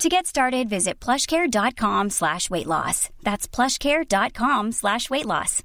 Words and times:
To 0.00 0.08
get 0.08 0.26
started, 0.26 0.68
visit 0.68 0.98
plushcare.com 0.98 2.10
slash 2.10 2.50
weight 2.50 2.66
loss. 2.66 3.10
That's 3.22 3.46
plushcare.com 3.46 4.72
slash 4.72 5.08
weight 5.08 5.24
loss. 5.24 5.62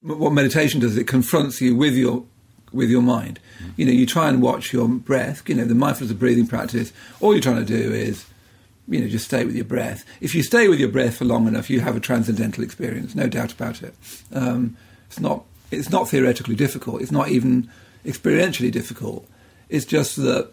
What 0.00 0.32
meditation 0.32 0.80
does, 0.80 0.96
it 0.96 1.06
confronts 1.06 1.60
you 1.60 1.76
with 1.76 1.94
your 1.94 2.24
with 2.72 2.88
your 2.88 3.02
mind. 3.02 3.38
You 3.76 3.84
know, 3.84 3.92
you 3.92 4.06
try 4.06 4.28
and 4.28 4.40
watch 4.40 4.72
your 4.72 4.88
breath, 4.88 5.46
you 5.48 5.54
know, 5.54 5.64
the 5.64 5.74
mindfulness 5.74 6.10
of 6.10 6.18
breathing 6.18 6.46
practice, 6.46 6.92
all 7.20 7.34
you're 7.34 7.42
trying 7.42 7.64
to 7.64 7.64
do 7.64 7.92
is, 7.92 8.24
you 8.88 8.98
know, 9.00 9.08
just 9.08 9.26
stay 9.26 9.44
with 9.44 9.54
your 9.54 9.66
breath. 9.66 10.04
If 10.22 10.34
you 10.34 10.42
stay 10.42 10.68
with 10.68 10.80
your 10.80 10.88
breath 10.88 11.16
for 11.16 11.24
long 11.26 11.46
enough, 11.46 11.68
you 11.68 11.80
have 11.80 11.96
a 11.96 12.00
transcendental 12.00 12.64
experience, 12.64 13.14
no 13.14 13.26
doubt 13.26 13.52
about 13.52 13.82
it. 13.82 13.94
Um, 14.32 14.76
it's 15.08 15.20
not 15.20 15.44
it's 15.72 15.90
not 15.90 16.08
theoretically 16.08 16.54
difficult. 16.54 17.02
It's 17.02 17.12
not 17.12 17.28
even 17.28 17.68
experientially 18.04 18.70
difficult. 18.70 19.26
It's 19.68 19.84
just 19.86 20.16
that 20.16 20.50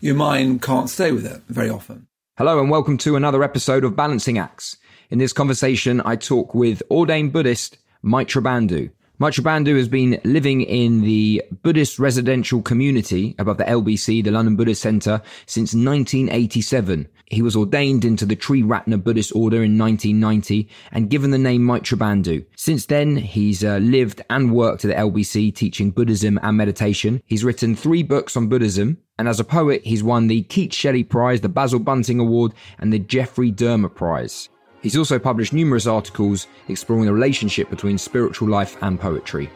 your 0.00 0.14
mind 0.14 0.62
can't 0.62 0.88
stay 0.88 1.12
with 1.12 1.26
it 1.26 1.42
very 1.48 1.68
often. 1.70 2.06
Hello, 2.36 2.60
and 2.60 2.70
welcome 2.70 2.98
to 2.98 3.16
another 3.16 3.42
episode 3.42 3.82
of 3.84 3.96
Balancing 3.96 4.38
Acts. 4.38 4.76
In 5.10 5.18
this 5.18 5.32
conversation, 5.32 6.00
I 6.04 6.14
talk 6.14 6.54
with 6.54 6.82
ordained 6.90 7.32
Buddhist 7.32 7.78
Maitreya 8.02 8.44
Bandhu. 8.44 8.90
Bandhu 9.20 9.76
has 9.76 9.88
been 9.88 10.20
living 10.22 10.60
in 10.60 11.00
the 11.00 11.42
Buddhist 11.62 11.98
residential 11.98 12.62
community 12.62 13.34
above 13.38 13.58
the 13.58 13.64
LBC, 13.64 14.22
the 14.22 14.30
London 14.30 14.54
Buddhist 14.54 14.80
Centre, 14.80 15.20
since 15.44 15.74
1987. 15.74 17.08
He 17.26 17.42
was 17.42 17.56
ordained 17.56 18.04
into 18.04 18.24
the 18.24 18.36
Tree 18.36 18.62
Triratna 18.62 19.02
Buddhist 19.02 19.32
Order 19.34 19.62
in 19.64 19.76
1990 19.76 20.68
and 20.92 21.10
given 21.10 21.32
the 21.32 21.38
name 21.38 21.64
Maitreya 21.64 21.98
Bandhu. 21.98 22.46
Since 22.56 22.86
then, 22.86 23.16
he's 23.16 23.64
uh, 23.64 23.78
lived 23.78 24.22
and 24.30 24.52
worked 24.54 24.84
at 24.84 24.88
the 24.88 24.94
LBC 24.94 25.54
teaching 25.54 25.90
Buddhism 25.90 26.38
and 26.42 26.56
meditation. 26.56 27.20
He's 27.26 27.44
written 27.44 27.74
three 27.74 28.04
books 28.04 28.36
on 28.36 28.48
Buddhism, 28.48 28.98
and 29.18 29.26
as 29.26 29.40
a 29.40 29.44
poet, 29.44 29.82
he's 29.84 30.02
won 30.04 30.28
the 30.28 30.42
Keats 30.44 30.76
Shelley 30.76 31.02
Prize, 31.02 31.40
the 31.40 31.48
Basil 31.48 31.80
Bunting 31.80 32.20
Award, 32.20 32.52
and 32.78 32.92
the 32.92 32.98
Geoffrey 33.00 33.50
Dearmer 33.50 33.88
Prize. 33.88 34.48
He's 34.88 34.96
also 34.96 35.18
published 35.18 35.52
numerous 35.52 35.86
articles 35.86 36.46
exploring 36.68 37.04
the 37.04 37.12
relationship 37.12 37.68
between 37.68 37.98
spiritual 37.98 38.48
life 38.48 38.78
and 38.80 38.98
poetry. 38.98 39.50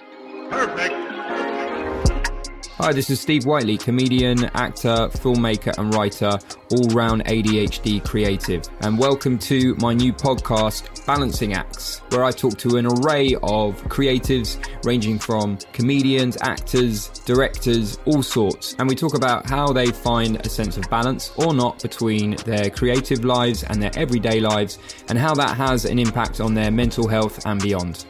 Perfect. 0.51 1.02
Hi, 2.83 2.93
this 2.93 3.11
is 3.11 3.21
Steve 3.21 3.47
Whiteley, 3.47 3.79
comedian, 3.79 4.47
actor, 4.57 5.07
filmmaker, 5.15 5.73
and 5.79 5.95
writer, 5.95 6.37
all 6.73 6.89
round 6.89 7.25
ADHD 7.27 8.05
creative. 8.05 8.65
And 8.81 8.99
welcome 8.99 9.39
to 9.39 9.77
my 9.77 9.95
new 9.95 10.13
podcast, 10.13 11.07
Balancing 11.07 11.53
Acts, 11.53 11.99
where 12.09 12.25
I 12.25 12.33
talk 12.33 12.59
to 12.59 12.79
an 12.79 12.87
array 12.87 13.37
of 13.45 13.81
creatives 13.85 14.59
ranging 14.85 15.21
from 15.21 15.59
comedians, 15.73 16.37
actors, 16.41 17.11
directors, 17.25 18.01
all 18.05 18.21
sorts. 18.21 18.75
And 18.81 18.89
we 18.89 18.97
talk 18.97 19.15
about 19.15 19.49
how 19.49 19.69
they 19.69 19.87
find 19.87 20.45
a 20.45 20.49
sense 20.49 20.77
of 20.77 20.91
balance 20.91 21.31
or 21.37 21.55
not 21.55 21.81
between 21.81 22.35
their 22.39 22.69
creative 22.69 23.25
lives 23.25 23.63
and 23.63 23.81
their 23.81 23.97
everyday 23.97 24.41
lives, 24.41 24.81
and 25.09 25.17
how 25.17 25.37
that 25.37 25.57
has 25.57 25.85
an 25.85 26.01
impact 26.01 26.41
on 26.41 26.53
their 26.53 26.73
mental 26.73 27.07
health 27.07 27.47
and 27.47 27.63
beyond. 27.63 28.07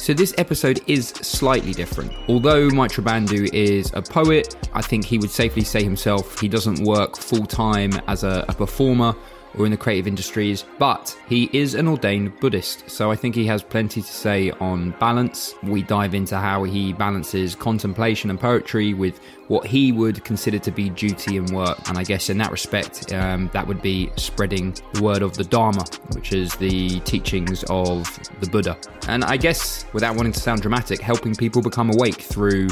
So 0.00 0.14
this 0.14 0.32
episode 0.38 0.80
is 0.86 1.08
slightly 1.08 1.74
different. 1.74 2.10
Although 2.26 2.70
Maitreya 2.70 3.06
Bandhu 3.06 3.52
is 3.52 3.92
a 3.92 4.00
poet, 4.00 4.56
I 4.72 4.80
think 4.80 5.04
he 5.04 5.18
would 5.18 5.30
safely 5.30 5.62
say 5.62 5.84
himself 5.84 6.40
he 6.40 6.48
doesn't 6.48 6.82
work 6.86 7.18
full 7.18 7.44
time 7.44 7.92
as 8.06 8.24
a, 8.24 8.46
a 8.48 8.54
performer 8.54 9.14
or 9.56 9.64
in 9.64 9.70
the 9.70 9.76
creative 9.76 10.06
industries, 10.06 10.64
but 10.78 11.16
he 11.28 11.50
is 11.52 11.74
an 11.74 11.88
ordained 11.88 12.38
Buddhist, 12.40 12.88
so 12.88 13.10
I 13.10 13.16
think 13.16 13.34
he 13.34 13.46
has 13.46 13.62
plenty 13.62 14.02
to 14.02 14.12
say 14.12 14.50
on 14.52 14.90
balance. 14.92 15.54
We 15.62 15.82
dive 15.82 16.14
into 16.14 16.36
how 16.36 16.64
he 16.64 16.92
balances 16.92 17.54
contemplation 17.54 18.30
and 18.30 18.38
poetry 18.40 18.94
with 18.94 19.20
what 19.48 19.66
he 19.66 19.90
would 19.90 20.22
consider 20.24 20.58
to 20.60 20.70
be 20.70 20.90
duty 20.90 21.36
and 21.36 21.50
work, 21.50 21.78
and 21.88 21.98
I 21.98 22.04
guess 22.04 22.30
in 22.30 22.38
that 22.38 22.52
respect, 22.52 23.12
um, 23.12 23.50
that 23.52 23.66
would 23.66 23.82
be 23.82 24.10
spreading 24.16 24.74
the 24.92 25.02
word 25.02 25.22
of 25.22 25.36
the 25.36 25.44
Dharma, 25.44 25.84
which 26.14 26.32
is 26.32 26.54
the 26.56 27.00
teachings 27.00 27.64
of 27.68 28.06
the 28.40 28.48
Buddha. 28.48 28.76
And 29.08 29.24
I 29.24 29.36
guess, 29.36 29.86
without 29.92 30.14
wanting 30.16 30.32
to 30.32 30.40
sound 30.40 30.62
dramatic, 30.62 31.00
helping 31.00 31.34
people 31.34 31.62
become 31.62 31.90
awake 31.90 32.20
through 32.20 32.68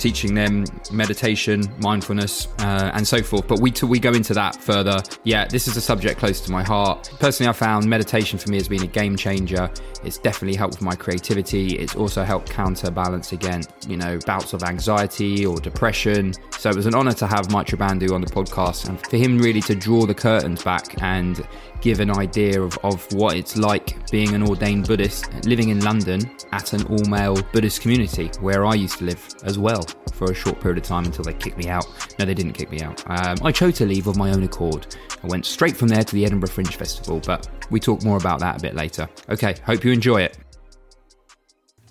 teaching 0.00 0.34
them 0.34 0.64
meditation, 0.90 1.62
mindfulness, 1.78 2.48
uh, 2.58 2.90
and 2.94 3.06
so 3.06 3.22
forth. 3.22 3.46
But 3.46 3.60
we 3.60 3.70
t- 3.70 3.86
we 3.86 4.00
go 4.00 4.12
into 4.12 4.34
that 4.34 4.56
further. 4.56 5.00
Yeah, 5.24 5.46
this 5.46 5.68
is 5.68 5.76
a 5.76 5.80
subject 5.80 6.18
close 6.18 6.40
to 6.40 6.50
my 6.50 6.62
heart. 6.62 7.10
Personally, 7.20 7.50
I 7.50 7.52
found 7.52 7.86
meditation 7.86 8.38
for 8.38 8.50
me 8.50 8.56
has 8.56 8.68
been 8.68 8.82
a 8.82 8.88
game 8.88 9.16
changer. 9.16 9.70
It's 10.02 10.18
definitely 10.18 10.56
helped 10.56 10.74
with 10.74 10.82
my 10.82 10.96
creativity. 10.96 11.76
It's 11.78 11.94
also 11.94 12.24
helped 12.24 12.50
counterbalance 12.50 13.32
against 13.32 13.88
you 13.88 13.96
know 13.96 14.18
bouts 14.26 14.52
of 14.54 14.62
anxiety 14.62 15.44
or 15.46 15.58
depression. 15.60 16.32
So 16.58 16.70
it 16.70 16.76
was 16.76 16.86
an 16.86 16.94
honor 16.94 17.12
to 17.12 17.26
have 17.26 17.50
Maitreya 17.50 17.80
Bandhu 17.80 18.12
on 18.12 18.20
the 18.20 18.26
podcast 18.26 18.88
and 18.88 18.98
for 19.06 19.16
him 19.16 19.38
really 19.38 19.60
to 19.62 19.74
draw 19.74 20.06
the 20.06 20.14
curtains 20.14 20.62
back 20.62 21.00
and 21.02 21.46
give 21.80 22.00
an 22.00 22.10
idea 22.10 22.60
of, 22.60 22.78
of 22.82 23.10
what 23.14 23.36
it's 23.36 23.56
like 23.56 24.10
being 24.10 24.34
an 24.34 24.42
ordained 24.42 24.86
Buddhist 24.86 25.32
living 25.44 25.70
in 25.70 25.80
London 25.80 26.30
at 26.52 26.72
an 26.72 26.84
all 26.86 27.04
male 27.06 27.40
Buddhist 27.52 27.80
community 27.80 28.30
where 28.40 28.66
I 28.66 28.74
used 28.74 28.98
to 28.98 29.04
live 29.04 29.26
as 29.44 29.58
well 29.58 29.84
for 30.14 30.30
a 30.30 30.34
short 30.34 30.60
period 30.60 30.78
of 30.78 30.84
time 30.84 31.04
until 31.04 31.24
they 31.24 31.32
kicked 31.34 31.56
me 31.58 31.68
out. 31.68 31.86
No, 32.18 32.24
they 32.24 32.34
didn't 32.34 32.52
kick 32.52 32.70
me 32.70 32.80
out. 32.80 33.02
Um, 33.10 33.36
I 33.42 33.52
chose 33.52 33.74
to 33.78 33.86
leave 33.86 34.06
of 34.06 34.16
my 34.16 34.30
own 34.32 34.42
accord. 34.42 34.86
I 35.22 35.26
went 35.26 35.46
straight 35.46 35.76
from 35.76 35.88
there 35.88 36.02
to 36.02 36.14
the 36.14 36.24
Edinburgh 36.24 36.50
Fringe 36.50 36.74
Festival, 36.76 37.20
but 37.24 37.48
we 37.70 37.80
talk 37.80 38.02
more 38.04 38.16
about 38.18 38.40
that 38.40 38.58
a 38.58 38.62
bit 38.62 38.74
later. 38.74 39.08
Okay, 39.28 39.54
hope 39.64 39.84
you 39.84 39.92
enjoy 39.92 40.22
it. 40.22 40.38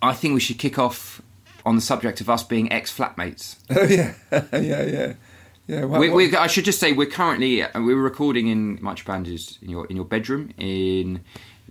I 0.02 0.14
think 0.14 0.34
we 0.34 0.40
should 0.40 0.58
kick 0.60 0.80
off 0.80 1.22
on 1.66 1.76
the 1.76 1.82
subject 1.82 2.22
of 2.22 2.30
us 2.30 2.44
being 2.44 2.72
ex 2.72 2.96
flatmates. 2.96 3.58
Oh 3.72 3.84
yeah, 3.84 4.14
yeah, 4.54 4.84
yeah, 4.84 5.14
yeah. 5.68 5.84
What, 5.86 6.00
We, 6.00 6.10
what- 6.10 6.16
we, 6.16 6.36
I 6.36 6.48
should 6.48 6.66
just 6.66 6.80
say 6.80 6.94
we're 6.94 7.10
currently 7.10 7.64
uh, 7.64 7.70
we're 7.82 7.96
recording 7.98 8.48
in 8.48 8.80
Maitreya 8.82 9.06
Bandhu's 9.06 9.58
in 9.62 9.70
your 9.70 9.86
in 9.88 9.96
your 9.96 10.06
bedroom 10.06 10.52
in 10.58 11.22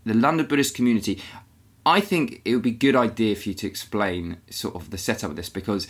the 0.05 0.15
London 0.15 0.47
Buddhist 0.47 0.75
community. 0.75 1.21
I 1.87 2.01
think 2.01 2.43
it 2.45 2.53
would 2.55 2.63
be 2.63 2.71
a 2.71 2.75
good 2.75 2.95
idea 2.97 3.35
for 3.35 3.49
you 3.49 3.55
to 3.55 3.67
explain 3.67 4.37
sort 4.51 4.75
of 4.75 4.91
the 4.91 4.99
setup 4.99 5.31
of 5.31 5.37
this 5.37 5.49
because 5.49 5.89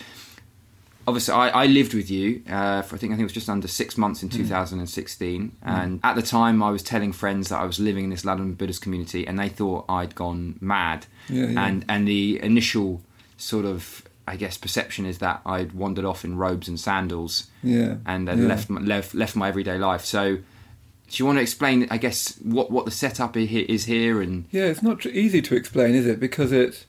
obviously 1.09 1.35
I, 1.35 1.49
I 1.65 1.67
lived 1.67 1.93
with 1.95 2.09
you 2.11 2.43
uh, 2.49 2.83
for 2.83 2.95
I 2.97 2.99
think 2.99 3.11
I 3.13 3.17
think 3.17 3.21
it 3.27 3.31
was 3.33 3.39
just 3.41 3.49
under 3.57 3.69
six 3.69 3.97
months 3.97 4.21
Mm. 4.21 4.25
in 4.25 4.29
2016, 4.31 5.57
and 5.63 6.01
at 6.05 6.15
the 6.17 6.23
time 6.23 6.63
I 6.63 6.71
was 6.71 6.83
telling 6.83 7.13
friends 7.13 7.49
that 7.51 7.59
I 7.61 7.65
was 7.65 7.79
living 7.89 8.05
in 8.05 8.11
this 8.11 8.25
London 8.25 8.55
Buddhist 8.55 8.83
community, 8.83 9.27
and 9.27 9.39
they 9.39 9.49
thought 9.49 9.85
I'd 9.89 10.15
gone 10.15 10.57
mad, 10.61 11.07
Yeah, 11.29 11.47
yeah. 11.47 11.67
and 11.67 11.85
and 11.89 12.07
the 12.07 12.41
initial 12.43 13.01
sort 13.37 13.65
of 13.65 14.03
I 14.27 14.37
guess 14.37 14.59
perception 14.59 15.07
is 15.07 15.19
that 15.19 15.41
I'd 15.47 15.73
wandered 15.73 16.05
off 16.05 16.25
in 16.25 16.37
robes 16.37 16.69
and 16.69 16.79
sandals 16.79 17.49
yeah, 17.63 17.97
and 18.05 18.29
then 18.29 18.47
left 18.47 18.69
my, 18.69 18.81
left 18.81 19.15
left 19.15 19.35
my 19.37 19.49
everyday 19.49 19.79
life. 19.79 20.05
So, 20.05 20.23
do 20.37 21.15
you 21.19 21.25
want 21.25 21.39
to 21.39 21.43
explain? 21.43 21.87
I 21.91 21.97
guess 21.99 22.37
what 22.43 22.71
what 22.71 22.85
the 22.85 22.91
setup 22.91 23.37
is 23.39 23.85
here 23.87 24.21
and 24.21 24.45
Yeah, 24.51 24.65
it's 24.73 24.83
not 24.83 25.07
easy 25.07 25.41
to 25.49 25.55
explain, 25.57 25.95
is 25.95 26.07
it? 26.07 26.21
Because 26.21 26.53
it, 26.53 26.85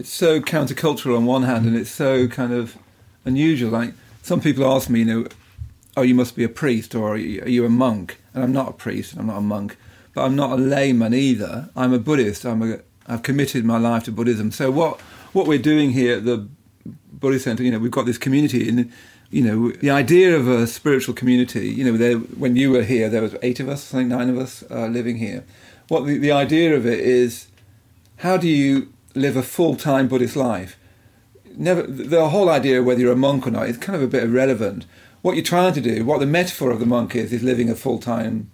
it's 0.00 0.10
so 0.24 0.40
countercultural 0.40 1.16
on 1.16 1.24
one 1.26 1.42
hand, 1.42 1.66
and 1.66 1.74
it's 1.76 1.90
so 1.90 2.28
kind 2.28 2.52
of 2.52 2.76
unusual. 3.28 3.70
Like 3.70 3.94
some 4.22 4.40
people 4.40 4.64
ask 4.70 4.90
me, 4.90 5.00
you 5.00 5.04
know, 5.04 5.26
oh, 5.96 6.02
you 6.02 6.14
must 6.14 6.34
be 6.34 6.44
a 6.44 6.48
priest 6.48 6.94
or 6.94 7.14
are 7.14 7.16
you 7.16 7.64
a 7.64 7.68
monk? 7.70 8.20
And 8.34 8.42
I'm 8.42 8.52
not 8.52 8.68
a 8.68 8.72
priest, 8.72 9.12
and 9.12 9.20
I'm 9.20 9.26
not 9.28 9.38
a 9.38 9.42
monk, 9.42 9.76
but 10.14 10.24
I'm 10.24 10.36
not 10.36 10.52
a 10.52 10.62
layman 10.62 11.14
either. 11.14 11.70
I'm 11.76 11.92
a 11.92 11.98
Buddhist. 11.98 12.44
I'm 12.44 12.62
a, 12.62 12.78
I've 13.06 13.22
committed 13.22 13.64
my 13.64 13.78
life 13.78 14.04
to 14.04 14.12
Buddhism. 14.12 14.50
So 14.50 14.70
what 14.70 15.00
what 15.32 15.46
we're 15.46 15.58
doing 15.58 15.90
here 15.90 16.16
at 16.16 16.24
the 16.24 16.48
Buddhist 17.12 17.44
Center, 17.44 17.62
you 17.62 17.70
know, 17.70 17.78
we've 17.78 17.90
got 17.90 18.06
this 18.06 18.18
community, 18.18 18.68
and 18.68 18.92
you 19.30 19.42
know, 19.42 19.72
the 19.72 19.90
idea 19.90 20.36
of 20.36 20.48
a 20.48 20.66
spiritual 20.66 21.14
community. 21.14 21.68
You 21.68 21.84
know, 21.84 21.96
there, 21.96 22.16
when 22.16 22.56
you 22.56 22.70
were 22.70 22.82
here, 22.82 23.08
there 23.08 23.22
was 23.22 23.36
eight 23.42 23.60
of 23.60 23.68
us, 23.68 23.92
I 23.92 23.98
think 23.98 24.10
nine 24.10 24.30
of 24.30 24.38
us 24.38 24.64
uh, 24.70 24.86
living 24.86 25.18
here. 25.18 25.44
What 25.88 26.06
the, 26.06 26.18
the 26.18 26.32
idea 26.32 26.76
of 26.76 26.86
it 26.86 27.00
is, 27.00 27.48
how 28.18 28.36
do 28.36 28.48
you 28.48 28.92
live 29.14 29.36
a 29.36 29.42
full 29.42 29.76
time 29.76 30.08
Buddhist 30.08 30.36
life? 30.36 30.78
Never 31.60 31.82
the 31.82 32.28
whole 32.28 32.48
idea 32.48 32.78
of 32.78 32.86
whether 32.86 33.00
you're 33.00 33.12
a 33.12 33.16
monk 33.16 33.44
or 33.44 33.50
not 33.50 33.68
is 33.68 33.76
kind 33.76 33.96
of 33.96 34.02
a 34.02 34.06
bit 34.06 34.22
irrelevant. 34.22 34.86
What 35.22 35.34
you're 35.34 35.44
trying 35.44 35.74
to 35.74 35.80
do, 35.80 36.04
what 36.04 36.20
the 36.20 36.26
metaphor 36.26 36.70
of 36.70 36.78
the 36.78 36.86
monk 36.86 37.16
is, 37.16 37.32
is 37.32 37.42
living 37.42 37.68
a 37.68 37.74
full 37.74 37.98
time 37.98 38.48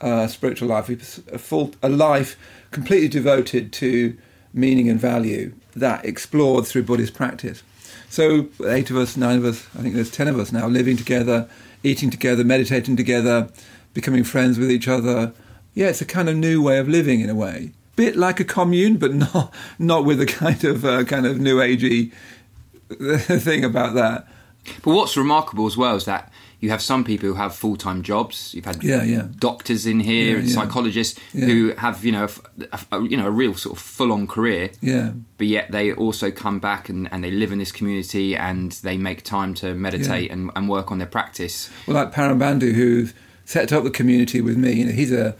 uh, 0.00 0.26
spiritual 0.28 0.68
life, 0.68 0.88
a 1.28 1.38
full 1.38 1.74
a 1.82 1.90
life 1.90 2.38
completely 2.70 3.08
devoted 3.08 3.70
to 3.74 4.16
meaning 4.54 4.88
and 4.88 4.98
value 4.98 5.52
that 5.76 6.06
explored 6.06 6.66
through 6.66 6.84
Buddhist 6.84 7.12
practice. 7.12 7.62
So 8.08 8.48
eight 8.66 8.88
of 8.88 8.96
us, 8.96 9.14
nine 9.14 9.36
of 9.36 9.44
us, 9.44 9.66
I 9.78 9.82
think 9.82 9.94
there's 9.94 10.10
ten 10.10 10.26
of 10.26 10.38
us 10.38 10.50
now 10.50 10.68
living 10.68 10.96
together, 10.96 11.50
eating 11.82 12.08
together, 12.08 12.44
meditating 12.44 12.96
together, 12.96 13.50
becoming 13.92 14.24
friends 14.24 14.58
with 14.58 14.70
each 14.70 14.88
other. 14.88 15.34
Yeah, 15.74 15.88
it's 15.88 16.00
a 16.00 16.06
kind 16.06 16.30
of 16.30 16.36
new 16.36 16.62
way 16.62 16.78
of 16.78 16.88
living 16.88 17.20
in 17.20 17.28
a 17.28 17.34
way. 17.34 17.72
Bit 17.94 18.16
like 18.16 18.40
a 18.40 18.44
commune, 18.44 18.96
but 18.96 19.12
not 19.34 19.52
not 19.78 20.06
with 20.06 20.18
a 20.18 20.26
kind 20.26 20.64
of 20.64 20.86
uh, 20.86 21.04
kind 21.04 21.26
of 21.26 21.38
new 21.38 21.58
agey 21.58 22.10
thing 23.40 23.64
about 23.64 23.94
that. 23.94 24.26
But 24.82 24.94
what's 24.94 25.16
remarkable 25.16 25.66
as 25.66 25.76
well 25.76 25.96
is 25.96 26.04
that 26.04 26.32
you 26.60 26.70
have 26.70 26.82
some 26.82 27.04
people 27.04 27.28
who 27.28 27.34
have 27.34 27.54
full 27.54 27.76
time 27.76 28.02
jobs. 28.02 28.52
You've 28.52 28.64
had 28.64 28.82
yeah, 28.82 29.02
yeah. 29.04 29.28
doctors 29.38 29.86
in 29.86 30.00
here 30.00 30.32
yeah, 30.32 30.40
and 30.40 30.50
psychologists 30.50 31.18
who 31.32 31.72
have 31.78 32.04
you 32.04 32.12
know 32.12 32.28
a, 32.72 32.80
a, 32.92 33.02
you 33.02 33.16
know 33.16 33.26
a 33.26 33.30
real 33.30 33.54
sort 33.54 33.76
of 33.76 33.82
full 33.82 34.12
on 34.12 34.26
career. 34.26 34.70
Yeah. 34.80 35.12
But 35.36 35.46
yet 35.46 35.70
they 35.70 35.92
also 35.92 36.30
come 36.30 36.58
back 36.58 36.88
and, 36.88 37.08
and 37.12 37.22
they 37.22 37.30
live 37.30 37.52
in 37.52 37.58
this 37.58 37.72
community 37.72 38.36
and 38.36 38.72
they 38.72 38.98
make 38.98 39.22
time 39.22 39.54
to 39.54 39.74
meditate 39.74 40.30
and, 40.30 40.50
and 40.56 40.68
work 40.68 40.90
on 40.90 40.98
their 40.98 41.06
practice. 41.06 41.70
Well, 41.86 41.94
like 41.96 42.12
Paramabandhu, 42.12 42.72
who 42.72 43.08
set 43.44 43.72
up 43.72 43.84
the 43.84 43.90
community 43.90 44.40
with 44.42 44.56
me. 44.56 44.72
You 44.72 44.84
know, 44.86 44.92
he's 44.92 45.12
a 45.12 45.34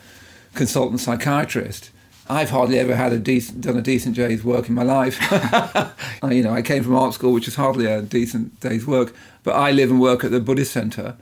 consultant 0.54 1.00
psychiatrist. 1.00 1.90
I've 2.30 2.50
hardly 2.50 2.78
ever 2.78 2.94
had 2.94 3.12
a 3.12 3.18
decent, 3.18 3.62
done 3.62 3.76
a 3.76 3.82
decent 3.82 4.16
day's 4.16 4.44
work 4.44 4.68
in 4.68 4.74
my 4.74 4.82
life. 4.82 5.18
you 6.30 6.42
know, 6.42 6.52
I 6.52 6.62
came 6.62 6.84
from 6.84 6.94
art 6.94 7.14
school, 7.14 7.32
which 7.32 7.48
is 7.48 7.54
hardly 7.54 7.86
a 7.86 8.02
decent 8.02 8.60
day's 8.60 8.86
work. 8.86 9.14
But 9.44 9.52
I 9.52 9.72
live 9.72 9.90
and 9.90 10.00
work 10.00 10.24
at 10.24 10.30
the 10.30 10.40
Buddhist 10.40 10.72
Centre, 10.72 11.16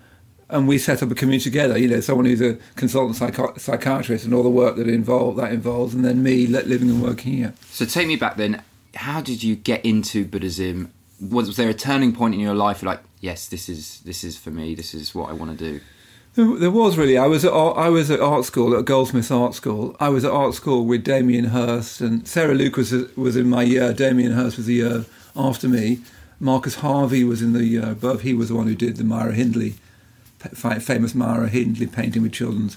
and 0.51 0.67
we 0.67 0.79
set 0.79 1.03
up 1.03 1.11
a 1.11 1.15
community 1.15 1.45
together. 1.45 1.79
You 1.79 1.89
know, 1.89 2.01
someone 2.01 2.27
who's 2.27 2.41
a 2.41 2.59
consultant 2.75 3.19
psychi- 3.19 3.59
psychiatrist 3.61 4.25
and 4.25 4.35
all 4.35 4.43
the 4.43 4.51
work 4.51 4.77
that 4.77 4.89
involved 4.89 5.39
that 5.39 5.53
involves, 5.53 5.95
and 5.95 6.05
then 6.05 6.23
me 6.23 6.47
living 6.47 6.91
and 6.91 7.03
working 7.03 7.35
here. 7.35 7.55
So 7.71 7.85
take 7.85 8.09
me 8.09 8.17
back 8.17 8.37
then. 8.37 8.63
How 8.97 9.21
did 9.21 9.43
you 9.43 9.55
get 9.55 9.85
into 9.85 10.25
Buddhism? 10.25 10.93
Was, 11.21 11.47
was 11.47 11.57
there 11.57 11.69
a 11.69 11.75
turning 11.75 12.15
point 12.15 12.35
in 12.35 12.41
your 12.41 12.55
life? 12.55 12.83
Like, 12.83 13.01
yes, 13.21 13.47
this 13.49 13.69
is 13.69 14.01
this 14.01 14.25
is 14.25 14.37
for 14.37 14.51
me. 14.51 14.75
This 14.75 14.93
is 14.93 15.15
what 15.15 15.31
I 15.31 15.35
want 15.35 15.57
to 15.57 15.73
do. 15.73 15.81
There 16.37 16.71
was 16.71 16.99
really. 16.99 17.17
I 17.17 17.27
was 17.27 17.47
at 17.47 17.53
art, 17.53 17.79
I 17.79 17.89
was 17.89 18.11
at 18.11 18.21
art 18.21 18.45
school 18.45 18.77
at 18.77 18.85
Goldsmiths 18.85 19.31
Art 19.31 19.55
School. 19.55 19.97
I 19.99 20.11
was 20.11 20.23
at 20.23 20.31
art 20.31 20.53
school 20.53 20.85
with 20.85 21.03
Damien 21.03 21.47
Hirst 21.47 22.03
and 22.03 22.29
Sarah 22.29 22.55
Luke 22.55 22.77
was 22.77 22.93
was 23.17 23.37
in 23.37 23.49
my 23.49 23.63
year. 23.63 23.95
Damien 23.95 24.33
Hirst 24.33 24.59
was 24.59 24.67
the 24.67 24.75
year 24.75 25.07
after 25.35 25.67
me. 25.67 26.01
Marcus 26.39 26.77
Harvey 26.77 27.25
was 27.25 27.41
in 27.41 27.55
the 27.55 27.65
year 27.65 27.91
above. 27.91 28.21
He 28.21 28.35
was 28.35 28.51
the 28.51 28.55
one 28.55 28.67
who 28.67 28.75
did 28.75 28.99
the 28.99 29.05
Myra 29.05 29.33
Hindley, 29.33 29.77
famous 30.39 31.15
Myra 31.15 31.49
Hindley 31.49 31.87
painting 31.87 32.21
with 32.21 32.35
children's 32.35 32.77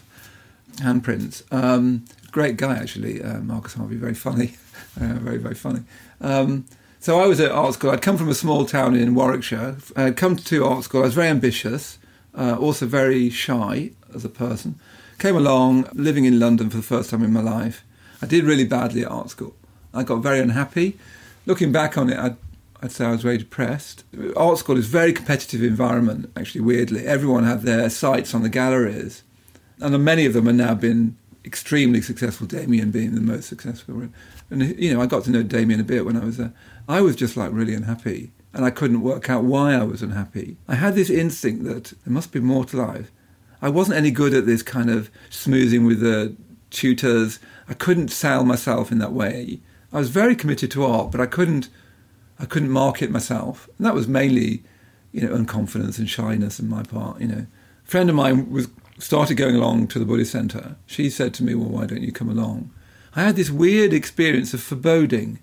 handprints. 0.77 1.43
Um, 1.51 2.05
great 2.31 2.55
guy 2.55 2.77
actually, 2.77 3.21
uh, 3.21 3.39
Marcus 3.39 3.73
Harvey. 3.73 3.97
Very 3.97 4.13
funny, 4.13 4.55
uh, 5.01 5.15
very 5.15 5.37
very 5.37 5.55
funny. 5.55 5.81
Um, 6.21 6.63
so 7.01 7.19
I 7.19 7.27
was 7.27 7.41
at 7.41 7.51
art 7.51 7.73
school. 7.73 7.91
I'd 7.91 8.01
come 8.01 8.17
from 8.17 8.29
a 8.29 8.33
small 8.33 8.65
town 8.65 8.95
in 8.95 9.15
Warwickshire. 9.15 9.75
I'd 9.97 10.15
come 10.15 10.37
to 10.37 10.65
art 10.65 10.85
school. 10.85 11.01
I 11.01 11.07
was 11.07 11.13
very 11.13 11.27
ambitious 11.27 11.98
uh, 12.37 12.55
also 12.57 12.85
very 12.85 13.29
shy 13.29 13.91
as 14.13 14.25
a 14.25 14.29
person. 14.29 14.79
Came 15.17 15.35
along, 15.35 15.89
living 15.93 16.25
in 16.25 16.39
London 16.39 16.69
for 16.69 16.77
the 16.77 16.83
first 16.83 17.09
time 17.09 17.23
in 17.23 17.33
my 17.33 17.41
life. 17.41 17.83
I 18.21 18.25
did 18.25 18.43
really 18.43 18.65
badly 18.65 19.03
at 19.03 19.11
art 19.11 19.29
school. 19.29 19.55
I 19.93 20.03
got 20.03 20.17
very 20.17 20.39
unhappy. 20.39 20.97
Looking 21.45 21.71
back 21.71 21.97
on 21.97 22.09
it, 22.09 22.17
I'd, 22.17 22.37
I'd 22.81 22.91
say 22.91 23.05
I 23.05 23.11
was 23.11 23.21
very 23.21 23.37
depressed. 23.37 24.03
Art 24.35 24.57
school 24.57 24.77
is 24.77 24.87
a 24.87 24.91
very 24.91 25.13
competitive 25.13 25.63
environment, 25.63 26.31
actually, 26.35 26.61
weirdly. 26.61 27.05
Everyone 27.05 27.43
had 27.43 27.63
their 27.63 27.89
sights 27.89 28.33
on 28.33 28.43
the 28.43 28.49
galleries, 28.49 29.23
and 29.79 30.03
many 30.03 30.25
of 30.25 30.33
them 30.33 30.45
have 30.45 30.55
now 30.55 30.73
been 30.75 31.17
extremely 31.43 32.01
successful, 32.01 32.45
Damien 32.45 32.91
being 32.91 33.15
the 33.15 33.21
most 33.21 33.47
successful. 33.47 34.09
And, 34.49 34.79
you 34.79 34.93
know, 34.93 35.01
I 35.01 35.05
got 35.05 35.23
to 35.25 35.31
know 35.31 35.43
Damien 35.43 35.79
a 35.79 35.83
bit 35.83 36.05
when 36.05 36.17
I 36.17 36.23
was 36.23 36.37
there. 36.37 36.53
I 36.87 37.01
was 37.01 37.15
just 37.15 37.37
like 37.37 37.51
really 37.51 37.73
unhappy 37.73 38.31
and 38.53 38.65
I 38.65 38.71
couldn't 38.71 39.01
work 39.01 39.29
out 39.29 39.43
why 39.43 39.73
I 39.73 39.83
was 39.83 40.01
unhappy. 40.01 40.57
I 40.67 40.75
had 40.75 40.95
this 40.95 41.09
instinct 41.09 41.63
that 41.65 41.93
there 42.05 42.13
must 42.13 42.31
be 42.31 42.39
more 42.39 42.65
to 42.65 42.77
life. 42.77 43.11
I 43.61 43.69
wasn't 43.69 43.97
any 43.97 44.11
good 44.11 44.33
at 44.33 44.45
this 44.45 44.63
kind 44.63 44.89
of 44.89 45.11
smoothing 45.29 45.85
with 45.85 45.99
the 45.99 46.35
tutors. 46.69 47.39
I 47.67 47.73
couldn't 47.73 48.09
sell 48.09 48.43
myself 48.43 48.91
in 48.91 48.99
that 48.99 49.13
way. 49.13 49.59
I 49.91 49.97
was 49.97 50.09
very 50.09 50.35
committed 50.35 50.71
to 50.71 50.85
art, 50.85 51.11
but 51.11 51.21
I 51.21 51.25
couldn't 51.25 51.69
I 52.41 52.45
couldn't 52.45 52.69
market 52.69 53.11
myself. 53.11 53.69
And 53.77 53.85
that 53.85 53.93
was 53.93 54.07
mainly, 54.07 54.63
you 55.11 55.21
know, 55.21 55.35
unconfidence 55.35 55.99
and 55.99 56.09
shyness 56.09 56.59
on 56.59 56.69
my 56.69 56.83
part, 56.83 57.19
you 57.19 57.27
know. 57.27 57.45
A 57.85 57.89
friend 57.89 58.09
of 58.09 58.15
mine 58.15 58.49
was 58.49 58.69
started 58.97 59.35
going 59.35 59.55
along 59.55 59.87
to 59.87 59.99
the 59.99 60.05
Buddhist 60.05 60.31
Centre. 60.31 60.77
She 60.85 61.09
said 61.09 61.33
to 61.35 61.43
me, 61.43 61.53
Well, 61.53 61.69
why 61.69 61.85
don't 61.85 62.01
you 62.01 62.11
come 62.11 62.29
along? 62.29 62.71
I 63.15 63.23
had 63.23 63.35
this 63.35 63.49
weird 63.49 63.91
experience 63.91 64.53
of 64.53 64.61
foreboding 64.61 65.39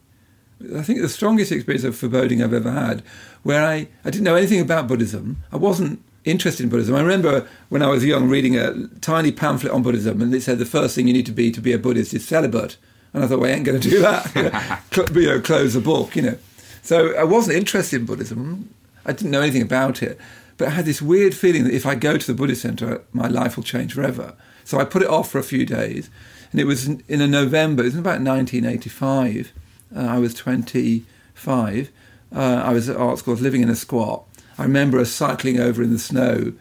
I 0.74 0.82
think 0.82 1.00
the 1.00 1.08
strongest 1.08 1.52
experience 1.52 1.84
of 1.84 1.96
foreboding 1.96 2.42
I've 2.42 2.54
ever 2.54 2.70
had, 2.70 3.02
where 3.42 3.64
I, 3.64 3.88
I 4.04 4.10
didn't 4.10 4.24
know 4.24 4.36
anything 4.36 4.60
about 4.60 4.88
Buddhism. 4.88 5.42
I 5.52 5.56
wasn't 5.56 6.02
interested 6.24 6.64
in 6.64 6.70
Buddhism. 6.70 6.94
I 6.94 7.00
remember 7.00 7.46
when 7.68 7.82
I 7.82 7.88
was 7.88 8.04
young 8.04 8.28
reading 8.28 8.56
a 8.56 8.88
tiny 9.00 9.32
pamphlet 9.32 9.72
on 9.72 9.82
Buddhism, 9.82 10.22
and 10.22 10.34
it 10.34 10.42
said 10.42 10.58
the 10.58 10.64
first 10.64 10.94
thing 10.94 11.06
you 11.06 11.12
need 11.12 11.26
to 11.26 11.32
be 11.32 11.50
to 11.52 11.60
be 11.60 11.72
a 11.72 11.78
Buddhist 11.78 12.14
is 12.14 12.26
celibate. 12.26 12.76
And 13.12 13.22
I 13.22 13.28
thought, 13.28 13.40
well, 13.40 13.50
I 13.50 13.54
ain't 13.54 13.64
going 13.64 13.80
to 13.80 13.88
do 13.88 14.00
that. 14.00 14.34
you 15.14 15.26
know, 15.26 15.40
close 15.40 15.74
the 15.74 15.80
book, 15.80 16.16
you 16.16 16.22
know. 16.22 16.38
So 16.82 17.14
I 17.16 17.24
wasn't 17.24 17.56
interested 17.56 18.00
in 18.00 18.06
Buddhism. 18.06 18.74
I 19.04 19.12
didn't 19.12 19.30
know 19.30 19.42
anything 19.42 19.62
about 19.62 20.02
it. 20.02 20.18
But 20.58 20.68
I 20.68 20.70
had 20.70 20.86
this 20.86 21.02
weird 21.02 21.34
feeling 21.34 21.64
that 21.64 21.74
if 21.74 21.84
I 21.86 21.94
go 21.94 22.16
to 22.16 22.26
the 22.26 22.34
Buddhist 22.34 22.62
center, 22.62 23.02
my 23.12 23.28
life 23.28 23.56
will 23.56 23.64
change 23.64 23.92
forever. 23.94 24.34
So 24.64 24.80
I 24.80 24.84
put 24.84 25.02
it 25.02 25.08
off 25.08 25.30
for 25.30 25.38
a 25.38 25.42
few 25.42 25.66
days. 25.66 26.10
And 26.50 26.60
it 26.60 26.64
was 26.64 26.86
in 26.88 27.20
a 27.20 27.26
November, 27.26 27.82
it 27.82 27.86
was 27.86 27.94
about 27.94 28.22
1985 28.22 29.52
uh, 29.94 30.00
I 30.00 30.18
was 30.18 30.34
25. 30.34 31.90
Uh, 32.34 32.40
I 32.40 32.72
was 32.72 32.88
at 32.88 32.96
art 32.96 33.18
school, 33.18 33.34
living 33.34 33.62
in 33.62 33.68
a 33.68 33.76
squat. 33.76 34.24
I 34.58 34.62
remember 34.62 34.98
us 34.98 35.10
cycling 35.10 35.60
over 35.60 35.82
in 35.82 35.92
the 35.92 35.98
snow 35.98 36.54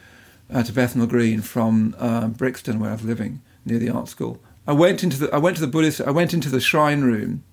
uh, 0.54 0.64
to 0.64 0.74
Bethnal 0.74 1.08
Green 1.08 1.42
from 1.42 1.96
uh, 1.98 2.28
Brixton, 2.28 2.80
where 2.80 2.90
I 2.90 2.94
was 2.94 3.04
living 3.04 3.42
near 3.66 3.80
the 3.80 3.90
art 3.90 4.08
school. 4.08 4.40
I 4.68 4.74
went 4.74 5.04
into 5.04 5.18
the 5.18 5.34
I 5.34 5.38
went 5.38 5.58
to 5.58 5.62
the 5.62 5.72
Buddhist 5.72 6.02
I 6.02 6.12
went 6.12 6.34
into 6.34 6.50
the 6.50 6.60
shrine 6.60 7.02
room. 7.02 7.44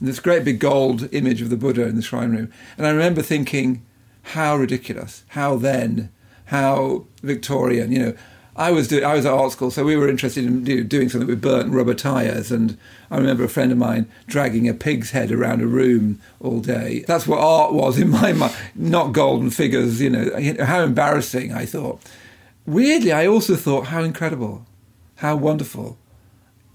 this 0.00 0.20
great 0.20 0.44
big 0.44 0.58
gold 0.58 1.08
image 1.12 1.40
of 1.42 1.50
the 1.50 1.56
Buddha 1.56 1.86
in 1.86 1.96
the 1.96 2.02
shrine 2.02 2.32
room, 2.32 2.52
and 2.76 2.86
I 2.86 2.90
remember 2.90 3.22
thinking, 3.22 3.84
how 4.22 4.56
ridiculous, 4.56 5.24
how 5.28 5.56
then, 5.56 6.10
how 6.46 7.06
Victorian, 7.22 7.92
you 7.92 7.98
know. 7.98 8.14
I 8.56 8.70
was 8.70 8.86
do, 8.86 9.02
I 9.02 9.14
was 9.14 9.26
at 9.26 9.32
art 9.32 9.50
school, 9.50 9.72
so 9.72 9.84
we 9.84 9.96
were 9.96 10.08
interested 10.08 10.44
in 10.44 10.62
do, 10.62 10.84
doing 10.84 11.08
something 11.08 11.26
with 11.26 11.42
burnt 11.42 11.72
rubber 11.72 11.94
tires. 11.94 12.52
And 12.52 12.78
I 13.14 13.18
remember 13.18 13.44
a 13.44 13.48
friend 13.48 13.70
of 13.70 13.78
mine 13.78 14.10
dragging 14.26 14.68
a 14.68 14.74
pig's 14.74 15.12
head 15.12 15.30
around 15.30 15.62
a 15.62 15.68
room 15.68 16.20
all 16.40 16.58
day. 16.58 17.04
That's 17.06 17.28
what 17.28 17.38
art 17.38 17.72
was 17.72 17.96
in 17.96 18.10
my 18.10 18.32
mind, 18.32 18.54
not 18.74 19.12
golden 19.12 19.50
figures. 19.50 20.00
You 20.00 20.10
know 20.10 20.64
how 20.64 20.82
embarrassing. 20.82 21.52
I 21.52 21.64
thought. 21.64 22.00
Weirdly, 22.66 23.12
I 23.12 23.26
also 23.26 23.54
thought 23.54 23.86
how 23.86 24.02
incredible, 24.02 24.66
how 25.16 25.36
wonderful. 25.36 25.96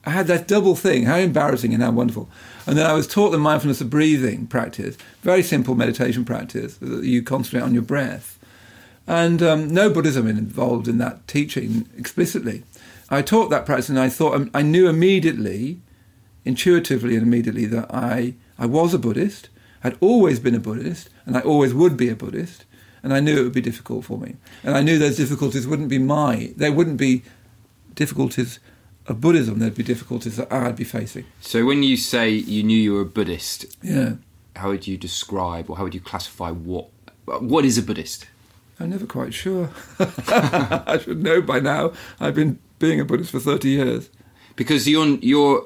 I 0.05 0.12
had 0.12 0.27
that 0.27 0.48
double 0.48 0.77
thing: 0.77 1.03
how 1.03 1.17
embarrassing 1.17 1.74
and 1.74 1.84
how 1.84 1.91
wonderful. 1.91 2.29
And 2.65 2.77
then 2.77 2.89
I 2.89 2.93
was 2.93 3.05
taught 3.05 3.31
the 3.31 3.38
mindfulness 3.38 3.81
of 3.81 3.89
breathing 3.89 4.48
practice, 4.48 4.98
very 5.22 5.43
simple 5.43 5.75
meditation 5.75 6.24
practice. 6.24 6.77
that 6.77 7.03
You 7.03 7.22
concentrate 7.22 7.63
on 7.63 7.74
your 7.74 7.84
breath 7.84 8.39
and 9.08 9.41
um, 9.41 9.74
no 9.74 9.89
Buddhism 9.89 10.27
involved 10.27 10.88
in 10.88 11.00
that 11.00 11.27
teaching 11.27 11.89
explicitly. 11.98 12.63
I 13.10 13.24
taught 13.24 13.50
that 13.50 13.65
practice, 13.65 13.89
and 13.89 14.00
I 14.00 14.08
thought 14.08 14.36
um, 14.36 14.51
I 14.53 14.62
knew 14.62 14.88
immediately, 14.88 15.81
intuitively 16.46 17.15
and 17.15 17.24
immediately, 17.24 17.65
that 17.65 17.93
I 17.93 18.36
I 18.58 18.65
was 18.65 18.93
a 18.93 19.00
Buddhist. 19.00 19.50
I'd 19.84 19.98
always 20.01 20.39
been 20.39 20.55
a 20.55 20.60
Buddhist, 20.60 21.10
and 21.25 21.38
I 21.38 21.41
always 21.41 21.74
would 21.74 21.96
be 21.96 22.10
a 22.10 22.15
Buddhist. 22.15 22.65
And 23.01 23.13
I 23.13 23.22
knew 23.22 23.39
it 23.39 23.43
would 23.43 23.53
be 23.53 23.62
difficult 23.62 24.03
for 24.03 24.17
me, 24.17 24.36
and 24.62 24.75
I 24.75 24.81
knew 24.81 25.00
those 25.00 25.15
difficulties 25.15 25.65
wouldn't 25.65 25.88
be 25.88 26.00
my. 26.00 26.53
They 26.58 26.69
wouldn't 26.69 26.98
be 26.98 27.24
difficulties 27.96 28.60
of 29.08 29.22
Buddhism. 29.22 29.60
There'd 29.60 29.75
be 29.75 29.84
difficulties 29.84 30.36
that 30.36 30.51
I'd 30.51 30.75
be 30.75 30.84
facing. 30.84 31.25
So 31.39 31.65
when 31.65 31.81
you 31.81 31.96
say 31.96 32.29
you 32.29 32.62
knew 32.62 32.77
you 32.77 32.93
were 32.93 33.01
a 33.01 33.05
Buddhist, 33.05 33.65
yeah 33.81 34.15
how 34.60 34.69
would 34.69 34.88
you 34.88 34.98
describe 34.98 35.69
or 35.69 35.77
how 35.77 35.84
would 35.84 35.96
you 35.96 36.01
classify 36.01 36.51
what 36.51 36.89
what 37.25 37.65
is 37.65 37.77
a 37.77 37.84
Buddhist? 37.84 38.27
I'm 38.79 38.89
never 38.89 39.05
quite 39.05 39.34
sure. 39.34 39.69
I 40.00 41.00
should 41.03 41.22
know 41.22 41.41
by 41.41 41.60
now. 41.60 41.91
I've 42.19 42.34
been 42.34 42.60
being 42.79 43.00
a 43.00 43.05
Buddhist 43.05 43.31
for 43.31 43.39
30 43.39 43.69
years. 43.69 44.10
Because 44.55 44.88
you're 44.88 45.17
you're 45.22 45.65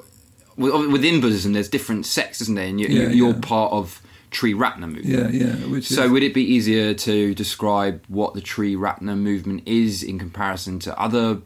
within 0.56 1.20
Buddhism. 1.20 1.52
There's 1.52 1.68
different 1.68 2.06
sects, 2.06 2.40
isn't 2.42 2.54
there? 2.54 2.66
And 2.66 2.80
you're, 2.80 2.90
Yeah, 2.90 3.08
you're 3.08 3.34
yeah. 3.34 3.40
part 3.40 3.72
of 3.72 4.00
Triratna 4.30 4.80
movement. 4.92 5.06
Yeah, 5.06 5.28
yeah. 5.28 5.80
So 5.80 6.04
is, 6.04 6.10
would 6.10 6.22
it 6.22 6.34
be 6.34 6.42
easier 6.42 6.92
to 6.94 7.34
describe 7.34 8.04
what 8.08 8.34
the 8.34 8.40
Triratna 8.40 9.16
movement 9.16 9.62
is 9.66 10.02
in 10.02 10.18
comparison 10.18 10.78
to 10.80 10.98
other 11.00 11.40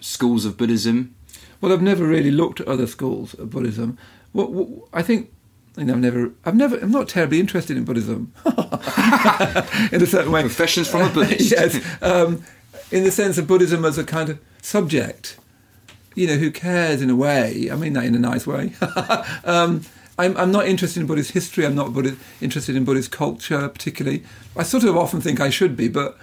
schools 0.00 0.44
of 0.44 0.56
Buddhism? 0.56 1.14
well, 1.60 1.72
I've 1.72 1.82
never 1.82 2.06
really 2.06 2.30
looked 2.30 2.60
at 2.60 2.68
other 2.68 2.86
schools 2.86 3.34
of 3.34 3.50
Buddhism. 3.50 3.98
What, 4.32 4.52
what 4.52 4.68
I 4.92 5.02
think, 5.02 5.32
you 5.76 5.90
I've 5.90 5.98
never, 5.98 6.30
I've 6.44 6.54
never, 6.54 6.76
I'm 6.78 6.90
not 6.90 7.08
terribly 7.08 7.40
interested 7.40 7.76
in 7.76 7.84
Buddhism 7.84 8.32
in 8.46 8.52
a 10.02 10.06
certain 10.06 10.30
way. 10.30 10.42
Professions 10.42 10.88
from 10.88 11.02
a 11.02 11.08
Buddhist. 11.12 11.50
yes, 11.50 12.02
um, 12.02 12.44
in 12.92 13.04
the 13.04 13.10
sense 13.10 13.38
of 13.38 13.46
Buddhism 13.46 13.84
as 13.84 13.98
a 13.98 14.04
kind 14.04 14.30
of 14.30 14.38
subject. 14.62 15.38
You 16.18 16.26
know, 16.26 16.36
who 16.36 16.50
cares 16.50 17.00
in 17.00 17.10
a 17.10 17.16
way? 17.16 17.70
I 17.70 17.76
mean 17.76 17.92
that 17.94 18.04
in 18.04 18.14
a 18.14 18.18
nice 18.18 18.46
way. 18.46 18.72
um, 19.44 19.82
I'm, 20.18 20.36
I'm 20.36 20.50
not 20.50 20.66
interested 20.66 21.00
in 21.00 21.06
Buddhist 21.06 21.30
history. 21.30 21.64
I'm 21.64 21.76
not 21.76 21.92
Buddhist, 21.92 22.18
interested 22.40 22.74
in 22.74 22.84
Buddhist 22.84 23.12
culture 23.12 23.68
particularly. 23.68 24.24
I 24.56 24.64
sort 24.64 24.84
of 24.84 24.96
often 24.96 25.20
think 25.20 25.40
I 25.40 25.50
should 25.50 25.76
be, 25.76 25.88
but 25.88 26.18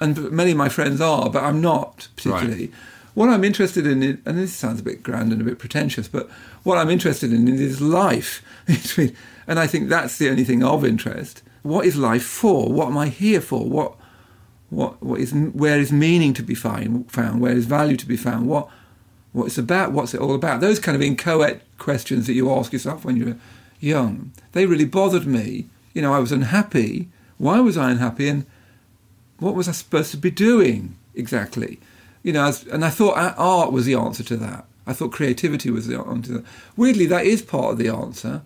and 0.00 0.30
many 0.32 0.52
of 0.52 0.56
my 0.56 0.68
friends 0.68 1.00
are, 1.00 1.30
but 1.30 1.44
I'm 1.44 1.60
not 1.60 2.08
particularly. 2.16 2.72
What 3.14 3.28
I'm 3.28 3.44
interested 3.44 3.86
in, 3.86 4.02
and 4.02 4.38
this 4.38 4.54
sounds 4.54 4.80
a 4.80 4.84
bit 4.84 5.02
grand 5.02 5.32
and 5.32 5.42
a 5.42 5.44
bit 5.44 5.58
pretentious, 5.58 6.08
but 6.08 6.30
what 6.62 6.78
I'm 6.78 6.90
interested 6.90 7.32
in 7.32 7.48
is 7.48 7.80
life. 7.80 8.42
And 9.50 9.58
I 9.58 9.66
think 9.66 9.88
that's 9.88 10.16
the 10.16 10.30
only 10.30 10.44
thing 10.44 10.62
of 10.62 10.84
interest. 10.84 11.42
What 11.62 11.84
is 11.84 11.96
life 11.96 12.22
for? 12.22 12.72
What 12.72 12.86
am 12.86 12.96
I 12.96 13.08
here 13.08 13.40
for? 13.40 13.68
What, 13.68 13.96
what, 14.68 15.02
what 15.02 15.18
is, 15.18 15.32
where 15.32 15.80
is 15.80 15.90
meaning 15.90 16.32
to 16.34 16.42
be 16.44 16.54
find, 16.54 17.10
found? 17.10 17.40
Where 17.40 17.56
is 17.56 17.66
value 17.66 17.96
to 17.96 18.06
be 18.06 18.16
found? 18.16 18.46
What, 18.46 18.68
what 19.32 19.46
it's 19.46 19.58
about? 19.58 19.92
What's 19.92 20.14
it 20.14 20.20
all 20.20 20.34
about? 20.34 20.60
Those 20.60 20.78
kind 20.78 20.96
of 20.96 21.02
inchoate 21.02 21.62
questions 21.78 22.26
that 22.26 22.34
you 22.34 22.52
ask 22.52 22.72
yourself 22.72 23.04
when 23.04 23.16
you're 23.16 23.36
young, 23.78 24.32
they 24.52 24.66
really 24.66 24.84
bothered 24.84 25.26
me. 25.26 25.66
You 25.94 26.02
know, 26.02 26.12
I 26.12 26.18
was 26.18 26.32
unhappy. 26.32 27.08
Why 27.38 27.60
was 27.60 27.76
I 27.76 27.90
unhappy? 27.90 28.28
And 28.28 28.46
what 29.38 29.54
was 29.54 29.68
I 29.68 29.72
supposed 29.72 30.10
to 30.12 30.16
be 30.16 30.30
doing 30.30 30.96
exactly? 31.14 31.80
You 32.22 32.32
know, 32.32 32.52
and 32.70 32.84
I 32.84 32.90
thought 32.90 33.34
art 33.38 33.72
was 33.72 33.86
the 33.86 33.94
answer 33.94 34.22
to 34.24 34.36
that. 34.38 34.66
I 34.86 34.92
thought 34.92 35.12
creativity 35.12 35.70
was 35.70 35.86
the 35.86 35.98
answer 35.98 36.32
to 36.32 36.38
that. 36.38 36.46
Weirdly, 36.76 37.06
that 37.06 37.24
is 37.24 37.42
part 37.42 37.72
of 37.72 37.78
the 37.78 37.88
answer, 37.88 38.42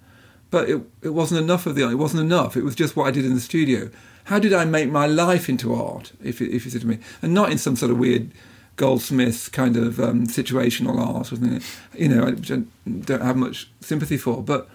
but 0.50 0.68
it, 0.68 0.82
it 1.02 1.08
wasn't 1.08 1.40
enough 1.40 1.66
of 1.66 1.74
the 1.74 1.88
It 1.88 1.94
wasn't 1.94 2.22
enough. 2.22 2.56
It 2.56 2.62
was 2.62 2.74
just 2.74 2.96
what 2.96 3.06
I 3.06 3.10
did 3.10 3.24
in 3.24 3.34
the 3.34 3.40
studio. 3.40 3.90
How 4.24 4.38
did 4.38 4.52
I 4.52 4.64
make 4.64 4.90
my 4.90 5.06
life 5.06 5.48
into 5.48 5.74
art, 5.74 6.12
if, 6.22 6.40
if 6.40 6.64
you 6.64 6.70
said 6.70 6.82
to 6.82 6.86
me, 6.86 6.98
and 7.20 7.34
not 7.34 7.50
in 7.50 7.58
some 7.58 7.76
sort 7.76 7.90
of 7.90 7.98
weird 7.98 8.30
Goldsmith 8.76 9.50
kind 9.52 9.76
of 9.76 10.00
um, 10.00 10.26
situational 10.26 10.98
art 10.98 11.32
or 11.32 11.36
something, 11.36 11.62
you 11.96 12.08
know, 12.08 12.26
I 12.26 12.32
don't 12.32 13.22
have 13.22 13.36
much 13.36 13.70
sympathy 13.80 14.16
for, 14.16 14.42
but 14.42 14.68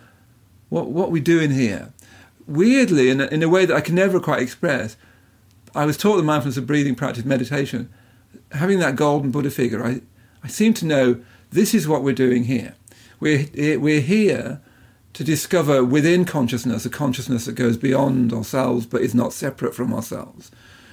what, 0.69 0.87
what 0.87 1.11
we 1.11 1.19
doing 1.19 1.51
here? 1.51 1.91
Weirdly, 2.47 3.09
in 3.09 3.21
a, 3.21 3.25
in 3.27 3.43
a 3.43 3.49
way 3.49 3.65
that 3.65 3.75
I 3.75 3.81
can 3.81 3.95
never 3.95 4.19
quite 4.19 4.41
express, 4.41 4.95
I 5.75 5.85
was 5.85 5.97
taught 5.97 6.17
the 6.17 6.23
mindfulness 6.23 6.57
of 6.57 6.65
breathing 6.65 6.95
practice 6.95 7.25
meditation. 7.25 7.89
Having 8.53 8.79
that 8.79 8.95
golden 8.95 9.31
Buddha 9.31 9.51
figure, 9.51 9.85
I, 9.85 10.01
I 10.43 10.47
seem 10.47 10.73
to 10.75 10.85
know 10.85 11.21
this 11.51 11.73
is 11.73 11.87
what 11.87 12.03
we're 12.03 12.13
doing 12.13 12.45
here. 12.45 12.75
We're, 13.19 13.47
we're 13.79 14.01
here 14.01 14.61
to 15.13 15.23
discover 15.23 15.83
within 15.83 16.23
consciousness 16.23 16.85
a 16.85 16.89
consciousness 16.89 17.45
that 17.45 17.53
goes 17.53 17.75
beyond 17.75 18.31
ourselves 18.31 18.85
but 18.85 19.01
is 19.01 19.13
not 19.13 19.33
separate 19.33 19.75
from 19.75 19.93
ourselves. 19.93 20.51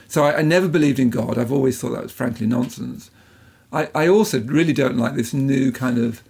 So 0.08 0.24
I, 0.24 0.38
I 0.38 0.42
never 0.42 0.68
believed 0.68 0.98
in 0.98 1.10
God. 1.10 1.38
I've 1.38 1.52
always 1.52 1.80
thought 1.80 1.90
that 1.90 2.02
was 2.02 2.12
frankly 2.12 2.46
nonsense. 2.46 3.10
I, 3.72 3.88
I 3.94 4.08
also 4.08 4.40
really 4.40 4.72
don't 4.72 4.96
like 4.96 5.14
this 5.14 5.34
new 5.34 5.72
kind 5.72 5.98
of 5.98 6.22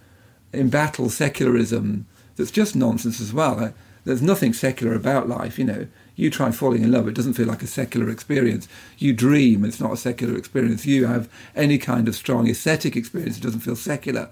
embattled 0.53 1.11
secularism 1.11 2.05
that's 2.35 2.51
just 2.51 2.75
nonsense 2.75 3.19
as 3.19 3.33
well. 3.33 3.59
I, 3.59 3.73
there's 4.05 4.21
nothing 4.21 4.53
secular 4.53 4.93
about 4.93 5.27
life, 5.27 5.59
you 5.59 5.65
know. 5.65 5.87
You 6.15 6.31
try 6.31 6.51
falling 6.51 6.81
in 6.81 6.91
love, 6.91 7.07
it 7.07 7.13
doesn't 7.13 7.33
feel 7.33 7.45
like 7.45 7.61
a 7.61 7.67
secular 7.67 8.09
experience. 8.09 8.67
You 8.97 9.13
dream, 9.13 9.65
it's 9.65 9.79
not 9.79 9.93
a 9.93 9.97
secular 9.97 10.37
experience. 10.37 10.85
You 10.85 11.05
have 11.05 11.29
any 11.55 11.77
kind 11.77 12.07
of 12.07 12.15
strong 12.15 12.47
aesthetic 12.47 12.95
experience, 12.95 13.37
it 13.37 13.43
doesn't 13.43 13.59
feel 13.59 13.75
secular. 13.75 14.29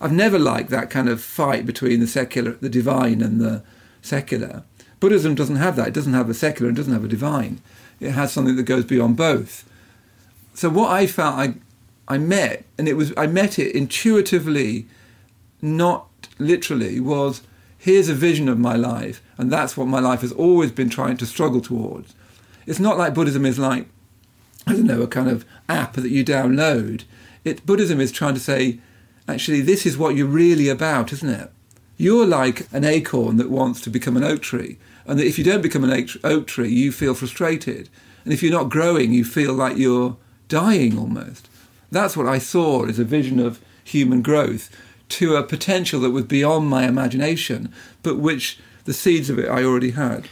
I've 0.00 0.12
never 0.12 0.38
liked 0.38 0.70
that 0.70 0.88
kind 0.88 1.08
of 1.08 1.20
fight 1.22 1.66
between 1.66 2.00
the 2.00 2.06
secular, 2.06 2.52
the 2.52 2.70
divine, 2.70 3.20
and 3.20 3.40
the 3.40 3.62
secular. 4.00 4.64
Buddhism 4.98 5.34
doesn't 5.34 5.56
have 5.56 5.76
that. 5.76 5.88
It 5.88 5.94
doesn't 5.94 6.14
have 6.14 6.30
a 6.30 6.34
secular. 6.34 6.70
It 6.70 6.76
doesn't 6.76 6.92
have 6.92 7.04
a 7.04 7.08
divine. 7.08 7.60
It 8.00 8.12
has 8.12 8.32
something 8.32 8.56
that 8.56 8.64
goes 8.64 8.84
beyond 8.84 9.16
both. 9.16 9.68
So 10.54 10.68
what 10.68 10.90
I 10.90 11.06
felt 11.06 11.36
I, 11.36 11.54
I 12.08 12.18
met, 12.18 12.64
and 12.76 12.88
it 12.88 12.94
was 12.94 13.12
I 13.16 13.26
met 13.26 13.58
it 13.58 13.74
intuitively, 13.74 14.86
not 15.62 16.08
literally, 16.38 16.98
was 16.98 17.42
here's 17.78 18.08
a 18.08 18.14
vision 18.14 18.48
of 18.48 18.58
my 18.58 18.76
life, 18.76 19.22
and 19.38 19.50
that's 19.50 19.76
what 19.76 19.86
my 19.86 20.00
life 20.00 20.20
has 20.22 20.32
always 20.32 20.72
been 20.72 20.90
trying 20.90 21.16
to 21.18 21.26
struggle 21.26 21.60
towards. 21.60 22.14
It's 22.66 22.80
not 22.80 22.98
like 22.98 23.14
Buddhism 23.14 23.46
is 23.46 23.58
like, 23.58 23.86
I 24.66 24.72
don't 24.72 24.84
know, 24.84 25.02
a 25.02 25.06
kind 25.06 25.28
of 25.28 25.44
app 25.68 25.94
that 25.94 26.10
you 26.10 26.24
download. 26.24 27.04
It 27.44 27.64
Buddhism 27.64 28.00
is 28.00 28.12
trying 28.12 28.34
to 28.34 28.40
say, 28.40 28.80
actually, 29.28 29.60
this 29.60 29.86
is 29.86 29.96
what 29.96 30.14
you're 30.14 30.26
really 30.26 30.68
about, 30.68 31.12
isn't 31.12 31.28
it? 31.28 31.50
You're 32.00 32.24
like 32.24 32.66
an 32.72 32.86
acorn 32.86 33.36
that 33.36 33.50
wants 33.50 33.82
to 33.82 33.90
become 33.90 34.16
an 34.16 34.24
oak 34.24 34.40
tree, 34.40 34.78
and 35.04 35.18
that 35.18 35.26
if 35.26 35.36
you 35.36 35.44
don't 35.44 35.60
become 35.60 35.84
an 35.84 36.08
oak 36.24 36.46
tree, 36.46 36.70
you 36.70 36.92
feel 36.92 37.12
frustrated, 37.12 37.90
and 38.24 38.32
if 38.32 38.42
you're 38.42 38.50
not 38.50 38.70
growing, 38.70 39.12
you 39.12 39.22
feel 39.22 39.52
like 39.52 39.76
you're 39.76 40.16
dying 40.48 40.98
almost. 40.98 41.50
That's 41.90 42.16
what 42.16 42.26
I 42.26 42.38
saw 42.38 42.86
as 42.86 42.98
a 42.98 43.04
vision 43.04 43.38
of 43.38 43.60
human 43.84 44.22
growth 44.22 44.74
to 45.10 45.36
a 45.36 45.42
potential 45.42 46.00
that 46.00 46.12
was 46.12 46.24
beyond 46.24 46.68
my 46.68 46.86
imagination, 46.86 47.70
but 48.02 48.16
which 48.16 48.58
the 48.86 48.94
seeds 48.94 49.28
of 49.28 49.38
it 49.38 49.50
I 49.50 49.62
already 49.62 49.90
had. 49.90 50.26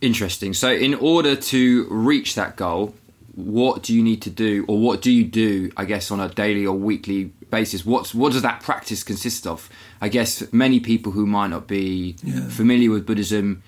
Interesting. 0.00 0.54
So, 0.54 0.72
in 0.72 0.94
order 0.94 1.36
to 1.36 1.86
reach 1.90 2.36
that 2.36 2.56
goal, 2.56 2.94
what 3.34 3.82
do 3.82 3.94
you 3.94 4.02
need 4.02 4.22
to 4.22 4.30
do, 4.30 4.64
or 4.66 4.78
what 4.78 5.02
do 5.02 5.12
you 5.12 5.24
do? 5.24 5.72
I 5.76 5.84
guess 5.84 6.10
on 6.10 6.20
a 6.20 6.30
daily 6.30 6.64
or 6.64 6.74
weekly 6.74 7.34
basis. 7.50 7.84
What's 7.84 8.14
what 8.14 8.32
does 8.32 8.42
that 8.42 8.60
practice 8.62 9.02
consist 9.02 9.46
of? 9.46 9.68
I 10.00 10.08
guess 10.08 10.52
many 10.52 10.80
people 10.80 11.12
who 11.12 11.26
might 11.26 11.48
not 11.48 11.66
be 11.66 12.16
Yeah. 12.22 12.48
familiar 12.48 12.90
with 12.90 13.06
Buddhism, 13.06 13.62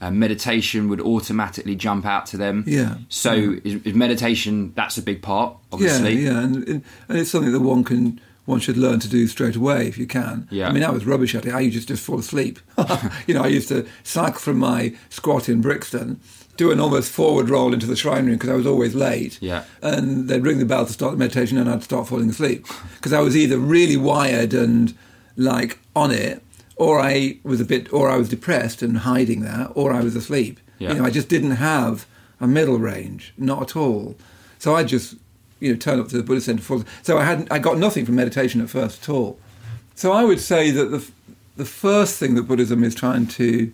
uh, 0.00 0.10
meditation 0.10 0.88
would 0.88 1.00
automatically 1.00 1.74
jump 1.74 2.04
out 2.04 2.26
to 2.26 2.36
them. 2.36 2.64
Yeah. 2.66 2.96
So, 3.08 3.56
is, 3.64 3.74
is 3.84 3.94
meditation 3.94 4.72
that's 4.74 4.98
a 4.98 5.02
big 5.02 5.22
part, 5.22 5.56
obviously. 5.72 6.14
Yeah, 6.18 6.32
yeah, 6.32 6.40
and, 6.42 6.56
and 6.68 6.84
and 7.08 7.18
it's 7.18 7.30
something 7.30 7.52
that 7.52 7.60
one 7.60 7.84
can 7.84 8.20
one 8.44 8.60
should 8.60 8.76
learn 8.76 9.00
to 9.00 9.08
do 9.08 9.26
straight 9.26 9.56
away 9.56 9.88
if 9.88 9.98
you 9.98 10.06
can. 10.06 10.46
Yeah. 10.52 10.68
I 10.68 10.72
mean, 10.72 10.84
I 10.84 10.90
was 10.90 11.04
rubbish 11.04 11.34
at 11.34 11.46
it. 11.46 11.52
I 11.52 11.60
used 11.60 11.80
to 11.80 11.94
just 11.94 12.04
fall 12.04 12.20
asleep. 12.20 12.60
you 13.26 13.34
know, 13.34 13.42
I 13.42 13.48
used 13.48 13.68
to 13.68 13.86
cycle 14.04 14.38
from 14.38 14.58
my 14.58 14.94
squat 15.08 15.48
in 15.48 15.60
Brixton, 15.60 16.20
do 16.56 16.70
an 16.70 16.80
almost 16.80 17.10
forward 17.10 17.48
roll 17.48 17.72
into 17.72 17.86
the 17.86 17.96
shrine 17.96 18.26
room 18.26 18.34
because 18.34 18.50
I 18.50 18.54
was 18.54 18.66
always 18.66 18.94
late. 18.94 19.38
Yeah. 19.40 19.64
And 19.82 20.28
they'd 20.28 20.42
ring 20.42 20.58
the 20.58 20.64
bell 20.64 20.86
to 20.86 20.92
start 20.92 21.12
the 21.12 21.18
meditation, 21.18 21.58
and 21.58 21.68
I'd 21.68 21.82
start 21.82 22.08
falling 22.08 22.30
asleep 22.30 22.66
because 22.94 23.12
I 23.12 23.20
was 23.20 23.36
either 23.36 23.58
really 23.58 23.96
wired 23.96 24.54
and 24.54 24.94
like 25.36 25.78
on 25.94 26.10
it, 26.10 26.42
or 26.76 27.00
I 27.00 27.38
was 27.42 27.60
a 27.60 27.64
bit, 27.64 27.92
or 27.92 28.10
I 28.10 28.16
was 28.16 28.28
depressed 28.28 28.82
and 28.82 28.98
hiding 28.98 29.42
that, 29.42 29.72
or 29.74 29.92
I 29.92 30.00
was 30.00 30.16
asleep. 30.16 30.60
Yeah. 30.78 30.92
You 30.92 30.98
know, 30.98 31.04
I 31.04 31.10
just 31.10 31.28
didn't 31.28 31.52
have 31.52 32.06
a 32.40 32.46
middle 32.46 32.78
range, 32.78 33.32
not 33.38 33.62
at 33.62 33.76
all. 33.76 34.16
So 34.58 34.74
I 34.74 34.84
just, 34.84 35.16
you 35.60 35.72
know, 35.72 35.78
turn 35.78 36.00
up 36.00 36.08
to 36.08 36.16
the 36.16 36.22
Buddhist 36.22 36.46
Center. 36.46 36.62
For, 36.62 36.84
so 37.02 37.18
I 37.18 37.24
hadn't, 37.24 37.50
I 37.50 37.58
got 37.58 37.78
nothing 37.78 38.04
from 38.04 38.16
meditation 38.16 38.60
at 38.60 38.68
first 38.68 39.02
at 39.02 39.08
all. 39.08 39.38
So 39.94 40.12
I 40.12 40.24
would 40.24 40.40
say 40.40 40.70
that 40.70 40.90
the 40.90 41.10
the 41.56 41.64
first 41.64 42.18
thing 42.18 42.34
that 42.34 42.42
Buddhism 42.42 42.84
is 42.84 42.94
trying 42.94 43.26
to 43.26 43.72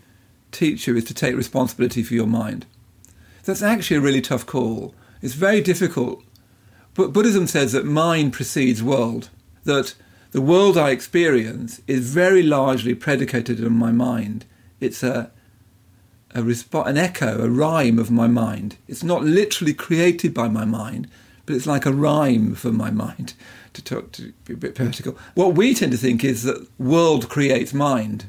teach 0.53 0.87
you 0.87 0.97
is 0.97 1.05
to 1.05 1.15
take 1.15 1.35
responsibility 1.35 2.03
for 2.03 2.15
your 2.15 2.27
mind. 2.27 2.67
That's 3.45 3.63
actually 3.63 3.97
a 3.97 4.03
really 4.03 4.21
tough 4.21 4.47
call. 4.47 4.95
It's 5.21 5.35
very 5.35 5.61
difficult. 5.61 6.23
But 6.95 7.13
Buddhism 7.13 7.47
says 7.47 7.73
that 7.73 7.85
mind 7.85 8.33
precedes 8.33 8.83
world. 8.83 9.31
That 9.65 9.95
the 10.33 10.41
world 10.41 10.79
I 10.79 10.91
experience 10.91 11.81
is 11.87 12.13
very 12.13 12.43
largely 12.43 12.95
predicated 12.95 13.65
on 13.65 13.73
my 13.73 13.93
mind. 13.93 14.45
It's 14.81 15.03
a 15.03 15.31
a 16.35 16.41
respo- 16.41 16.87
an 16.87 16.97
echo, 16.97 17.45
a 17.45 17.51
rhyme 17.51 17.99
of 17.99 18.11
my 18.11 18.27
mind. 18.27 18.77
It's 18.89 19.03
not 19.03 19.23
literally 19.23 19.75
created 19.75 20.33
by 20.33 20.49
my 20.49 20.65
mind, 20.65 21.09
but 21.45 21.55
it's 21.55 21.67
like 21.67 21.85
a 21.85 21.93
rhyme 21.93 22.55
for 22.55 22.73
my 22.73 22.91
mind. 22.91 23.35
To 23.75 23.83
talk 23.83 24.13
to 24.13 24.33
be 24.45 24.55
a 24.55 24.57
bit 24.57 24.75
poetical, 24.75 25.17
what 25.35 25.55
we 25.55 25.75
tend 25.75 25.93
to 25.93 25.99
think 25.99 26.25
is 26.25 26.43
that 26.43 26.67
world 26.79 27.29
creates 27.29 27.73
mind. 27.73 28.27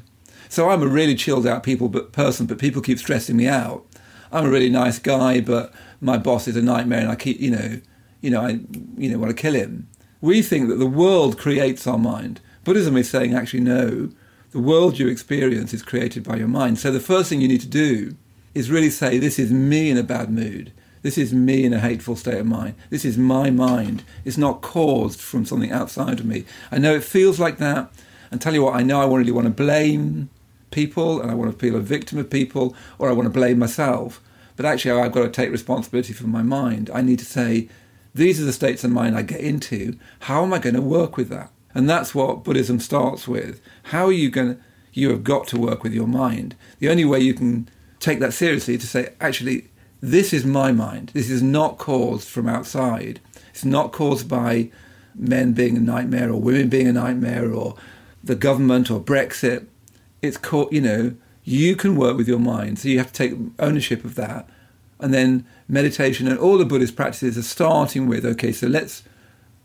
So 0.48 0.70
I'm 0.70 0.82
a 0.82 0.86
really 0.86 1.14
chilled 1.14 1.46
out 1.46 1.62
people, 1.62 1.88
but 1.88 2.12
person, 2.12 2.46
but 2.46 2.58
people 2.58 2.82
keep 2.82 2.98
stressing 2.98 3.36
me 3.36 3.46
out. 3.46 3.84
I'm 4.32 4.46
a 4.46 4.50
really 4.50 4.70
nice 4.70 4.98
guy, 4.98 5.40
but 5.40 5.72
my 6.00 6.18
boss 6.18 6.48
is 6.48 6.56
a 6.56 6.62
nightmare, 6.62 7.00
and 7.00 7.10
I 7.10 7.16
keep, 7.16 7.40
you 7.40 7.50
know, 7.50 7.80
you 8.20 8.30
know, 8.30 8.40
I, 8.40 8.60
you 8.96 9.10
know, 9.10 9.18
want 9.18 9.30
to 9.30 9.40
kill 9.40 9.54
him. 9.54 9.88
We 10.20 10.42
think 10.42 10.68
that 10.68 10.76
the 10.76 10.86
world 10.86 11.38
creates 11.38 11.86
our 11.86 11.98
mind. 11.98 12.40
Buddhism 12.64 12.96
is 12.96 13.10
saying, 13.10 13.34
actually, 13.34 13.60
no, 13.60 14.10
the 14.50 14.60
world 14.60 14.98
you 14.98 15.08
experience 15.08 15.74
is 15.74 15.82
created 15.82 16.22
by 16.22 16.36
your 16.36 16.48
mind. 16.48 16.78
So 16.78 16.90
the 16.90 17.00
first 17.00 17.28
thing 17.28 17.40
you 17.40 17.48
need 17.48 17.60
to 17.60 17.68
do 17.68 18.16
is 18.54 18.70
really 18.70 18.90
say, 18.90 19.18
This 19.18 19.38
is 19.38 19.52
me 19.52 19.90
in 19.90 19.98
a 19.98 20.02
bad 20.02 20.30
mood. 20.30 20.72
This 21.02 21.18
is 21.18 21.34
me 21.34 21.64
in 21.64 21.74
a 21.74 21.80
hateful 21.80 22.16
state 22.16 22.38
of 22.38 22.46
mind. 22.46 22.76
This 22.88 23.04
is 23.04 23.18
my 23.18 23.50
mind. 23.50 24.04
It's 24.24 24.38
not 24.38 24.62
caused 24.62 25.20
from 25.20 25.44
something 25.44 25.70
outside 25.70 26.20
of 26.20 26.24
me. 26.24 26.44
I 26.72 26.78
know 26.78 26.94
it 26.94 27.04
feels 27.04 27.38
like 27.38 27.58
that. 27.58 27.92
And 28.30 28.40
tell 28.40 28.54
you 28.54 28.62
what, 28.62 28.74
I 28.74 28.82
know 28.82 29.02
I 29.02 29.14
really 29.14 29.32
want 29.32 29.46
to 29.46 29.50
blame 29.50 30.30
people 30.74 31.22
and 31.22 31.30
I 31.30 31.34
want 31.34 31.50
to 31.52 31.58
feel 31.58 31.76
a 31.76 31.80
victim 31.80 32.18
of 32.18 32.28
people 32.28 32.76
or 32.98 33.08
I 33.08 33.12
want 33.12 33.26
to 33.26 33.30
blame 33.30 33.58
myself. 33.58 34.20
But 34.56 34.66
actually, 34.66 35.00
I've 35.00 35.12
got 35.12 35.22
to 35.22 35.30
take 35.30 35.50
responsibility 35.50 36.12
for 36.12 36.26
my 36.26 36.42
mind. 36.42 36.90
I 36.92 37.00
need 37.00 37.18
to 37.20 37.24
say, 37.24 37.68
these 38.14 38.40
are 38.40 38.44
the 38.44 38.52
states 38.52 38.84
of 38.84 38.90
mind 38.90 39.16
I 39.16 39.22
get 39.22 39.40
into. 39.40 39.96
How 40.20 40.42
am 40.44 40.52
I 40.52 40.58
going 40.58 40.76
to 40.76 40.82
work 40.82 41.16
with 41.16 41.28
that? 41.30 41.50
And 41.74 41.88
that's 41.88 42.14
what 42.14 42.44
Buddhism 42.44 42.78
starts 42.78 43.26
with. 43.26 43.60
How 43.84 44.06
are 44.06 44.12
you 44.12 44.30
going 44.30 44.56
to, 44.56 44.60
you 44.92 45.10
have 45.10 45.24
got 45.24 45.48
to 45.48 45.58
work 45.58 45.82
with 45.82 45.92
your 45.92 46.06
mind. 46.06 46.54
The 46.78 46.88
only 46.88 47.04
way 47.04 47.18
you 47.18 47.34
can 47.34 47.68
take 47.98 48.20
that 48.20 48.32
seriously 48.32 48.74
is 48.74 48.82
to 48.82 48.86
say, 48.86 49.14
actually, 49.20 49.70
this 50.00 50.32
is 50.32 50.44
my 50.44 50.70
mind. 50.70 51.10
This 51.14 51.30
is 51.30 51.42
not 51.42 51.78
caused 51.78 52.28
from 52.28 52.48
outside. 52.48 53.20
It's 53.50 53.64
not 53.64 53.90
caused 53.90 54.28
by 54.28 54.70
men 55.16 55.52
being 55.52 55.76
a 55.76 55.80
nightmare 55.80 56.30
or 56.30 56.40
women 56.40 56.68
being 56.68 56.86
a 56.86 56.92
nightmare 56.92 57.52
or 57.52 57.74
the 58.22 58.34
government 58.34 58.90
or 58.90 59.00
Brexit. 59.00 59.66
It's 60.24 60.36
called, 60.36 60.72
you 60.72 60.80
know, 60.80 61.14
you 61.44 61.76
can 61.76 61.96
work 61.96 62.16
with 62.16 62.26
your 62.26 62.38
mind. 62.38 62.78
So 62.78 62.88
you 62.88 62.98
have 62.98 63.12
to 63.12 63.12
take 63.12 63.38
ownership 63.58 64.04
of 64.04 64.14
that. 64.14 64.48
And 64.98 65.12
then 65.12 65.46
meditation 65.68 66.26
and 66.26 66.38
all 66.38 66.56
the 66.56 66.64
Buddhist 66.64 66.96
practices 66.96 67.36
are 67.36 67.42
starting 67.42 68.08
with, 68.08 68.24
okay, 68.24 68.52
so 68.52 68.66
let's 68.66 69.02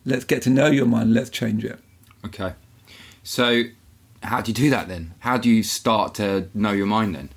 let's 0.06 0.26
get 0.26 0.42
to 0.44 0.50
know 0.50 0.68
your 0.68 0.86
mind, 0.86 1.14
let's 1.14 1.30
change 1.30 1.64
it. 1.64 1.80
Okay. 2.26 2.54
So, 3.24 3.64
how 4.24 4.42
do 4.42 4.52
you 4.52 4.56
do 4.56 4.70
that 4.70 4.88
then? 4.88 5.14
How 5.20 5.38
do 5.38 5.50
you 5.50 5.64
start 5.64 6.16
to 6.16 6.50
know 6.54 6.72
your 6.72 6.88
mind 6.88 7.16
then? 7.16 7.30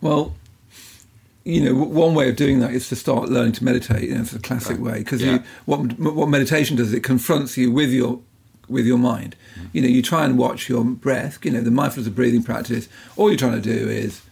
Well, 0.00 0.34
you 1.44 1.64
know, 1.64 1.74
one 1.74 2.14
way 2.14 2.28
of 2.28 2.36
doing 2.36 2.60
that 2.60 2.72
is 2.72 2.88
to 2.90 2.96
start 2.96 3.30
learning 3.30 3.52
to 3.52 3.64
meditate. 3.64 4.08
You 4.08 4.16
know, 4.16 4.20
it's 4.20 4.34
a 4.34 4.38
classic 4.38 4.78
way 4.78 4.98
because 4.98 5.22
yeah. 5.22 5.42
what 5.64 5.98
what 5.98 6.28
meditation 6.28 6.76
does 6.76 6.92
it 6.92 7.02
confronts 7.02 7.56
you 7.56 7.70
with 7.70 7.90
your 7.90 8.20
with 8.68 8.86
your 8.86 8.98
mind. 8.98 9.36
Mm. 9.58 9.68
You 9.72 9.82
know, 9.82 9.88
you 9.88 10.02
try 10.02 10.24
and 10.24 10.38
watch 10.38 10.68
your 10.68 10.84
breath. 10.84 11.38
You 11.44 11.50
know, 11.50 11.60
the 11.60 11.70
mindfulness 11.70 12.06
of 12.06 12.14
breathing 12.14 12.42
practice. 12.42 12.88
All 13.16 13.28
you're 13.28 13.38
trying 13.38 13.60
to 13.60 13.76
do 13.76 13.88
is, 13.88 14.22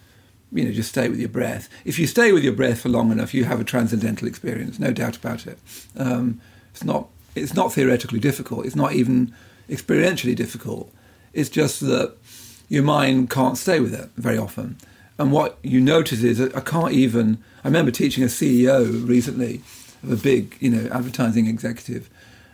you 0.52 0.64
know, 0.64 0.72
just 0.72 0.90
stay 0.90 1.08
with 1.08 1.18
your 1.18 1.28
breath. 1.28 1.68
If 1.84 1.98
you 1.98 2.06
stay 2.06 2.32
with 2.32 2.44
your 2.44 2.52
breath 2.52 2.80
for 2.80 2.88
long 2.88 3.10
enough, 3.10 3.34
you 3.34 3.44
have 3.44 3.60
a 3.60 3.64
transcendental 3.64 4.28
experience, 4.28 4.78
no 4.78 4.92
doubt 4.92 5.16
about 5.16 5.46
it. 5.46 5.58
Um, 5.96 6.40
it's 6.72 6.84
not 6.84 7.08
it's 7.34 7.54
not 7.54 7.72
theoretically 7.72 8.18
difficult. 8.18 8.66
It's 8.66 8.76
not 8.76 8.92
even 8.94 9.34
experientially 9.68 10.34
difficult. 10.34 10.90
It's 11.32 11.50
just 11.50 11.80
that 11.80 12.16
your 12.68 12.82
mind 12.82 13.30
can't 13.30 13.58
stay 13.58 13.78
with 13.78 13.94
it 13.94 14.10
very 14.16 14.38
often. 14.38 14.78
And 15.18 15.32
what 15.32 15.58
you 15.62 15.80
notice 15.80 16.22
is 16.22 16.40
I 16.40 16.60
can't 16.60 16.92
even. 16.92 17.42
I 17.64 17.68
remember 17.68 17.90
teaching 17.90 18.22
a 18.22 18.28
CEO 18.28 19.06
recently 19.06 19.62
of 20.02 20.12
a 20.12 20.16
big, 20.16 20.56
you 20.60 20.70
know, 20.70 20.88
advertising 20.92 21.46
executive, 21.46 22.08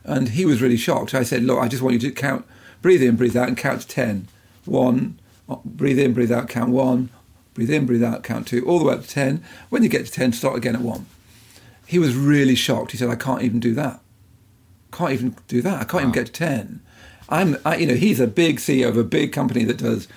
and 0.05 0.31
he 0.31 0.45
was 0.45 0.63
really 0.63 0.77
shocked. 0.77 1.15
I 1.15 1.23
said, 1.23 1.45
"Look, 1.45 1.59
I 1.59 1.69
just 1.69 1.83
want 1.83 1.95
you 1.95 1.99
to 2.01 2.11
count, 2.11 2.45
breathe 2.81 3.03
in, 3.03 3.17
breathe 3.17 3.37
out, 3.37 3.49
and 3.49 3.57
count 3.57 3.83
to 3.83 3.89
ten. 3.89 4.29
One, 4.65 5.19
uh, 5.49 5.57
breathe 5.65 5.99
in, 5.99 6.13
breathe 6.13 6.33
out, 6.33 6.49
count 6.49 6.71
one. 6.71 7.11
Breathe 7.55 7.71
in, 7.71 7.85
breathe 7.85 8.03
out, 8.03 8.23
count 8.23 8.47
two, 8.47 8.65
all 8.67 8.79
the 8.79 8.87
way 8.87 8.95
up 8.95 9.03
to 9.03 9.09
ten. 9.09 9.45
When 9.69 9.83
you 9.83 9.89
get 9.89 10.07
to 10.07 10.13
ten, 10.13 10.33
start 10.33 10.57
again 10.57 10.77
at 10.77 10.83
one." 10.83 11.07
He 11.87 11.99
was 11.99 12.15
really 12.15 12.55
shocked. 12.55 12.93
He 12.93 12.99
said, 12.99 13.11
"I 13.11 13.17
can't 13.17 13.43
even 13.43 13.61
do 13.61 13.75
that. 13.75 14.01
Can't 14.93 15.13
even 15.13 15.37
do 15.49 15.63
that. 15.63 15.81
I 15.81 15.85
can't 15.85 15.95
wow. 15.95 16.01
even 16.01 16.13
get 16.13 16.27
to 16.27 16.33
ten. 16.33 16.81
I'm, 17.29 17.57
I, 17.65 17.77
you 17.77 17.87
know, 17.87 17.95
he's 17.95 18.21
a 18.21 18.27
big 18.27 18.59
CEO 18.59 18.89
of 18.89 18.97
a 18.97 19.05
big 19.05 19.33
company 19.33 19.65
that 19.65 19.79
does." 19.79 20.09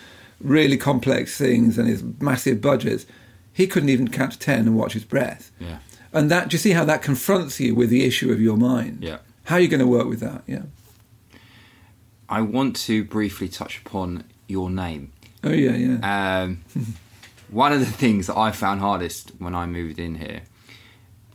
really 0.42 0.77
complex 0.77 1.38
things 1.38 1.77
and 1.77 1.88
his 1.88 2.04
massive 2.20 2.62
budgets, 2.62 3.06
he 3.54 3.68
couldn't 3.68 3.89
even 3.89 4.10
count 4.10 4.34
to 4.34 4.39
10 4.39 4.60
and 4.60 4.77
watch 4.77 4.94
his 4.94 5.04
breath. 5.04 5.51
Yeah. 5.60 5.80
And 6.13 6.32
that, 6.32 6.50
do 6.50 6.56
you 6.56 6.60
see 6.60 6.72
how 6.72 6.86
that 6.86 7.01
confronts 7.01 7.60
you 7.60 7.75
with 7.75 7.89
the 7.89 8.06
issue 8.06 8.32
of 8.32 8.41
your 8.41 8.58
mind? 8.58 9.00
Yeah. 9.02 9.17
How 9.45 9.55
are 9.55 9.60
you 9.60 9.67
going 9.67 9.79
to 9.79 9.88
work 9.88 10.08
with 10.08 10.19
that? 10.19 10.43
Yeah. 10.47 10.63
I 12.27 12.41
want 12.41 12.75
to 12.77 13.03
briefly 13.03 13.47
touch 13.47 13.79
upon 13.79 14.23
your 14.47 14.69
name. 14.69 15.12
Oh, 15.43 15.51
yeah, 15.51 15.75
yeah. 15.75 16.41
Um, 16.41 16.63
one 17.49 17.71
of 17.71 17.79
the 17.79 17.86
things 17.86 18.27
that 18.27 18.38
I 18.38 18.51
found 18.51 18.81
hardest 18.81 19.31
when 19.38 19.53
I 19.53 19.65
moved 19.65 19.99
in 19.99 20.15
here 20.15 20.41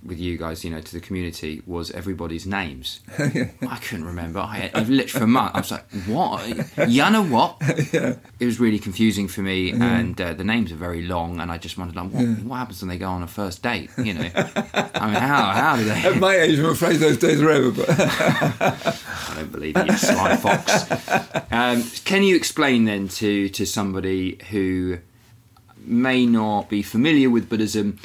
with 0.05 0.19
you 0.19 0.39
guys, 0.39 0.65
you 0.65 0.71
know, 0.71 0.81
to 0.81 0.93
the 0.93 1.01
community 1.01 1.63
was 1.67 1.91
everybody's 1.91 2.47
names. 2.47 3.01
I 3.19 3.79
couldn't 3.83 4.07
remember. 4.07 4.41
I 4.41 4.57
had, 4.57 4.89
literally 4.89 5.07
for 5.07 5.25
a 5.25 5.27
month. 5.27 5.55
I 5.55 5.61
was 5.61 5.71
like, 5.71 5.91
"What? 6.07 6.41
Yana 6.89 7.29
what?" 7.29 7.57
yeah. 7.93 8.17
It 8.39 8.47
was 8.47 8.59
really 8.59 8.79
confusing 8.79 9.29
for 9.29 9.43
me, 9.43 9.73
yeah. 9.73 9.99
and 9.99 10.21
uh, 10.21 10.33
the 10.33 10.45
names 10.45 10.73
are 10.73 10.77
very 10.77 11.03
long, 11.03 11.41
and 11.41 11.53
I 11.53 11.59
just 11.59 11.77
wondered, 11.77 11.97
like, 11.97 12.11
what, 12.11 12.25
what, 12.45 12.57
happens 12.57 12.81
when 12.81 12.89
they 12.89 12.99
go 12.99 13.09
on 13.09 13.23
a 13.23 13.27
first 13.27 13.63
date? 13.63 13.91
You 13.99 14.15
know, 14.15 14.31
I 14.35 15.07
mean, 15.07 15.17
how 15.17 15.51
how 15.53 15.77
do 15.77 15.85
they? 15.85 16.03
At 16.03 16.17
my 16.17 16.35
age, 16.37 16.59
I'm 16.59 16.67
afraid 16.67 16.97
those 16.97 17.19
days 17.19 17.43
are 17.43 17.51
over. 17.51 17.83
But 17.83 17.91
I 18.01 19.33
don't 19.37 19.53
believe 19.53 19.77
you, 19.77 19.97
sly 19.97 20.37
fox. 20.37 20.91
Um, 21.53 21.83
can 22.05 22.23
you 22.23 22.37
explain 22.37 22.85
then 22.87 23.09
to 23.09 23.49
to 23.51 23.67
somebody 23.67 24.39
who 24.51 24.99
may 25.77 26.25
not 26.25 26.71
be 26.71 26.83
familiar 26.83 27.29
with 27.29 27.49
Buddhism? 27.49 27.99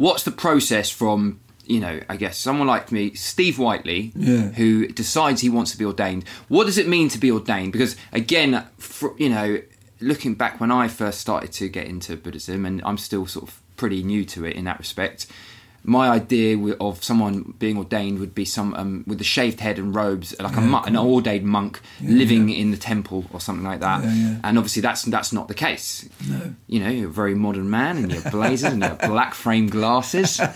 What's 0.00 0.22
the 0.22 0.30
process 0.30 0.90
from 0.90 1.38
you 1.66 1.78
know, 1.78 2.00
I 2.08 2.16
guess 2.16 2.36
someone 2.36 2.66
like 2.66 2.90
me, 2.90 3.14
Steve 3.14 3.56
Whiteley, 3.56 4.10
yeah. 4.16 4.48
who 4.48 4.88
decides 4.88 5.40
he 5.40 5.48
wants 5.48 5.70
to 5.70 5.78
be 5.78 5.84
ordained. 5.84 6.24
What 6.48 6.64
does 6.64 6.78
it 6.78 6.88
mean 6.88 7.08
to 7.10 7.18
be 7.18 7.30
ordained? 7.30 7.72
Because 7.72 7.94
again, 8.12 8.66
for, 8.76 9.14
you 9.18 9.28
know, 9.28 9.62
looking 10.00 10.34
back 10.34 10.58
when 10.58 10.72
I 10.72 10.88
first 10.88 11.20
started 11.20 11.52
to 11.52 11.68
get 11.68 11.86
into 11.86 12.16
Buddhism, 12.16 12.66
and 12.66 12.82
I'm 12.84 12.98
still 12.98 13.24
sort 13.24 13.48
of 13.48 13.60
pretty 13.76 14.02
new 14.02 14.24
to 14.24 14.44
it 14.44 14.56
in 14.56 14.64
that 14.64 14.80
respect 14.80 15.26
my 15.82 16.08
idea 16.08 16.56
of 16.80 17.02
someone 17.02 17.54
being 17.58 17.78
ordained 17.78 18.18
would 18.18 18.34
be 18.34 18.44
some 18.44 18.74
um, 18.74 19.04
with 19.06 19.20
a 19.20 19.24
shaved 19.24 19.60
head 19.60 19.78
and 19.78 19.94
robes, 19.94 20.34
like 20.38 20.52
yeah, 20.52 20.58
a 20.58 20.66
mon- 20.66 20.88
an 20.88 20.96
ordained 20.96 21.46
monk 21.46 21.80
yeah, 22.00 22.10
living 22.10 22.48
yeah. 22.48 22.56
in 22.56 22.70
the 22.70 22.76
temple 22.76 23.24
or 23.32 23.40
something 23.40 23.64
like 23.64 23.80
that. 23.80 24.04
And 24.04 24.58
obviously, 24.58 24.82
that's 24.82 25.02
that's 25.02 25.32
not 25.32 25.48
the 25.48 25.54
case. 25.54 26.08
No. 26.28 26.54
You 26.66 26.80
know, 26.80 26.90
you're 26.90 27.08
a 27.08 27.12
very 27.12 27.34
modern 27.34 27.70
man 27.70 27.98
in 27.98 28.10
your 28.10 28.22
blazers 28.30 28.72
and 28.72 28.82
your 28.82 28.94
black 28.96 29.34
frame 29.34 29.68
glasses. 29.68 30.40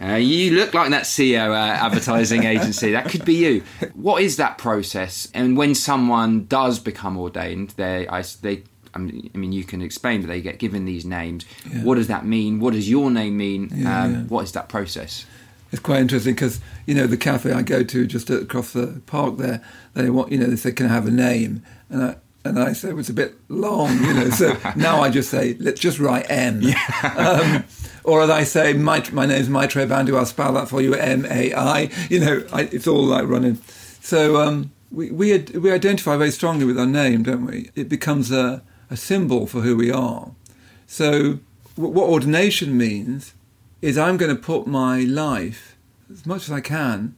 Uh, 0.00 0.14
you 0.14 0.54
look 0.54 0.72
like 0.74 0.90
that 0.90 1.02
CEO 1.02 1.50
uh, 1.50 1.54
advertising 1.54 2.44
agency. 2.44 2.92
That 2.92 3.08
could 3.08 3.24
be 3.24 3.34
you. 3.34 3.64
What 3.94 4.22
is 4.22 4.36
that 4.36 4.56
process? 4.56 5.28
And 5.34 5.56
when 5.56 5.74
someone 5.74 6.44
does 6.44 6.78
become 6.78 7.18
ordained, 7.18 7.70
they 7.70 8.06
I, 8.06 8.22
they 8.40 8.62
I 8.98 9.38
mean, 9.38 9.52
you 9.52 9.64
can 9.64 9.82
explain 9.82 10.20
that 10.22 10.28
they 10.28 10.40
get 10.40 10.58
given 10.58 10.84
these 10.84 11.04
names. 11.04 11.44
Yeah. 11.70 11.82
What 11.82 11.96
does 11.96 12.08
that 12.08 12.24
mean? 12.26 12.60
What 12.60 12.74
does 12.74 12.88
your 12.88 13.10
name 13.10 13.36
mean? 13.36 13.70
Yeah, 13.72 14.02
um, 14.02 14.12
yeah. 14.12 14.20
What 14.22 14.44
is 14.44 14.52
that 14.52 14.68
process? 14.68 15.26
It's 15.70 15.80
quite 15.82 16.00
interesting 16.00 16.34
because 16.34 16.60
you 16.86 16.94
know 16.94 17.06
the 17.06 17.16
cafe 17.16 17.52
I 17.52 17.62
go 17.62 17.82
to 17.82 18.06
just 18.06 18.30
across 18.30 18.72
the 18.72 19.02
park 19.06 19.36
there. 19.36 19.62
They 19.94 20.08
want 20.10 20.32
you 20.32 20.38
know 20.38 20.46
they 20.46 20.56
say 20.56 20.72
can 20.72 20.86
I 20.86 20.88
have 20.88 21.06
a 21.06 21.10
name 21.10 21.62
and 21.90 22.02
I 22.02 22.16
and 22.44 22.58
I 22.58 22.72
said 22.72 22.90
it 22.90 22.94
was 22.94 23.10
a 23.10 23.14
bit 23.14 23.34
long 23.48 23.92
you 24.02 24.14
know 24.14 24.30
so 24.30 24.56
now 24.76 25.02
I 25.02 25.10
just 25.10 25.28
say 25.28 25.56
let's 25.60 25.80
just 25.80 25.98
write 25.98 26.26
M. 26.30 26.62
Um, 27.02 27.64
or 28.04 28.22
as 28.22 28.30
I 28.30 28.44
say 28.44 28.72
my 28.72 29.04
my 29.12 29.26
name's 29.26 29.50
Maitreya 29.50 29.86
Bandhu, 29.86 30.16
I'll 30.16 30.24
spell 30.24 30.54
that 30.54 30.68
for 30.68 30.80
you 30.80 30.94
M 30.94 31.26
A 31.26 31.52
I 31.52 31.90
you 32.08 32.20
know 32.20 32.44
I, 32.50 32.62
it's 32.62 32.86
all 32.86 33.04
like 33.04 33.26
running. 33.26 33.58
So 34.00 34.40
um, 34.40 34.72
we 34.90 35.10
we 35.10 35.38
we 35.38 35.70
identify 35.70 36.16
very 36.16 36.30
strongly 36.30 36.64
with 36.64 36.78
our 36.78 36.86
name, 36.86 37.24
don't 37.24 37.44
we? 37.44 37.70
It 37.74 37.90
becomes 37.90 38.30
a 38.30 38.62
a 38.90 38.96
symbol 38.96 39.46
for 39.46 39.60
who 39.60 39.76
we 39.76 39.90
are. 39.90 40.30
So, 40.86 41.40
what 41.76 42.08
ordination 42.08 42.76
means 42.76 43.34
is 43.80 43.96
I'm 43.96 44.16
going 44.16 44.34
to 44.34 44.42
put 44.42 44.66
my 44.66 45.00
life, 45.00 45.76
as 46.10 46.26
much 46.26 46.44
as 46.44 46.52
I 46.52 46.60
can, 46.60 47.16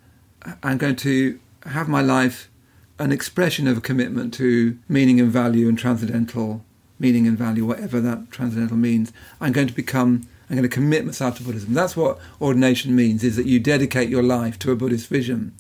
I'm 0.62 0.78
going 0.78 0.96
to 0.96 1.38
have 1.66 1.88
my 1.88 2.02
life 2.02 2.50
an 2.98 3.12
expression 3.12 3.66
of 3.66 3.78
a 3.78 3.80
commitment 3.80 4.34
to 4.34 4.78
meaning 4.88 5.20
and 5.20 5.30
value 5.30 5.68
and 5.68 5.78
transcendental 5.78 6.64
meaning 6.98 7.26
and 7.26 7.36
value, 7.36 7.64
whatever 7.64 7.98
that 8.00 8.30
transcendental 8.30 8.76
means. 8.76 9.10
I'm 9.40 9.52
going 9.52 9.66
to 9.66 9.74
become, 9.74 10.28
I'm 10.48 10.56
going 10.56 10.68
to 10.68 10.74
commit 10.74 11.06
myself 11.06 11.38
to 11.38 11.42
Buddhism. 11.42 11.72
That's 11.72 11.96
what 11.96 12.18
ordination 12.40 12.94
means, 12.94 13.24
is 13.24 13.36
that 13.36 13.46
you 13.46 13.58
dedicate 13.58 14.10
your 14.10 14.22
life 14.22 14.58
to 14.60 14.70
a 14.70 14.76
Buddhist 14.76 15.08
vision. 15.08 15.54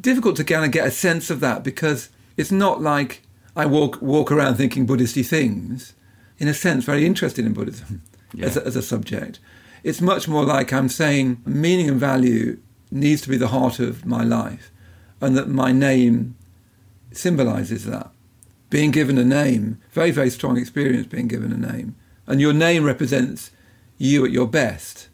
Difficult 0.00 0.36
to 0.36 0.44
kind 0.44 0.64
of 0.64 0.72
get 0.72 0.86
a 0.86 0.90
sense 0.90 1.28
of 1.28 1.40
that 1.40 1.62
because 1.62 2.08
it's 2.38 2.50
not 2.50 2.80
like 2.80 3.22
I 3.56 3.66
walk 3.66 4.00
walk 4.02 4.30
around 4.30 4.56
thinking 4.56 4.86
Buddhisty 4.86 5.26
things, 5.26 5.94
in 6.38 6.46
a 6.46 6.54
sense, 6.54 6.84
very 6.84 7.06
interested 7.06 7.44
in 7.46 7.54
Buddhism 7.54 8.02
yeah. 8.34 8.46
as, 8.46 8.56
a, 8.56 8.66
as 8.66 8.76
a 8.76 8.82
subject. 8.82 9.40
It's 9.82 10.00
much 10.00 10.28
more 10.28 10.44
like 10.44 10.72
I'm 10.72 10.88
saying 10.88 11.42
meaning 11.46 11.88
and 11.88 11.98
value 11.98 12.58
needs 12.90 13.22
to 13.22 13.30
be 13.30 13.36
the 13.36 13.48
heart 13.48 13.78
of 13.78 14.04
my 14.04 14.22
life, 14.22 14.70
and 15.20 15.36
that 15.36 15.48
my 15.48 15.72
name 15.72 16.36
symbolizes 17.12 17.86
that. 17.86 18.10
Being 18.68 18.90
given 18.90 19.16
a 19.16 19.24
name, 19.24 19.80
very, 19.92 20.10
very 20.10 20.30
strong 20.30 20.56
experience 20.58 21.06
being 21.06 21.28
given 21.28 21.52
a 21.52 21.72
name. 21.72 21.94
And 22.26 22.40
your 22.40 22.52
name 22.52 22.84
represents 22.84 23.52
you 23.96 24.24
at 24.24 24.32
your 24.32 24.48
best. 24.48 25.08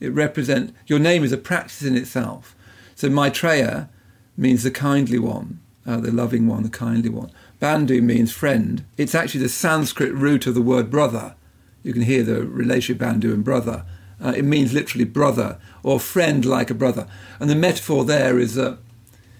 It 0.00 0.12
represents, 0.12 0.72
your 0.86 0.98
name 0.98 1.22
is 1.22 1.32
a 1.32 1.36
practice 1.36 1.82
in 1.82 1.96
itself. 1.96 2.56
So 2.94 3.08
Maitreya 3.08 3.88
means 4.36 4.62
the 4.62 4.70
kindly 4.70 5.18
one, 5.18 5.60
uh, 5.86 5.98
the 5.98 6.10
loving 6.10 6.48
one, 6.48 6.62
the 6.62 6.70
kindly 6.70 7.10
one. 7.10 7.30
Bandhu 7.64 8.02
means 8.02 8.30
friend. 8.30 8.84
It's 8.98 9.14
actually 9.14 9.40
the 9.40 9.48
Sanskrit 9.48 10.12
root 10.12 10.46
of 10.46 10.54
the 10.54 10.60
word 10.60 10.90
brother. 10.90 11.34
You 11.82 11.94
can 11.94 12.02
hear 12.02 12.22
the 12.22 12.42
relationship 12.44 13.00
Bandhu 13.00 13.32
and 13.32 13.42
brother. 13.42 13.86
Uh, 14.22 14.34
it 14.36 14.44
means 14.44 14.74
literally 14.74 15.06
brother 15.06 15.58
or 15.82 15.98
friend 15.98 16.44
like 16.44 16.68
a 16.68 16.74
brother. 16.74 17.06
And 17.40 17.48
the 17.48 17.54
metaphor 17.54 18.04
there 18.04 18.38
is 18.38 18.54
that 18.56 18.76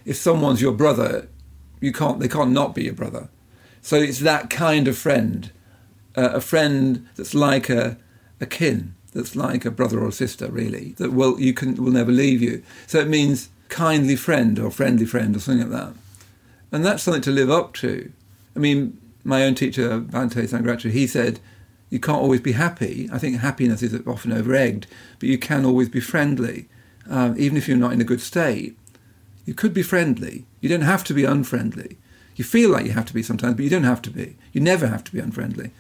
if 0.07 0.17
someone's 0.17 0.63
your 0.63 0.73
brother, 0.73 1.29
you 1.83 1.93
can't, 1.93 2.19
they 2.19 2.29
can't 2.29 2.53
not 2.53 2.75
be 2.75 2.85
your 2.85 2.95
brother. 2.95 3.29
So 3.83 3.97
it's 3.97 4.21
that 4.21 4.49
kind 4.49 4.89
of 4.89 4.97
friend, 4.97 5.53
uh, 6.17 6.31
a 6.33 6.41
friend 6.41 7.07
that's 7.17 7.35
like 7.35 7.69
a, 7.69 7.99
a 8.41 8.47
kin, 8.47 8.95
that's 9.13 9.37
like 9.37 9.67
a 9.67 9.71
brother 9.71 10.01
or 10.01 10.11
sister, 10.11 10.51
really, 10.51 10.95
that 10.97 11.13
will 11.13 11.39
you 11.39 11.53
can 11.53 11.75
will 11.75 11.93
never 11.93 12.11
leave 12.11 12.41
you. 12.41 12.63
So 12.87 13.01
it 13.01 13.09
means 13.09 13.51
kindly 13.69 14.17
friend 14.17 14.59
or 14.59 14.71
friendly 14.71 15.05
friend 15.05 15.37
or 15.37 15.41
something 15.41 15.71
like 15.71 15.79
that, 15.79 15.95
and 16.75 16.85
that's 16.85 17.05
something 17.05 17.23
to 17.23 17.31
live 17.31 17.51
up 17.51 17.73
to. 17.75 18.13
I 18.57 18.59
mean, 18.59 19.01
my 19.23 19.45
own 19.45 19.55
teacher 19.55 20.01
Bhante 20.01 20.43
Sangharakshita, 20.43 20.91
he 20.91 21.07
said, 21.07 21.39
you 21.89 22.01
can't 22.01 22.21
always 22.21 22.41
be 22.41 22.53
happy. 22.53 23.09
I 23.13 23.19
think 23.19 23.39
happiness 23.39 23.81
is 23.81 23.95
often 24.07 24.33
over-egged, 24.33 24.89
but 25.21 25.29
you 25.29 25.39
can 25.39 25.65
always 25.65 25.89
be 25.89 26.01
friendly, 26.01 26.69
um, 27.09 27.37
even 27.39 27.57
if 27.57 27.69
you're 27.69 27.77
not 27.77 27.93
in 27.93 28.01
a 28.01 28.05
good 28.05 28.21
state. 28.21 28.77
You 29.47 29.55
could 29.55 29.73
be 29.73 29.85
friendly. 29.85 30.47
You 30.61 30.69
don't 30.69 30.81
have 30.81 31.05
to 31.05 31.15
be 31.15 31.25
unfriendly. 31.25 31.97
You 32.35 32.45
feel 32.45 32.71
like 32.71 32.87
you 32.87 32.93
have 32.93 33.07
to 33.07 33.15
be 33.15 33.23
sometimes, 33.23 33.55
but 33.55 33.63
you 33.63 33.71
don't 33.71 33.85
have 33.85 34.03
to 34.03 34.11
be. 34.11 34.37
You 34.53 34.61
never 34.61 34.89
have 34.89 35.05
to 35.05 35.13
be 35.13 35.21
unfriendly. 35.21 35.71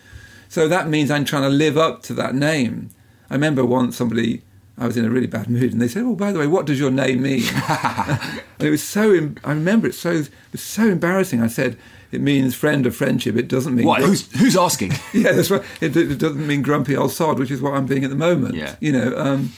So 0.48 0.68
that 0.68 0.88
means 0.88 1.10
I'm 1.10 1.24
trying 1.24 1.42
to 1.42 1.48
live 1.48 1.76
up 1.76 2.02
to 2.04 2.14
that 2.14 2.36
name. 2.36 2.90
I 3.28 3.34
remember 3.34 3.64
once 3.64 3.96
somebody, 3.96 4.42
I 4.76 4.86
was 4.86 4.96
in 4.96 5.04
a 5.04 5.10
really 5.10 5.28
bad 5.28 5.48
mood, 5.48 5.72
and 5.72 5.80
they 5.80 5.88
said, 5.88 6.02
"Oh, 6.02 6.16
by 6.16 6.32
the 6.32 6.38
way, 6.38 6.46
what 6.46 6.66
does 6.66 6.80
your 6.80 6.90
name 6.90 7.22
mean?" 7.22 7.44
and 7.68 8.42
it 8.60 8.70
was 8.70 8.82
so. 8.82 9.30
I 9.44 9.50
remember 9.50 9.86
it 9.86 9.94
so. 9.94 10.10
It 10.10 10.30
was 10.50 10.62
so 10.62 10.88
embarrassing. 10.88 11.40
I 11.40 11.46
said, 11.46 11.78
"It 12.10 12.20
means 12.20 12.56
friend 12.56 12.84
of 12.84 12.96
friendship. 12.96 13.36
It 13.36 13.46
doesn't 13.46 13.76
mean." 13.76 13.86
What? 13.86 14.02
Who's, 14.02 14.30
who's 14.36 14.56
asking? 14.56 14.92
yeah, 15.12 15.32
that's 15.32 15.50
right. 15.50 15.62
It, 15.80 15.96
it, 15.96 16.18
doesn't 16.18 16.44
mean 16.44 16.62
grumpy 16.62 16.96
old 16.96 17.12
sod, 17.12 17.38
which 17.38 17.52
is 17.52 17.62
what 17.62 17.74
I'm 17.74 17.86
being 17.86 18.02
at 18.02 18.10
the 18.10 18.16
moment. 18.16 18.56
Yeah. 18.56 18.74
You 18.80 18.92
know. 18.92 19.16
Um, 19.16 19.52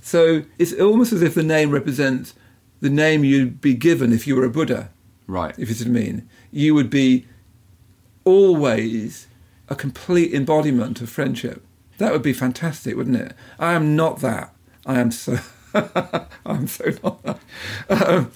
so 0.00 0.42
it's 0.58 0.72
almost 0.74 1.12
as 1.12 1.22
if 1.22 1.34
the 1.34 1.42
name 1.42 1.70
represents 1.70 2.34
the 2.80 2.90
name 2.90 3.24
you'd 3.24 3.60
be 3.60 3.74
given 3.74 4.12
if 4.12 4.26
you 4.26 4.36
were 4.36 4.44
a 4.44 4.50
Buddha. 4.50 4.90
Right. 5.26 5.54
If 5.58 5.68
you 5.68 5.74
see 5.74 5.88
what 5.88 5.98
I 5.98 6.02
mean, 6.02 6.28
you 6.50 6.74
would 6.74 6.90
be 6.90 7.26
always 8.24 9.26
a 9.68 9.74
complete 9.74 10.34
embodiment 10.34 11.00
of 11.00 11.08
friendship. 11.08 11.64
That 12.02 12.10
would 12.10 12.22
be 12.22 12.32
fantastic, 12.32 12.96
wouldn't 12.96 13.16
it? 13.16 13.32
I 13.60 13.74
am 13.74 13.94
not 13.94 14.18
that. 14.22 14.52
I 14.84 14.98
am 14.98 15.12
so. 15.12 15.38
I'm 16.44 16.66
so 16.66 16.86
not 17.04 17.22
that. 17.22 17.38
Um, 17.88 18.32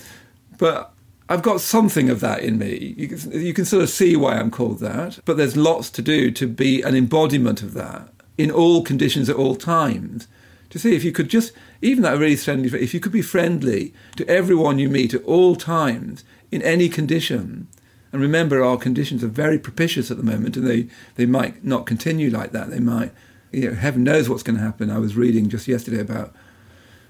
but 0.57 0.95
I've 1.29 1.43
got 1.43 1.61
something 1.61 2.09
of 2.09 2.21
that 2.21 2.45
in 2.45 2.59
me. 2.59 2.95
You 2.97 3.09
can, 3.09 3.33
you 3.33 3.53
can 3.53 3.65
sort 3.65 3.83
of 3.83 3.91
see 3.91 4.15
why 4.15 4.37
I'm 4.37 4.53
called 4.53 4.79
that. 4.79 5.19
But 5.25 5.37
there's 5.37 5.57
lots 5.57 5.91
to 5.91 6.01
do 6.01 6.31
to 6.31 6.47
be 6.47 6.81
an 6.83 6.95
embodiment 6.95 7.61
of 7.61 7.75
that 7.75 8.09
in 8.39 8.53
all 8.53 8.83
conditions 8.83 9.29
at 9.29 9.35
all 9.35 9.57
times. 9.57 10.29
To 10.71 10.79
see 10.79 10.95
if 10.95 11.03
you 11.03 11.11
could 11.11 11.29
just, 11.29 11.53
even 11.83 12.05
that 12.05 12.21
really 12.21 12.37
friendly, 12.37 12.69
if 12.81 12.95
you 12.95 13.01
could 13.01 13.11
be 13.11 13.21
friendly 13.21 13.93
to 14.15 14.29
everyone 14.29 14.79
you 14.79 14.89
meet 14.89 15.13
at 15.13 15.25
all 15.25 15.57
times 15.57 16.23
in 16.53 16.63
any 16.63 16.89
condition. 16.89 17.67
And 18.13 18.23
remember, 18.23 18.63
our 18.63 18.77
conditions 18.77 19.25
are 19.25 19.29
very 19.29 19.59
propitious 19.59 20.13
at 20.13 20.19
the 20.19 20.23
moment, 20.23 20.57
and 20.57 20.69
they, 20.69 20.87
they 21.17 21.27
might 21.27 21.65
not 21.65 21.85
continue 21.85 22.31
like 22.31 22.53
that. 22.53 22.71
They 22.71 22.79
might 22.79 23.13
you 23.57 23.71
know, 23.71 23.75
heaven 23.75 24.05
knows 24.05 24.29
what's 24.29 24.43
going 24.43 24.59
to 24.59 24.63
happen. 24.63 24.91
I 24.91 24.99
was 24.99 25.17
reading 25.17 25.49
just 25.49 25.67
yesterday 25.67 25.99
about 25.99 26.35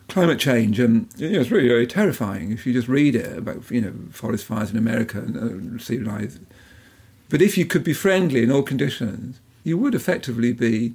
climate 0.09 0.39
change, 0.39 0.79
and 0.79 1.09
you 1.17 1.31
know, 1.31 1.41
it's 1.41 1.51
really 1.51 1.67
very 1.67 1.89
terrifying 1.89 2.53
if 2.53 2.65
you 2.65 2.73
just 2.73 2.87
read 2.87 3.17
it 3.17 3.37
about 3.37 3.69
you 3.69 3.81
know 3.81 3.93
forest 4.13 4.45
fires 4.45 4.71
in 4.71 4.77
America 4.77 5.19
and 5.19 5.77
uh, 5.77 5.83
sea 5.83 5.99
rise. 5.99 6.39
But 7.29 7.43
if 7.43 7.59
you 7.59 7.67
could 7.67 7.83
be 7.83 7.93
friendly 7.93 8.45
in 8.45 8.53
all 8.53 8.63
conditions, 8.63 9.41
you 9.65 9.77
would 9.77 9.97
effectively 9.97 10.53
be 10.53 10.95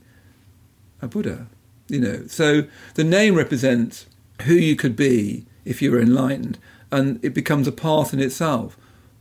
a 1.01 1.09
Buddha. 1.09 1.47
You 1.89 1.99
know, 1.99 2.27
so 2.27 2.63
the 2.93 3.03
name 3.03 3.35
represents 3.35 4.05
who 4.43 4.53
you 4.53 4.77
could 4.77 4.95
be 4.95 5.45
if 5.65 5.81
you 5.81 5.91
were 5.91 5.99
enlightened, 5.99 6.59
and 6.93 7.19
it 7.25 7.33
becomes 7.33 7.67
a 7.67 7.73
path 7.73 8.13
in 8.13 8.21
itself. 8.21 8.77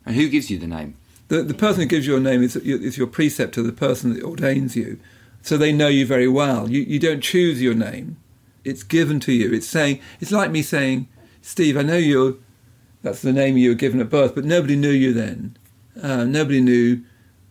And 0.07 0.15
who 0.15 0.29
gives 0.29 0.49
you 0.49 0.59
the 0.59 0.69
name? 0.69 0.95
The, 1.27 1.43
the 1.43 1.55
person 1.55 1.81
who 1.81 1.89
gives 1.89 2.07
you 2.07 2.13
your 2.13 2.23
name 2.23 2.45
is, 2.45 2.55
is 2.55 2.97
your 2.97 3.09
preceptor, 3.09 3.63
the 3.63 3.73
person 3.73 4.15
that 4.15 4.23
ordains 4.23 4.77
you 4.77 5.01
so 5.43 5.57
they 5.57 5.73
know 5.73 5.89
you 5.89 6.07
very 6.07 6.29
well. 6.29 6.71
You, 6.71 6.83
you 6.83 6.99
don't 6.99 7.21
choose 7.21 7.63
your 7.63 7.75
name, 7.75 8.17
it's 8.65 8.83
given 8.83 9.21
to 9.21 9.33
you. 9.33 9.53
It's 9.53 9.67
saying, 9.67 10.01
it's 10.21 10.33
like 10.33 10.51
me 10.51 10.63
saying, 10.63 11.09
Steve, 11.43 11.77
I 11.77 11.83
know 11.83 11.97
you're, 11.97 12.35
that's 13.03 13.23
the 13.23 13.33
name 13.33 13.57
you 13.57 13.71
were 13.71 13.75
given 13.75 14.01
at 14.01 14.11
birth, 14.11 14.35
but 14.35 14.45
nobody 14.45 14.77
knew 14.77 14.91
you 14.91 15.13
then. 15.13 15.57
Uh, 16.01 16.25
nobody 16.25 16.61
knew 16.61 17.03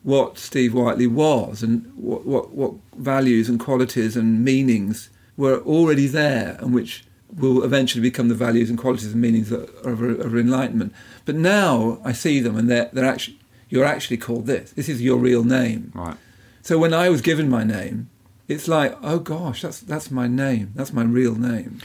what 0.03 0.37
Steve 0.37 0.73
Whiteley 0.73 1.07
was 1.07 1.61
and 1.61 1.91
what, 1.95 2.25
what, 2.25 2.51
what 2.51 2.73
values 2.95 3.49
and 3.49 3.59
qualities 3.59 4.15
and 4.15 4.43
meanings 4.45 5.09
were 5.35 5.59
already 5.61 6.07
there 6.07 6.57
and 6.59 6.73
which 6.73 7.03
will 7.35 7.63
eventually 7.63 8.01
become 8.01 8.27
the 8.27 8.35
values 8.35 8.69
and 8.69 8.79
qualities 8.79 9.11
and 9.11 9.21
meanings 9.21 9.51
of, 9.51 9.69
of, 9.85 10.01
of 10.01 10.35
enlightenment. 10.35 10.93
But 11.25 11.35
now 11.35 11.99
I 12.03 12.11
see 12.11 12.39
them 12.39 12.57
and 12.57 12.69
they're, 12.69 12.89
they're 12.93 13.05
actually, 13.05 13.39
you're 13.69 13.85
actually 13.85 14.17
called 14.17 14.45
this. 14.47 14.71
This 14.71 14.89
is 14.89 15.01
your 15.01 15.17
real 15.17 15.43
name. 15.43 15.91
Right. 15.93 16.17
So 16.61 16.77
when 16.77 16.93
I 16.93 17.09
was 17.09 17.21
given 17.21 17.49
my 17.49 17.63
name, 17.63 18.09
it's 18.47 18.67
like, 18.67 18.97
oh 19.03 19.19
gosh, 19.19 19.61
that's 19.61 19.79
that's 19.79 20.11
my 20.11 20.27
name. 20.27 20.71
That's 20.75 20.91
my 20.93 21.03
real 21.03 21.35
name. 21.35 21.81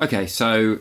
Okay, 0.00 0.26
so 0.26 0.78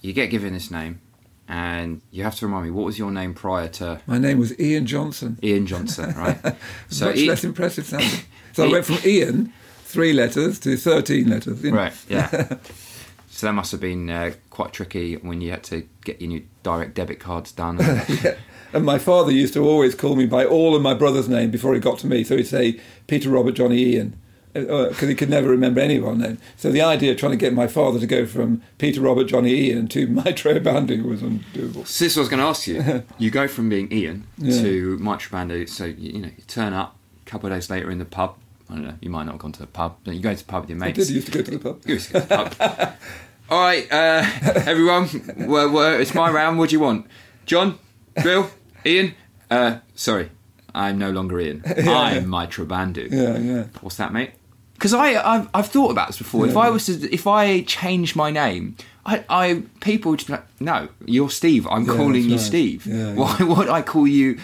you 0.00 0.12
get 0.12 0.30
given 0.30 0.52
this 0.52 0.70
name, 0.70 1.00
and 1.48 2.00
you 2.10 2.22
have 2.24 2.36
to 2.36 2.46
remind 2.46 2.64
me 2.66 2.70
what 2.70 2.84
was 2.84 2.98
your 2.98 3.10
name 3.10 3.34
prior 3.34 3.68
to 3.68 4.00
My 4.06 4.18
name 4.18 4.38
was 4.38 4.58
Ian 4.60 4.86
Johnson. 4.86 5.38
Ian 5.42 5.66
Johnson, 5.66 6.14
right? 6.14 6.38
so 6.88 7.06
Much 7.06 7.16
Ian, 7.16 7.28
less 7.28 7.44
impressive 7.44 7.86
sounding. 7.86 8.10
So 8.54 8.68
I 8.68 8.70
went 8.70 8.84
from 8.86 8.98
Ian, 9.04 9.52
three 9.82 10.12
letters, 10.12 10.60
to 10.60 10.76
thirteen 10.76 11.28
letters. 11.28 11.60
You 11.64 11.72
know? 11.72 11.76
Right. 11.76 11.92
Yeah. 12.08 12.28
so 13.28 13.46
that 13.48 13.52
must 13.52 13.72
have 13.72 13.80
been 13.80 14.08
uh, 14.08 14.34
quite 14.50 14.72
tricky 14.72 15.16
when 15.16 15.40
you 15.40 15.50
had 15.50 15.64
to 15.64 15.88
get 16.04 16.20
your 16.20 16.28
new 16.28 16.46
direct 16.62 16.94
debit 16.94 17.18
cards 17.18 17.50
done. 17.50 17.78
yeah. 17.78 18.36
And 18.74 18.84
my 18.84 18.98
father 18.98 19.30
used 19.30 19.54
to 19.54 19.64
always 19.64 19.94
call 19.94 20.16
me 20.16 20.26
by 20.26 20.44
all 20.44 20.74
of 20.74 20.82
my 20.82 20.94
brother's 20.94 21.28
name 21.28 21.52
before 21.52 21.74
he 21.74 21.80
got 21.80 21.98
to 22.00 22.08
me. 22.08 22.24
So 22.24 22.36
he'd 22.36 22.48
say 22.48 22.80
Peter, 23.06 23.30
Robert, 23.30 23.52
Johnny, 23.52 23.78
Ian, 23.78 24.18
because 24.52 25.02
uh, 25.04 25.06
he 25.06 25.14
could 25.14 25.30
never 25.30 25.48
remember 25.48 25.80
anyone's 25.80 26.20
name. 26.20 26.38
So 26.56 26.72
the 26.72 26.82
idea 26.82 27.12
of 27.12 27.18
trying 27.18 27.30
to 27.30 27.38
get 27.38 27.52
my 27.52 27.68
father 27.68 28.00
to 28.00 28.06
go 28.06 28.26
from 28.26 28.62
Peter, 28.78 29.00
Robert, 29.00 29.24
Johnny, 29.24 29.52
Ian 29.52 29.86
to 29.88 30.06
Maitreya 30.08 30.60
Bandhu 30.60 31.04
was 31.04 31.22
undoable. 31.22 31.86
So 31.86 32.04
this 32.04 32.16
was 32.16 32.28
going 32.28 32.40
to 32.40 32.46
ask 32.46 32.66
you. 32.66 33.04
you 33.18 33.30
go 33.30 33.46
from 33.46 33.68
being 33.68 33.92
Ian 33.92 34.26
yeah. 34.38 34.60
to 34.60 34.98
Maitreya 34.98 35.46
Bandhu. 35.46 35.68
So 35.68 35.84
you, 35.84 36.12
you 36.12 36.18
know, 36.20 36.30
you 36.36 36.42
turn 36.48 36.72
up 36.72 36.96
a 37.24 37.30
couple 37.30 37.48
of 37.48 37.56
days 37.56 37.70
later 37.70 37.92
in 37.92 37.98
the 37.98 38.04
pub. 38.04 38.36
I 38.68 38.74
don't 38.74 38.84
know. 38.84 38.94
You 39.00 39.10
might 39.10 39.24
not 39.24 39.32
have 39.32 39.40
gone 39.40 39.52
to 39.52 39.60
the 39.60 39.66
pub, 39.68 39.98
but 40.02 40.14
you 40.14 40.20
go 40.20 40.34
to 40.34 40.38
the 40.38 40.50
pub 40.50 40.62
with 40.62 40.70
your 40.70 40.78
mates. 40.80 40.98
I 40.98 41.02
did 41.02 41.10
used 41.10 41.26
to 41.26 41.32
go 41.32 41.42
to 41.42 41.50
the 41.50 41.58
pub. 41.58 41.82
You 41.84 41.94
used 41.94 42.06
to 42.08 42.12
go 42.14 42.20
to 42.20 42.26
the 42.26 42.56
pub. 42.56 42.94
All 43.50 43.60
right, 43.60 43.86
uh, 43.92 44.24
everyone. 44.66 45.08
Well, 45.36 45.70
well, 45.70 46.00
it's 46.00 46.14
my 46.14 46.30
round. 46.30 46.58
What 46.58 46.70
do 46.70 46.76
you 46.76 46.80
want, 46.80 47.06
John? 47.44 47.78
Bill? 48.22 48.50
Ian? 48.86 49.14
Uh, 49.50 49.78
sorry, 49.94 50.30
I'm 50.74 50.98
no 50.98 51.10
longer 51.10 51.40
Ian. 51.40 51.62
yeah, 51.76 51.98
I'm 51.98 52.14
yeah. 52.14 52.20
Maitreya 52.20 52.68
Bandhu. 52.68 53.10
Yeah, 53.10 53.38
yeah. 53.38 53.64
What's 53.80 53.96
that, 53.96 54.12
mate? 54.12 54.32
Because 54.74 54.92
I 54.92 55.14
I've, 55.14 55.48
I've, 55.54 55.68
thought 55.68 55.90
about 55.90 56.08
this 56.08 56.18
before. 56.18 56.46
Yeah, 56.46 56.52
if 56.52 56.56
I 56.56 56.70
was 56.70 56.86
to 56.86 57.12
if 57.12 57.26
I 57.26 57.62
change 57.62 58.16
my 58.16 58.30
name, 58.30 58.76
I, 59.06 59.24
I 59.28 59.62
people 59.80 60.10
would 60.10 60.20
just 60.20 60.28
be 60.28 60.34
like, 60.34 60.60
no, 60.60 60.88
you're 61.04 61.30
Steve. 61.30 61.66
I'm 61.68 61.86
calling 61.86 62.24
you 62.24 62.32
right. 62.32 62.40
Steve. 62.40 62.86
Why 63.16 63.36
would 63.40 63.68
I 63.68 63.82
call 63.82 64.06
you? 64.06 64.38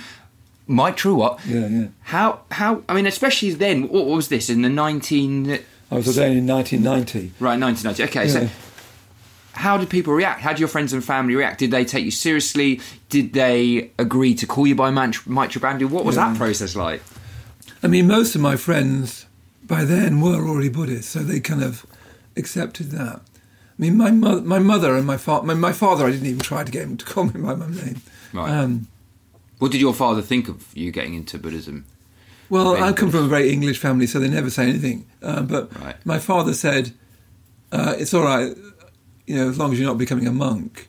Maitreya 0.69 1.17
what? 1.17 1.45
Yeah, 1.47 1.67
yeah. 1.67 1.87
How 2.03 2.43
how 2.53 2.85
I 2.89 2.95
mean, 2.95 3.07
especially 3.07 3.51
then. 3.51 3.89
What 3.89 4.07
was 4.07 4.29
this 4.29 4.49
in 4.49 4.63
the 4.63 4.69
nineteen? 4.69 5.59
I 5.91 5.97
was 5.97 6.07
ordained 6.07 6.39
in 6.39 6.47
1990. 6.47 7.33
Right, 7.41 7.59
1990. 7.59 8.05
Okay, 8.05 8.29
so 8.29 8.49
how 9.53 9.77
did 9.77 9.91
people 9.91 10.15
react? 10.15 10.41
How 10.41 10.51
did 10.51 10.61
your 10.61 10.69
friends 10.69 10.93
and 10.93 11.05
family 11.05 11.35
react? 11.35 11.59
Did 11.59 11.71
they 11.71 11.85
take 11.85 12.05
you 12.05 12.11
seriously? 12.11 12.81
Did 13.09 13.33
they 13.33 13.91
agree 13.99 14.35
to 14.35 14.47
call 14.47 14.67
you 14.67 14.75
by 14.75 14.91
Maitreya 14.91 15.27
Bandhu? 15.27 15.91
What 15.91 16.05
was 16.05 16.17
yeah. 16.17 16.31
that 16.31 16.39
process 16.39 16.77
like? 16.77 17.03
I 17.83 17.89
mean, 17.89 18.07
most 18.07 18.35
of 18.35 18.41
my 18.41 18.57
friends 18.57 19.27
by 19.63 19.85
then 19.85 20.21
were 20.21 20.47
already 20.47 20.69
Buddhists, 20.69 21.13
so 21.13 21.21
they 21.21 21.41
kind 21.41 21.63
of 21.63 21.87
accepted 22.37 22.91
that. 22.91 23.21
I 23.21 23.83
mean, 23.83 23.97
my 23.97 24.11
mother, 24.11 24.43
my 24.43 24.59
mother 24.59 24.97
and 24.97 25.07
my 25.07 25.17
father, 25.17 25.47
my, 25.47 25.55
my, 25.55 25.73
father, 25.73 26.07
I 26.07 26.11
didn't 26.11 26.27
even 26.27 26.41
try 26.41 26.65
to 26.65 26.71
get 26.71 26.83
him 26.83 26.97
to 26.99 27.05
call 27.13 27.25
me 27.25 27.41
by 27.41 27.55
my 27.55 27.69
name. 27.69 28.03
Right. 28.33 28.51
Um, 28.51 28.89
what 29.59 29.73
did 29.73 29.81
your 29.81 29.95
father 29.95 30.23
think 30.23 30.49
of 30.49 30.67
you 30.75 30.91
getting 30.93 31.15
into 31.15 31.39
Buddhism? 31.39 31.87
Well, 32.49 32.83
I 32.83 32.93
come 32.93 33.13
from 33.13 33.25
a 33.25 33.29
very 33.29 33.51
English 33.51 33.79
family, 33.79 34.09
so 34.09 34.19
they 34.19 34.29
never 34.29 34.51
say 34.51 34.65
anything. 34.65 35.07
Uh, 35.23 35.43
but 35.43 35.75
right. 35.81 35.95
my 36.05 36.19
father 36.19 36.53
said, 36.53 36.93
uh, 37.71 37.95
"It's 37.97 38.13
all 38.13 38.25
right 38.25 38.57
you 39.31 39.37
know, 39.37 39.49
as 39.49 39.59
long 39.59 39.73
as 39.73 39.79
you're 39.79 39.89
not 39.89 39.97
becoming 39.97 40.27
a 40.27 40.33
monk. 40.33 40.89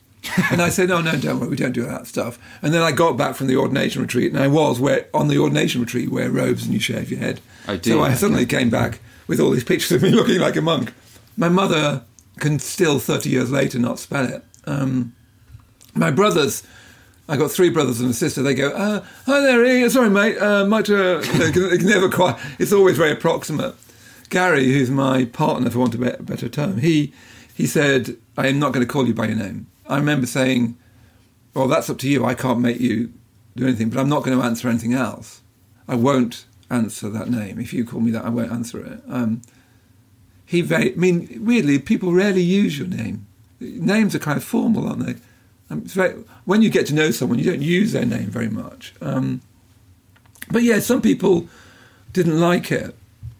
and 0.51 0.63
I 0.63 0.69
said, 0.69 0.89
no, 0.89 0.99
no, 0.99 1.15
don't 1.15 1.39
worry, 1.39 1.49
we 1.49 1.55
don't 1.55 1.73
do 1.73 1.83
that 1.85 2.07
stuff. 2.07 2.39
And 2.63 2.73
then 2.73 2.81
I 2.81 2.91
got 2.91 3.17
back 3.17 3.35
from 3.35 3.45
the 3.45 3.55
ordination 3.55 4.01
retreat, 4.01 4.31
and 4.31 4.41
I 4.41 4.47
was 4.47 4.79
where 4.79 5.07
on 5.13 5.27
the 5.27 5.37
ordination 5.37 5.79
retreat, 5.79 6.09
wear 6.09 6.31
robes 6.31 6.65
and 6.65 6.73
you 6.73 6.79
shave 6.79 7.11
your 7.11 7.19
head. 7.19 7.39
I 7.67 7.73
did. 7.73 7.85
So 7.85 8.01
I 8.01 8.15
suddenly 8.15 8.47
came 8.47 8.71
back 8.71 8.99
with 9.27 9.39
all 9.39 9.51
these 9.51 9.63
pictures 9.63 9.91
of 9.91 10.01
me 10.01 10.09
looking 10.11 10.39
like 10.39 10.55
a 10.55 10.61
monk. 10.61 10.91
My 11.37 11.49
mother 11.49 12.03
can 12.39 12.57
still, 12.57 12.97
30 12.97 13.29
years 13.29 13.51
later, 13.51 13.77
not 13.77 13.99
spell 13.99 14.25
it. 14.25 14.43
Um, 14.65 15.13
my 15.93 16.09
brothers, 16.09 16.63
I 17.29 17.37
got 17.37 17.51
three 17.51 17.69
brothers 17.69 18.01
and 18.01 18.09
a 18.09 18.13
sister. 18.13 18.41
They 18.41 18.55
go, 18.55 18.69
uh, 18.69 19.05
"Hi 19.27 19.39
there, 19.41 19.63
Ian. 19.63 19.89
sorry, 19.91 20.09
mate. 20.09 20.37
Uh, 20.39 20.65
might 20.65 20.89
uh, 20.89 21.21
it's 21.23 21.83
never 21.83 22.09
quite. 22.09 22.39
It's 22.57 22.73
always 22.73 22.97
very 22.97 23.11
approximate." 23.11 23.75
Gary, 24.29 24.71
who's 24.71 24.89
my 24.89 25.25
partner, 25.25 25.69
for 25.69 25.79
want 25.79 25.93
of 25.93 26.01
a 26.01 26.23
better 26.23 26.47
term, 26.47 26.77
he 26.77 27.13
he 27.61 27.67
said, 27.67 28.17
"I 28.35 28.47
am 28.47 28.57
not 28.57 28.73
going 28.73 28.85
to 28.85 28.91
call 28.91 29.07
you 29.07 29.13
by 29.13 29.27
your 29.27 29.35
name." 29.35 29.67
I 29.87 29.97
remember 29.97 30.25
saying, 30.25 30.75
"Well, 31.53 31.67
that's 31.67 31.89
up 31.91 31.99
to 31.99 32.09
you. 32.09 32.25
I 32.25 32.33
can't 32.33 32.59
make 32.59 32.79
you 32.79 33.13
do 33.55 33.67
anything, 33.67 33.89
but 33.91 33.99
I'm 33.99 34.09
not 34.09 34.23
going 34.23 34.37
to 34.37 34.43
answer 34.43 34.67
anything 34.67 34.93
else. 34.93 35.41
I 35.87 35.93
won't 35.93 36.45
answer 36.71 37.07
that 37.09 37.29
name. 37.29 37.59
If 37.59 37.71
you 37.71 37.85
call 37.85 37.99
me 37.99 38.09
that, 38.11 38.25
I 38.25 38.29
won't 38.29 38.51
answer 38.51 38.83
it." 38.83 39.03
Um, 39.07 39.43
he 40.43 40.61
very, 40.61 40.91
I 40.91 40.95
mean, 40.95 41.45
weirdly, 41.45 41.77
people 41.77 42.11
rarely 42.13 42.41
use 42.41 42.79
your 42.79 42.87
name. 42.87 43.27
Names 43.59 44.15
are 44.15 44.19
kind 44.19 44.37
of 44.37 44.43
formal, 44.43 44.87
aren't 44.87 45.05
they? 45.05 45.15
Um, 45.69 45.81
very, 45.81 46.13
when 46.45 46.63
you 46.63 46.69
get 46.71 46.87
to 46.87 46.95
know 46.95 47.11
someone, 47.11 47.37
you 47.37 47.45
don't 47.45 47.61
use 47.61 47.91
their 47.91 48.07
name 48.07 48.31
very 48.31 48.49
much. 48.49 48.93
Um, 49.01 49.41
but 50.49 50.63
yeah, 50.63 50.79
some 50.79 51.01
people 51.01 51.47
didn't 52.11 52.39
like 52.39 52.71
it. 52.71 52.95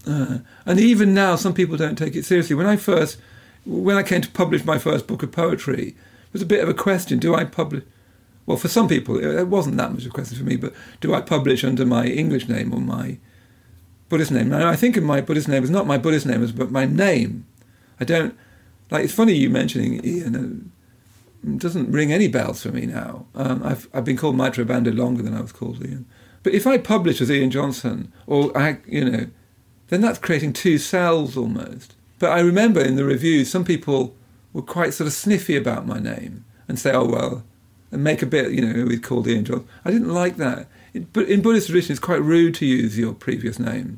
Uh, 0.07 0.37
and 0.65 0.79
even 0.79 1.13
now, 1.13 1.35
some 1.35 1.55
people 1.55 1.75
don't 1.75 1.97
take 1.97 2.15
it 2.15 2.23
seriously. 2.23 2.55
When 2.55 2.67
I 2.67 2.77
first, 2.77 3.17
when 3.65 3.97
I 3.97 4.03
came 4.03 4.21
to 4.21 4.29
publish 4.29 4.65
my 4.65 4.77
first 4.77 5.07
book 5.07 5.23
of 5.23 5.31
poetry, 5.31 5.89
it 5.89 6.33
was 6.33 6.41
a 6.41 6.47
bit 6.47 6.63
of 6.63 6.69
a 6.69 6.73
question: 6.73 7.19
Do 7.19 7.35
I 7.35 7.45
publish? 7.45 7.83
Well, 8.45 8.57
for 8.57 8.67
some 8.67 8.87
people, 8.87 9.17
it 9.17 9.47
wasn't 9.47 9.77
that 9.77 9.91
much 9.91 10.01
of 10.01 10.07
a 10.07 10.13
question 10.13 10.37
for 10.37 10.43
me. 10.43 10.55
But 10.55 10.73
do 10.99 11.13
I 11.13 11.21
publish 11.21 11.63
under 11.63 11.85
my 11.85 12.05
English 12.05 12.49
name 12.49 12.73
or 12.73 12.81
my 12.81 13.17
Buddhist 14.09 14.31
name? 14.31 14.49
Now, 14.49 14.67
I 14.67 14.75
think 14.75 14.97
of 14.97 15.03
my 15.03 15.21
Buddhist 15.21 15.47
name 15.47 15.63
as 15.63 15.69
not 15.69 15.87
my 15.87 15.97
Buddhist 15.97 16.25
name, 16.25 16.45
but 16.55 16.71
my 16.71 16.85
name. 16.85 17.45
I 17.99 18.03
don't 18.03 18.35
like. 18.89 19.05
It's 19.05 19.13
funny 19.13 19.33
you 19.33 19.49
mentioning 19.49 20.03
Ian. 20.03 20.35
Uh, 20.35 20.67
it 21.43 21.57
doesn't 21.57 21.91
ring 21.91 22.11
any 22.11 22.27
bells 22.27 22.61
for 22.61 22.69
me 22.69 22.85
now. 22.85 23.25
Um, 23.35 23.63
I've 23.63 23.87
I've 23.93 24.05
been 24.05 24.17
called 24.17 24.35
Maitreya 24.35 24.67
Bandhu 24.67 24.95
longer 24.97 25.21
than 25.21 25.35
I 25.35 25.41
was 25.41 25.51
called 25.51 25.85
Ian. 25.85 26.05
But 26.43 26.53
if 26.53 26.65
I 26.65 26.77
publish 26.77 27.21
as 27.21 27.29
Ian 27.29 27.51
Johnson, 27.51 28.11
or 28.25 28.55
I, 28.57 28.79
you 28.87 29.05
know, 29.05 29.27
then 29.89 30.01
that's 30.01 30.19
creating 30.19 30.53
two 30.53 30.77
selves 30.77 31.37
almost. 31.37 31.95
But 32.21 32.33
I 32.33 32.39
remember 32.41 32.79
in 32.79 32.97
the 32.97 33.03
reviews, 33.03 33.49
some 33.49 33.65
people 33.65 34.15
were 34.53 34.61
quite 34.61 34.93
sort 34.93 35.07
of 35.07 35.13
sniffy 35.13 35.57
about 35.57 35.87
my 35.87 35.99
name 35.99 36.45
and 36.67 36.77
say, 36.77 36.91
oh, 36.93 37.05
well, 37.05 37.43
and 37.91 38.03
make 38.03 38.21
a 38.21 38.27
bit, 38.27 38.51
you 38.51 38.61
know, 38.61 38.85
we 38.85 38.99
call 38.99 39.23
the 39.23 39.35
angel. 39.35 39.65
I 39.83 39.89
didn't 39.89 40.13
like 40.13 40.37
that. 40.37 40.67
but 41.13 41.27
in 41.27 41.41
Buddhist 41.41 41.65
tradition, 41.65 41.93
it's 41.93 41.99
quite 41.99 42.21
rude 42.21 42.53
to 42.55 42.65
use 42.67 42.95
your 42.95 43.13
previous 43.13 43.57
name 43.57 43.97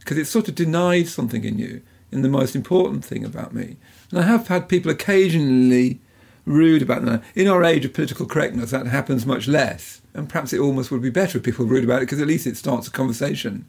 because 0.00 0.18
it 0.18 0.24
sort 0.24 0.48
of 0.48 0.56
denies 0.56 1.14
something 1.14 1.44
in 1.44 1.60
you, 1.60 1.80
in 2.10 2.22
the 2.22 2.28
most 2.28 2.56
important 2.56 3.04
thing 3.04 3.24
about 3.24 3.54
me. 3.54 3.76
And 4.10 4.18
I 4.18 4.22
have 4.22 4.48
had 4.48 4.68
people 4.68 4.90
occasionally 4.90 6.00
rude 6.46 6.82
about 6.82 7.04
that. 7.04 7.22
In 7.36 7.46
our 7.46 7.62
age 7.62 7.84
of 7.84 7.92
political 7.92 8.26
correctness, 8.26 8.72
that 8.72 8.88
happens 8.88 9.24
much 9.24 9.46
less. 9.46 10.00
And 10.12 10.28
perhaps 10.28 10.52
it 10.52 10.58
almost 10.58 10.90
would 10.90 11.02
be 11.02 11.10
better 11.10 11.38
if 11.38 11.44
people 11.44 11.66
were 11.66 11.74
rude 11.74 11.84
about 11.84 11.98
it 11.98 12.06
because 12.06 12.20
at 12.20 12.26
least 12.26 12.48
it 12.48 12.56
starts 12.56 12.88
a 12.88 12.90
conversation 12.90 13.64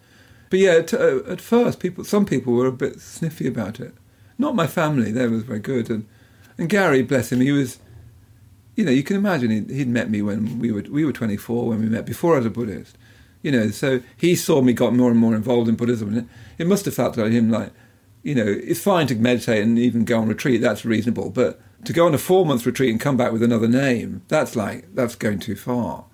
but 0.52 0.60
yeah, 0.60 0.72
at, 0.72 0.94
uh, 0.94 1.22
at 1.28 1.40
first, 1.40 1.80
people, 1.80 2.04
some 2.04 2.26
people 2.26 2.52
were 2.52 2.68
a 2.68 2.74
bit 2.74 3.00
sniffy 3.00 3.48
about 3.48 3.80
it. 3.80 3.96
Not 4.38 4.54
my 4.54 4.68
family; 4.68 5.10
they 5.10 5.26
were 5.26 5.38
very 5.38 5.60
good, 5.60 5.90
and 5.90 6.06
and 6.58 6.70
Gary, 6.70 7.02
bless 7.02 7.32
him, 7.32 7.40
he 7.40 7.52
was. 7.52 7.80
You 8.76 8.86
know, 8.86 8.92
you 8.92 9.04
can 9.04 9.16
imagine 9.16 9.50
he'd, 9.50 9.70
he'd 9.70 9.88
met 9.88 10.10
me 10.10 10.22
when 10.22 10.60
we 10.60 10.72
were 10.72 10.84
we 10.90 11.06
were 11.06 11.14
24 11.14 11.70
when 11.70 11.80
we 11.80 11.88
met 11.88 12.06
before 12.06 12.34
I 12.36 12.38
was 12.38 12.46
a 12.46 12.50
Buddhist. 12.50 12.98
You 13.42 13.52
know, 13.52 13.70
so 13.70 14.02
he 14.18 14.36
saw 14.36 14.62
me 14.62 14.74
got 14.74 14.94
more 14.94 15.10
and 15.10 15.20
more 15.20 15.36
involved 15.36 15.70
in 15.70 15.76
Buddhism, 15.76 16.10
and 16.10 16.18
it, 16.18 16.26
it 16.58 16.68
must 16.68 16.84
have 16.84 16.96
felt 16.96 17.14
to 17.14 17.30
him 17.30 17.50
like, 17.50 17.72
you 18.22 18.36
know, 18.36 18.46
it's 18.46 18.82
fine 18.82 19.08
to 19.08 19.16
meditate 19.16 19.64
and 19.64 19.80
even 19.80 20.04
go 20.04 20.20
on 20.20 20.28
retreat. 20.28 20.60
That's 20.60 20.84
reasonable, 20.84 21.30
but 21.30 21.62
to 21.86 21.94
go 21.94 22.06
on 22.06 22.14
a 22.14 22.18
four 22.18 22.46
month 22.46 22.66
retreat 22.66 22.92
and 22.92 23.00
come 23.00 23.16
back 23.16 23.32
with 23.32 23.42
another 23.42 23.70
name, 23.70 24.22
that's 24.28 24.58
like 24.58 24.94
that's 24.94 25.16
going 25.16 25.40
too 25.40 25.56
far. 25.56 26.06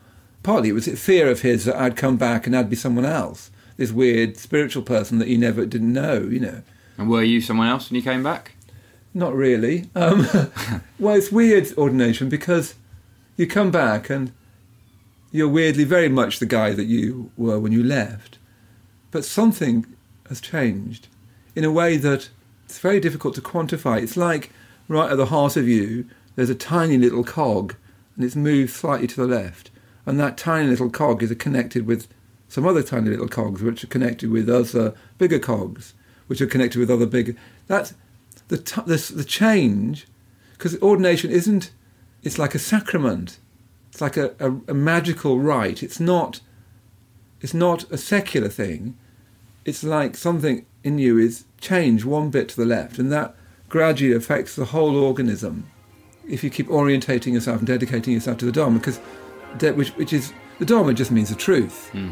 Partly 0.43 0.69
it 0.69 0.73
was 0.73 0.87
a 0.87 0.95
fear 0.95 1.27
of 1.27 1.41
his 1.41 1.65
that 1.65 1.75
I'd 1.75 1.95
come 1.95 2.17
back 2.17 2.45
and 2.45 2.55
I'd 2.55 2.69
be 2.69 2.75
someone 2.75 3.05
else 3.05 3.49
this 3.77 3.91
weird 3.91 4.37
spiritual 4.37 4.83
person 4.83 5.19
that 5.19 5.27
you 5.27 5.37
never 5.37 5.65
didn't 5.65 5.93
know, 5.93 6.19
you 6.19 6.39
know. 6.39 6.61
And 6.97 7.09
were 7.09 7.23
you 7.23 7.41
someone 7.41 7.67
else 7.67 7.89
when 7.89 7.95
you 7.95 8.01
came 8.01 8.23
back? 8.23 8.53
Not 9.13 9.35
really. 9.35 9.89
Um, 9.95 10.27
well, 10.99 11.15
it's 11.15 11.31
weird 11.31 11.71
ordination 11.77 12.27
because 12.27 12.75
you 13.37 13.47
come 13.47 13.71
back 13.71 14.09
and 14.09 14.31
you're 15.31 15.47
weirdly 15.47 15.83
very 15.83 16.09
much 16.09 16.39
the 16.39 16.45
guy 16.45 16.73
that 16.73 16.85
you 16.85 17.31
were 17.37 17.59
when 17.59 17.71
you 17.71 17.83
left, 17.83 18.39
but 19.11 19.25
something 19.25 19.85
has 20.29 20.41
changed 20.41 21.07
in 21.55 21.63
a 21.63 21.71
way 21.71 21.97
that 21.97 22.29
it's 22.65 22.79
very 22.79 22.99
difficult 22.99 23.35
to 23.35 23.41
quantify. 23.41 24.01
It's 24.01 24.17
like 24.17 24.51
right 24.87 25.11
at 25.11 25.17
the 25.17 25.27
heart 25.27 25.55
of 25.55 25.67
you, 25.67 26.05
there's 26.35 26.49
a 26.49 26.55
tiny 26.55 26.97
little 26.97 27.23
cog, 27.23 27.75
and 28.15 28.25
it's 28.25 28.35
moved 28.35 28.71
slightly 28.71 29.07
to 29.07 29.15
the 29.15 29.27
left, 29.27 29.69
and 30.05 30.19
that 30.19 30.37
tiny 30.37 30.67
little 30.67 30.89
cog 30.89 31.21
is 31.23 31.33
connected 31.35 31.85
with 31.85 32.07
some 32.47 32.65
other 32.65 32.83
tiny 32.83 33.09
little 33.09 33.27
cogs 33.27 33.61
which 33.61 33.83
are 33.83 33.87
connected 33.87 34.29
with 34.29 34.49
other 34.49 34.93
bigger 35.17 35.39
cogs, 35.39 35.93
which 36.27 36.41
are 36.41 36.47
connected 36.47 36.79
with 36.79 36.89
other 36.89 37.05
bigger. 37.05 37.35
That's 37.67 37.93
the 38.47 38.57
t- 38.57 38.81
the, 38.85 39.13
the 39.15 39.23
change, 39.23 40.07
because 40.53 40.79
ordination 40.81 41.31
isn't. 41.31 41.71
It's 42.23 42.39
like 42.39 42.55
a 42.55 42.59
sacrament. 42.59 43.39
It's 43.91 44.01
like 44.01 44.17
a, 44.17 44.33
a, 44.39 44.51
a 44.69 44.73
magical 44.73 45.39
rite. 45.39 45.83
It's 45.83 45.99
not. 45.99 46.41
It's 47.41 47.53
not 47.53 47.89
a 47.91 47.97
secular 47.97 48.49
thing. 48.49 48.97
It's 49.63 49.83
like 49.83 50.15
something 50.15 50.65
in 50.83 50.97
you 50.97 51.17
is 51.17 51.45
changed 51.59 52.05
one 52.05 52.29
bit 52.29 52.49
to 52.49 52.55
the 52.55 52.65
left, 52.65 52.97
and 52.97 53.11
that 53.11 53.35
gradually 53.69 54.13
affects 54.13 54.55
the 54.55 54.65
whole 54.65 54.95
organism. 54.95 55.69
If 56.27 56.43
you 56.43 56.49
keep 56.49 56.67
orientating 56.67 57.33
yourself 57.33 57.59
and 57.59 57.67
dedicating 57.67 58.13
yourself 58.13 58.37
to 58.39 58.45
the 58.45 58.51
Dharma, 58.51 58.79
because 58.79 58.99
which, 59.75 59.89
which 59.91 60.13
is 60.13 60.33
the 60.59 60.65
Dharma 60.65 60.93
just 60.93 61.11
means 61.11 61.29
the 61.29 61.35
truth, 61.35 61.89
mm. 61.93 62.11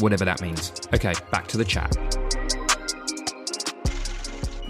whatever 0.00 0.24
that 0.24 0.40
means. 0.40 0.72
Okay, 0.92 1.14
back 1.30 1.46
to 1.48 1.56
the 1.56 1.64
chat 1.64 1.96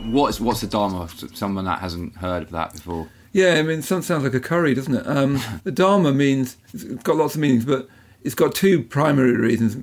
what's 0.07 0.41
what's 0.41 0.61
the 0.61 0.67
Dharma? 0.67 1.09
Someone 1.35 1.65
that 1.65 1.81
hasn't 1.81 2.17
heard 2.17 2.45
of 2.45 2.51
that 2.51 2.73
before. 2.73 3.09
Yeah, 3.33 3.55
I 3.55 3.63
mean, 3.63 3.81
it 3.81 3.83
sounds 3.83 4.09
like 4.09 4.35
a 4.35 4.41
curry, 4.41 4.75
doesn't 4.75 4.95
it? 4.95 5.07
Um, 5.07 5.41
the 5.65 5.73
Dharma 5.73 6.13
means 6.13 6.57
it's 6.73 6.85
got 7.03 7.17
lots 7.17 7.35
of 7.35 7.41
meanings, 7.41 7.65
but 7.65 7.89
it's 8.23 8.35
got 8.35 8.55
two 8.55 8.83
primary 8.83 9.37
reasons. 9.37 9.77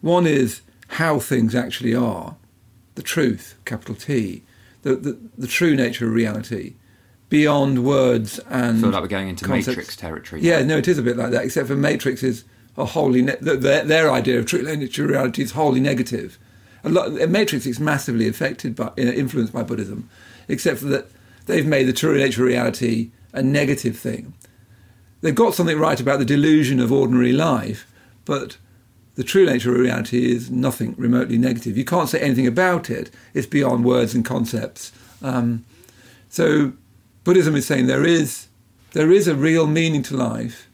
One 0.00 0.26
is 0.26 0.62
how 0.88 1.18
things 1.18 1.54
actually 1.54 1.94
are, 1.94 2.36
the 2.94 3.02
truth, 3.02 3.56
capital 3.64 3.94
T, 3.94 4.42
the 4.82 4.94
the, 4.96 5.18
the 5.36 5.46
true 5.46 5.74
nature 5.74 6.06
of 6.06 6.12
reality, 6.12 6.74
beyond 7.28 7.84
words 7.84 8.38
and. 8.50 8.78
I 8.78 8.80
feel 8.80 8.90
like 8.90 9.02
we're 9.02 9.08
going 9.08 9.28
into 9.28 9.44
concepts. 9.44 9.68
Matrix 9.68 9.96
territory. 9.96 10.42
Yeah, 10.42 10.62
no, 10.62 10.78
it 10.78 10.88
is 10.88 10.98
a 10.98 11.02
bit 11.02 11.16
like 11.16 11.30
that. 11.30 11.44
Except 11.44 11.68
for 11.68 11.76
Matrix 11.76 12.22
is 12.22 12.44
a 12.76 12.84
wholly 12.84 13.22
ne- 13.22 13.36
their, 13.40 13.84
their 13.84 14.10
idea 14.10 14.38
of 14.38 14.46
true 14.46 14.62
nature 14.62 15.06
reality 15.06 15.42
is 15.42 15.52
wholly 15.52 15.80
negative 15.80 16.38
a 16.84 16.90
lot, 16.90 17.12
Matrix 17.30 17.66
is 17.66 17.80
massively 17.80 18.28
affected 18.28 18.76
by, 18.76 18.92
influenced 18.96 19.52
by 19.52 19.62
Buddhism, 19.62 20.08
except 20.48 20.80
for 20.80 20.86
that 20.86 21.08
they've 21.46 21.66
made 21.66 21.84
the 21.84 21.92
true 21.92 22.16
nature 22.16 22.42
of 22.42 22.48
reality 22.48 23.10
a 23.32 23.42
negative 23.42 23.98
thing. 23.98 24.34
They've 25.22 25.34
got 25.34 25.54
something 25.54 25.78
right 25.78 25.98
about 25.98 26.18
the 26.18 26.24
delusion 26.26 26.78
of 26.80 26.92
ordinary 26.92 27.32
life, 27.32 27.90
but 28.26 28.58
the 29.14 29.24
true 29.24 29.46
nature 29.46 29.72
of 29.72 29.80
reality 29.80 30.30
is 30.30 30.50
nothing 30.50 30.94
remotely 30.98 31.38
negative. 31.38 31.78
You 31.78 31.84
can't 31.84 32.08
say 32.08 32.20
anything 32.20 32.46
about 32.46 32.90
it. 32.90 33.10
It's 33.32 33.46
beyond 33.46 33.84
words 33.84 34.14
and 34.14 34.24
concepts. 34.24 34.92
Um, 35.22 35.64
so 36.28 36.74
Buddhism 37.24 37.56
is 37.56 37.66
saying 37.66 37.86
there 37.86 38.04
is 38.04 38.48
there 38.92 39.10
is 39.10 39.26
a 39.26 39.34
real 39.34 39.66
meaning 39.66 40.02
to 40.04 40.16
life, 40.16 40.68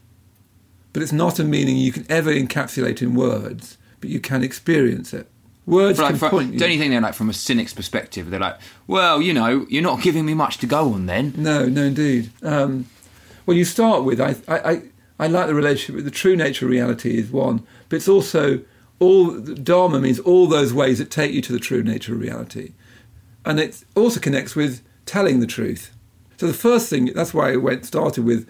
but 0.93 1.01
it's 1.01 1.11
not 1.11 1.39
a 1.39 1.43
meaning 1.43 1.77
you 1.77 1.91
can 1.91 2.05
ever 2.09 2.31
encapsulate 2.31 3.01
in 3.01 3.15
words, 3.15 3.77
but 3.99 4.09
you 4.09 4.19
can 4.19 4.43
experience 4.43 5.13
it. 5.13 5.27
Words 5.65 5.99
like, 5.99 6.09
can 6.09 6.17
for, 6.17 6.29
point. 6.29 6.57
Don't 6.57 6.71
you 6.71 6.79
think 6.79 6.91
they're 6.91 7.01
like 7.01 7.13
from 7.13 7.29
a 7.29 7.33
cynic's 7.33 7.73
perspective? 7.73 8.29
They're 8.29 8.39
like, 8.39 8.57
well, 8.87 9.21
you 9.21 9.33
know, 9.33 9.65
you're 9.69 9.83
not 9.83 10.01
giving 10.01 10.25
me 10.25 10.33
much 10.33 10.57
to 10.59 10.67
go 10.67 10.93
on 10.93 11.05
then. 11.05 11.33
No, 11.37 11.67
no, 11.67 11.83
indeed. 11.83 12.31
Um, 12.41 12.87
well, 13.45 13.55
you 13.55 13.63
start 13.63 14.03
with 14.03 14.19
I, 14.19 14.35
I, 14.47 14.71
I, 14.71 14.81
I 15.19 15.27
like 15.27 15.47
the 15.47 15.55
relationship 15.55 15.95
with 15.95 16.05
the 16.05 16.11
true 16.11 16.35
nature 16.35 16.65
of 16.65 16.71
reality 16.71 17.17
is 17.17 17.31
one, 17.31 17.65
but 17.89 17.97
it's 17.97 18.07
also 18.07 18.61
all 18.99 19.39
Dharma 19.39 19.99
means 19.99 20.19
all 20.19 20.47
those 20.47 20.73
ways 20.73 20.97
that 20.97 21.11
take 21.11 21.31
you 21.31 21.41
to 21.43 21.53
the 21.53 21.59
true 21.59 21.83
nature 21.83 22.13
of 22.13 22.21
reality, 22.21 22.73
and 23.45 23.59
it 23.59 23.83
also 23.95 24.19
connects 24.19 24.55
with 24.55 24.81
telling 25.05 25.39
the 25.39 25.47
truth. 25.47 25.95
So 26.37 26.47
the 26.47 26.53
first 26.53 26.89
thing 26.89 27.05
that's 27.13 27.33
why 27.33 27.53
I 27.53 27.55
went 27.55 27.85
started 27.85 28.25
with. 28.25 28.49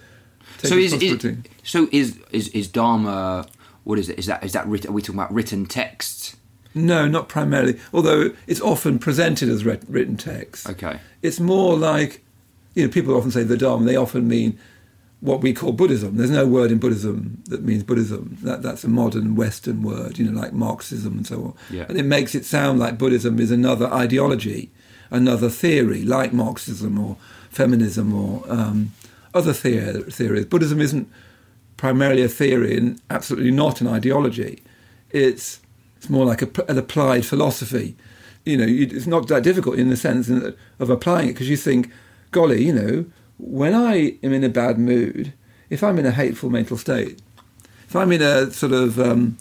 So 0.63 0.75
is, 0.75 0.93
is, 0.93 1.37
so 1.63 1.87
is 1.91 2.19
is 2.31 2.47
is 2.49 2.67
Dharma 2.67 3.47
what 3.83 3.99
is 3.99 4.09
it? 4.09 4.19
Is 4.19 4.25
that 4.27 4.43
is 4.43 4.53
that 4.53 4.67
writ- 4.67 4.85
are 4.85 4.91
we 4.91 5.01
talking 5.01 5.19
about 5.19 5.33
written 5.33 5.65
texts? 5.65 6.35
No, 6.73 7.07
not 7.07 7.27
primarily. 7.27 7.79
Although 7.93 8.31
it's 8.47 8.61
often 8.61 8.99
presented 8.99 9.49
as 9.49 9.65
writ- 9.65 9.83
written 9.87 10.17
text. 10.17 10.69
Okay. 10.69 10.99
It's 11.21 11.39
more 11.39 11.75
like, 11.75 12.23
you 12.75 12.85
know, 12.85 12.91
people 12.91 13.15
often 13.15 13.31
say 13.31 13.43
the 13.43 13.57
Dharma. 13.57 13.85
They 13.85 13.95
often 13.95 14.27
mean 14.27 14.57
what 15.19 15.41
we 15.41 15.53
call 15.53 15.73
Buddhism. 15.73 16.15
There's 16.17 16.31
no 16.31 16.47
word 16.47 16.71
in 16.71 16.79
Buddhism 16.79 17.43
that 17.47 17.63
means 17.63 17.83
Buddhism. 17.83 18.37
That, 18.41 18.61
that's 18.61 18.83
a 18.83 18.87
modern 18.87 19.35
Western 19.35 19.83
word, 19.83 20.17
you 20.17 20.29
know, 20.29 20.39
like 20.39 20.53
Marxism 20.53 21.17
and 21.17 21.27
so 21.27 21.43
on. 21.43 21.53
Yeah. 21.69 21.85
And 21.89 21.97
it 21.97 22.05
makes 22.05 22.35
it 22.35 22.45
sound 22.45 22.79
like 22.79 22.97
Buddhism 22.97 23.39
is 23.39 23.51
another 23.51 23.91
ideology, 23.91 24.71
another 25.09 25.49
theory, 25.49 26.03
like 26.03 26.31
Marxism 26.31 26.97
or 26.97 27.17
feminism 27.49 28.13
or 28.13 28.43
um, 28.47 28.93
other 29.33 29.53
theor- 29.53 30.11
theories. 30.11 30.45
Buddhism 30.45 30.81
isn't 30.81 31.09
primarily 31.77 32.21
a 32.21 32.29
theory 32.29 32.77
and 32.77 33.01
absolutely 33.09 33.51
not 33.51 33.81
an 33.81 33.87
ideology. 33.87 34.61
It's 35.09 35.59
it's 35.97 36.09
more 36.09 36.25
like 36.25 36.41
a, 36.41 36.69
an 36.69 36.77
applied 36.77 37.25
philosophy. 37.25 37.95
You 38.45 38.57
know, 38.57 38.65
it's 38.67 39.05
not 39.05 39.27
that 39.27 39.43
difficult 39.43 39.77
in 39.77 39.89
the 39.89 39.97
sense 39.97 40.29
of 40.29 40.89
applying 40.89 41.29
it 41.29 41.33
because 41.33 41.49
you 41.49 41.57
think, 41.57 41.91
golly, 42.31 42.63
you 42.63 42.73
know, 42.73 43.05
when 43.37 43.75
I 43.75 44.17
am 44.23 44.33
in 44.33 44.43
a 44.43 44.49
bad 44.49 44.79
mood, 44.79 45.33
if 45.69 45.83
I'm 45.83 45.99
in 45.99 46.07
a 46.07 46.11
hateful 46.11 46.49
mental 46.49 46.77
state, 46.77 47.19
if 47.87 47.95
I'm 47.95 48.11
in 48.11 48.21
a 48.21 48.51
sort 48.51 48.71
of 48.71 48.99
um, 48.99 49.37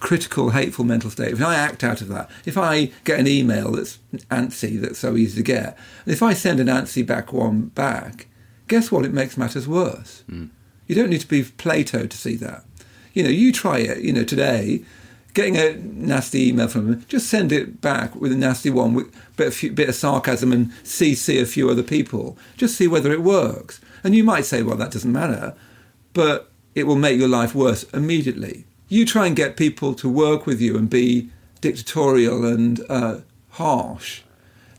critical, 0.00 0.50
hateful 0.50 0.84
mental 0.84 1.10
state, 1.10 1.32
if 1.32 1.42
I 1.42 1.54
act 1.54 1.82
out 1.82 2.00
of 2.00 2.08
that, 2.08 2.30
if 2.44 2.58
I 2.58 2.90
get 3.04 3.20
an 3.20 3.26
email 3.26 3.72
that's 3.72 3.98
antsy, 4.30 4.80
that's 4.80 4.98
so 4.98 5.16
easy 5.16 5.36
to 5.36 5.42
get, 5.42 5.78
and 6.04 6.12
if 6.12 6.22
I 6.22 6.34
send 6.34 6.60
an 6.60 6.66
antsy 6.66 7.06
back 7.06 7.32
one 7.32 7.66
back, 7.68 8.26
guess 8.68 8.90
what? 8.90 9.04
It 9.04 9.12
makes 9.12 9.36
matters 9.36 9.68
worse. 9.68 10.24
Mm. 10.30 10.50
You 10.86 10.94
don't 10.94 11.10
need 11.10 11.20
to 11.20 11.28
be 11.28 11.44
Plato 11.44 12.06
to 12.06 12.16
see 12.16 12.36
that. 12.36 12.64
You 13.12 13.22
know, 13.22 13.28
you 13.30 13.52
try 13.52 13.78
it, 13.78 13.98
you 13.98 14.12
know, 14.12 14.24
today, 14.24 14.84
getting 15.34 15.56
a 15.56 15.74
nasty 15.74 16.48
email 16.48 16.68
from 16.68 16.90
them, 16.90 17.04
just 17.08 17.28
send 17.28 17.52
it 17.52 17.80
back 17.80 18.14
with 18.14 18.32
a 18.32 18.36
nasty 18.36 18.70
one 18.70 18.94
with 18.94 19.14
a 19.38 19.70
bit, 19.70 19.88
of 19.88 19.94
sarcasm 19.94 20.52
and 20.52 20.70
CC 20.82 21.40
a 21.40 21.46
few 21.46 21.70
other 21.70 21.82
people. 21.82 22.36
Just 22.56 22.76
see 22.76 22.88
whether 22.88 23.12
it 23.12 23.22
works. 23.22 23.80
And 24.04 24.14
you 24.14 24.24
might 24.24 24.44
say, 24.44 24.62
well, 24.62 24.76
that 24.76 24.90
doesn't 24.90 25.12
matter, 25.12 25.54
but 26.12 26.50
it 26.74 26.84
will 26.84 26.96
make 26.96 27.18
your 27.18 27.28
life 27.28 27.54
worse 27.54 27.84
immediately. 27.94 28.64
You 28.88 29.06
try 29.06 29.26
and 29.26 29.36
get 29.36 29.56
people 29.56 29.94
to 29.94 30.08
work 30.08 30.46
with 30.46 30.60
you 30.60 30.76
and 30.76 30.90
be 30.90 31.30
dictatorial 31.60 32.44
and 32.44 32.84
uh, 32.88 33.20
harsh. 33.50 34.22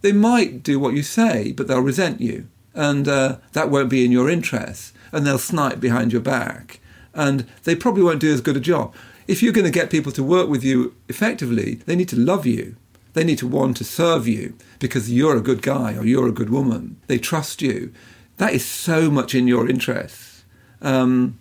They 0.01 0.11
might 0.11 0.61
do 0.61 0.79
what 0.79 0.93
you 0.93 1.01
say, 1.01 1.51
but 1.51 1.67
they'll 1.67 1.79
resent 1.79 2.21
you. 2.21 2.47
And 2.73 3.07
uh, 3.07 3.37
that 3.53 3.69
won't 3.69 3.89
be 3.89 4.03
in 4.03 4.11
your 4.11 4.29
interest. 4.29 4.93
And 5.11 5.25
they'll 5.25 5.37
snipe 5.37 5.79
behind 5.79 6.11
your 6.11 6.21
back. 6.21 6.79
And 7.13 7.47
they 7.63 7.75
probably 7.75 8.03
won't 8.03 8.19
do 8.19 8.33
as 8.33 8.41
good 8.41 8.57
a 8.57 8.59
job 8.59 8.93
if 9.27 9.41
you're 9.41 9.53
going 9.53 9.65
to 9.65 9.71
get 9.71 9.89
people 9.89 10.11
to 10.13 10.23
work 10.23 10.49
with 10.49 10.63
you 10.63 10.95
effectively, 11.07 11.75
they 11.85 11.95
need 11.95 12.09
to 12.09 12.19
love 12.19 12.45
you. 12.45 12.75
They 13.13 13.23
need 13.23 13.37
to 13.39 13.47
want 13.47 13.77
to 13.77 13.83
serve 13.83 14.27
you 14.27 14.57
because 14.79 15.11
you're 15.11 15.37
a 15.37 15.41
good 15.41 15.61
guy 15.61 15.95
or 15.95 16.05
you're 16.05 16.27
a 16.27 16.33
good 16.33 16.49
woman. 16.49 16.99
They 17.07 17.19
trust 17.19 17.61
you. 17.61 17.93
That 18.37 18.53
is 18.53 18.65
so 18.65 19.11
much 19.11 19.35
in 19.35 19.47
your 19.47 19.69
interest. 19.69 20.43
Um, 20.81 21.39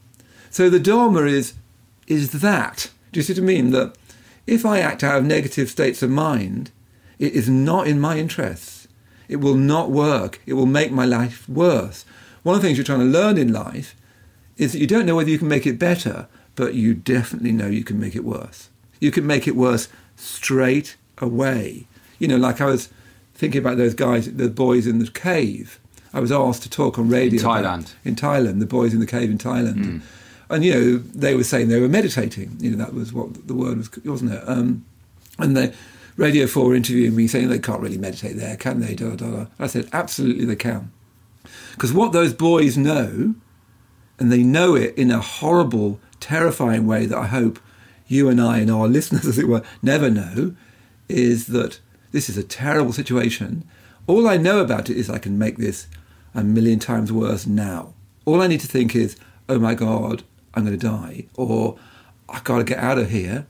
so 0.51 0.69
the 0.69 0.79
Dharma 0.79 1.23
is 1.23 1.55
is 2.07 2.33
that. 2.33 2.91
Do 3.11 3.21
you 3.21 3.25
see 3.25 3.33
what 3.33 3.43
I 3.43 3.47
mean? 3.47 3.71
That 3.71 3.97
if 4.47 4.67
I 4.67 4.81
act 4.81 5.03
out 5.03 5.19
of 5.19 5.25
negative 5.25 5.71
states 5.71 6.03
of 6.03 6.11
mind, 6.11 6.71
it 7.19 7.33
is 7.33 7.49
not 7.49 7.87
in 7.87 7.99
my 7.99 8.19
interests. 8.19 8.82
It 9.29 9.37
will 9.37 9.57
not 9.57 9.91
work. 9.91 10.41
It 10.47 10.55
will 10.55 10.67
make 10.67 10.93
my 10.93 11.05
life 11.05 11.49
worse. 11.49 12.05
One 12.43 12.57
of 12.57 12.63
the 12.63 12.67
things 12.67 12.79
you're 12.79 12.85
trying 12.85 13.01
to 13.01 13.05
learn 13.05 13.39
in 13.39 13.53
life 13.53 13.95
is 14.57 14.73
that 14.73 14.79
you 14.79 14.87
don't 14.87 15.07
know 15.07 15.17
whether 15.17 15.31
you 15.31 15.39
can 15.39 15.49
make 15.49 15.67
it 15.67 15.79
better 15.79 16.29
but 16.55 16.75
you 16.75 16.95
definitely 16.95 17.53
know 17.53 17.67
you 17.67 17.85
can 17.85 17.99
make 17.99 18.15
it 18.15 18.25
worse. 18.25 18.69
You 19.01 19.11
can 19.11 19.27
make 19.27 19.49
it 19.49 19.57
worse 19.57 19.89
straight 20.17 20.97
away. 21.19 21.87
You 22.19 22.29
know, 22.29 22.37
like 22.37 22.61
I 22.61 22.67
was 22.67 22.89
thinking 23.35 23.61
about 23.61 23.77
those 23.77 23.95
guys, 23.95 24.33
the 24.33 24.49
boys 24.49 24.87
in 24.87 24.99
the 24.99 25.11
cave. 25.11 25.81
I 26.15 26.21
was 26.21 26.31
asked 26.31 26.63
to 26.65 26.71
talk 26.71 26.99
on 26.99 27.09
radio. 27.09 27.41
In 27.41 27.47
Thailand. 27.47 27.95
in 28.05 28.17
Thailand, 28.17 28.61
the 28.61 28.67
boys 28.67 28.93
in 28.93 29.01
the 29.01 29.07
cave 29.07 29.31
in 29.31 29.39
Thailand. 29.39 29.77
Mm. 29.77 30.01
And, 30.51 30.65
you 30.65 30.75
know, 30.75 30.97
they 30.99 31.35
were 31.35 31.45
saying 31.45 31.69
they 31.69 31.81
were 31.81 31.89
meditating. 31.89 32.59
You 32.61 32.73
know, 32.73 32.85
that 32.85 32.93
was 32.93 33.13
what 33.13 33.47
the 33.49 33.55
word 33.55 33.79
was, 33.79 33.91
wasn't 34.05 34.33
it? 34.33 34.43
Um, 34.47 34.85
and 35.39 35.57
the 35.57 35.75
Radio 36.17 36.47
4 36.47 36.75
interviewing 36.75 37.17
me 37.17 37.27
saying 37.27 37.49
they 37.49 37.59
can't 37.59 37.81
really 37.81 37.99
meditate 37.99 38.37
there, 38.37 38.57
can 38.57 38.81
they? 38.81 38.95
Da, 38.95 39.17
da, 39.17 39.31
da. 39.31 39.47
I 39.59 39.67
said, 39.67 39.89
absolutely 39.93 40.45
they 40.45 40.57
can. 40.57 40.93
Because 41.73 41.93
what 41.93 42.13
those 42.13 42.33
boys 42.33 42.77
know, 42.77 43.35
and 44.19 44.31
they 44.31 44.43
know 44.43 44.75
it 44.75 44.97
in 44.97 45.11
a 45.11 45.21
horrible 45.21 46.01
terrifying 46.21 46.87
way 46.87 47.07
that 47.07 47.19
I 47.19 47.27
hope 47.27 47.59
you 48.07 48.29
and 48.29 48.41
I 48.41 48.59
and 48.59 48.71
our 48.71 48.87
listeners, 48.97 49.27
as 49.27 49.39
it 49.39 49.49
were, 49.49 49.63
never 49.83 50.11
know 50.11 50.55
is 51.09 51.49
that 51.49 51.81
this 52.13 52.29
is 52.29 52.37
a 52.37 52.43
terrible 52.43 52.93
situation. 52.93 53.65
All 54.07 54.29
I 54.29 54.37
know 54.37 54.61
about 54.61 54.91
it 54.91 54.97
is 54.97 55.09
I 55.09 55.19
can 55.19 55.39
make 55.39 55.57
this 55.57 55.87
a 56.35 56.43
million 56.45 56.79
times 56.79 57.13
worse 57.13 57.47
now. 57.47 57.95
All 58.25 58.41
I 58.41 58.47
need 58.47 58.61
to 58.61 58.67
think 58.67 58.95
is, 58.95 59.17
oh 59.49 59.59
my 59.59 59.75
God, 59.75 60.23
I'm 60.55 60.65
going 60.65 60.79
to 60.79 60.87
die, 60.87 61.27
or 61.35 61.79
I've 62.29 62.45
got 62.45 62.59
to 62.59 62.65
get 62.65 62.79
out 62.79 62.99
of 62.99 63.11
here. 63.11 63.47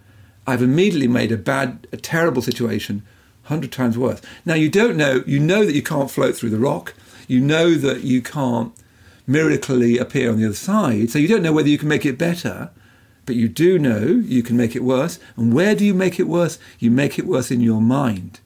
I've 0.47 0.63
immediately 0.63 1.09
made 1.09 1.33
a 1.33 1.37
bad, 1.37 1.87
a 1.93 1.97
terrible 1.97 2.43
situation 2.43 3.03
hundred 3.45 3.73
times 3.73 3.99
worse. 3.99 4.21
Now 4.45 4.55
you 4.55 4.69
don't 4.69 4.97
know, 4.97 5.23
you 5.27 5.39
know 5.39 5.65
that 5.65 5.75
you 5.75 5.83
can't 5.83 6.11
float 6.11 6.37
through 6.37 6.51
the 6.51 6.59
rock. 6.59 6.95
You 7.29 7.41
know 7.41 7.75
that 7.75 8.03
you 8.03 8.23
can't 8.23 8.73
miraculously 9.27 9.99
appear 9.99 10.31
on 10.31 10.39
the 10.39 10.47
other 10.47 10.55
side. 10.55 11.11
So 11.11 11.19
you 11.19 11.29
don't 11.29 11.43
know 11.43 11.53
whether 11.53 11.69
you 11.69 11.79
can 11.79 11.89
make 11.89 12.05
it 12.05 12.19
better, 12.19 12.71
but 13.27 13.37
you 13.37 13.49
do 13.49 13.79
know 13.79 14.05
you 14.05 14.43
can 14.43 14.57
make 14.57 14.77
it 14.77 14.85
worse. 14.85 15.19
And 15.37 15.53
where 15.53 15.75
do 15.75 15.85
you 15.85 15.95
make 15.95 16.19
it 16.19 16.29
worse? 16.29 16.59
You 16.79 16.91
make 16.91 17.19
it 17.19 17.27
worse 17.27 17.51
in 17.51 17.61
your 17.61 17.81
mind. 17.81 18.41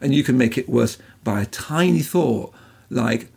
And 0.00 0.14
you 0.14 0.22
can 0.22 0.38
make 0.38 0.58
it 0.58 0.68
worse 0.68 0.98
by 1.24 1.42
a 1.42 1.46
tiny 1.46 2.00
thought 2.00 2.52
like, 2.90 3.30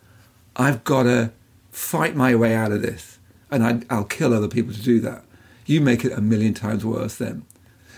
I've 0.56 0.84
got 0.84 1.04
to 1.04 1.32
fight 1.70 2.14
my 2.14 2.34
way 2.34 2.54
out 2.54 2.72
of 2.72 2.82
this 2.82 3.18
and 3.50 3.86
I, 3.90 3.94
will 3.94 4.04
kill 4.04 4.32
other 4.32 4.48
people 4.48 4.72
to 4.72 4.82
do 4.82 5.00
that. 5.00 5.24
You 5.66 5.80
make 5.80 6.04
it 6.04 6.12
a 6.12 6.20
million 6.20 6.54
times 6.54 6.84
worse 6.84 7.16
then. 7.16 7.44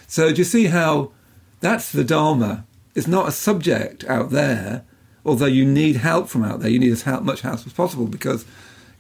So 0.06 0.30
do 0.30 0.36
you 0.36 0.44
see 0.44 0.66
how 0.66 1.12
that's 1.60 1.90
the 1.90 2.04
Dharma? 2.04 2.66
It's 2.94 3.06
not 3.06 3.28
a 3.28 3.32
subject 3.32 4.04
out 4.04 4.30
there, 4.30 4.84
although 5.24 5.46
you 5.46 5.64
need 5.64 5.96
help 5.96 6.28
from 6.28 6.44
out 6.44 6.60
there. 6.60 6.70
You 6.70 6.78
need 6.78 6.92
as 6.92 7.06
much 7.06 7.40
help 7.40 7.66
as 7.66 7.72
possible 7.72 8.06
because 8.06 8.44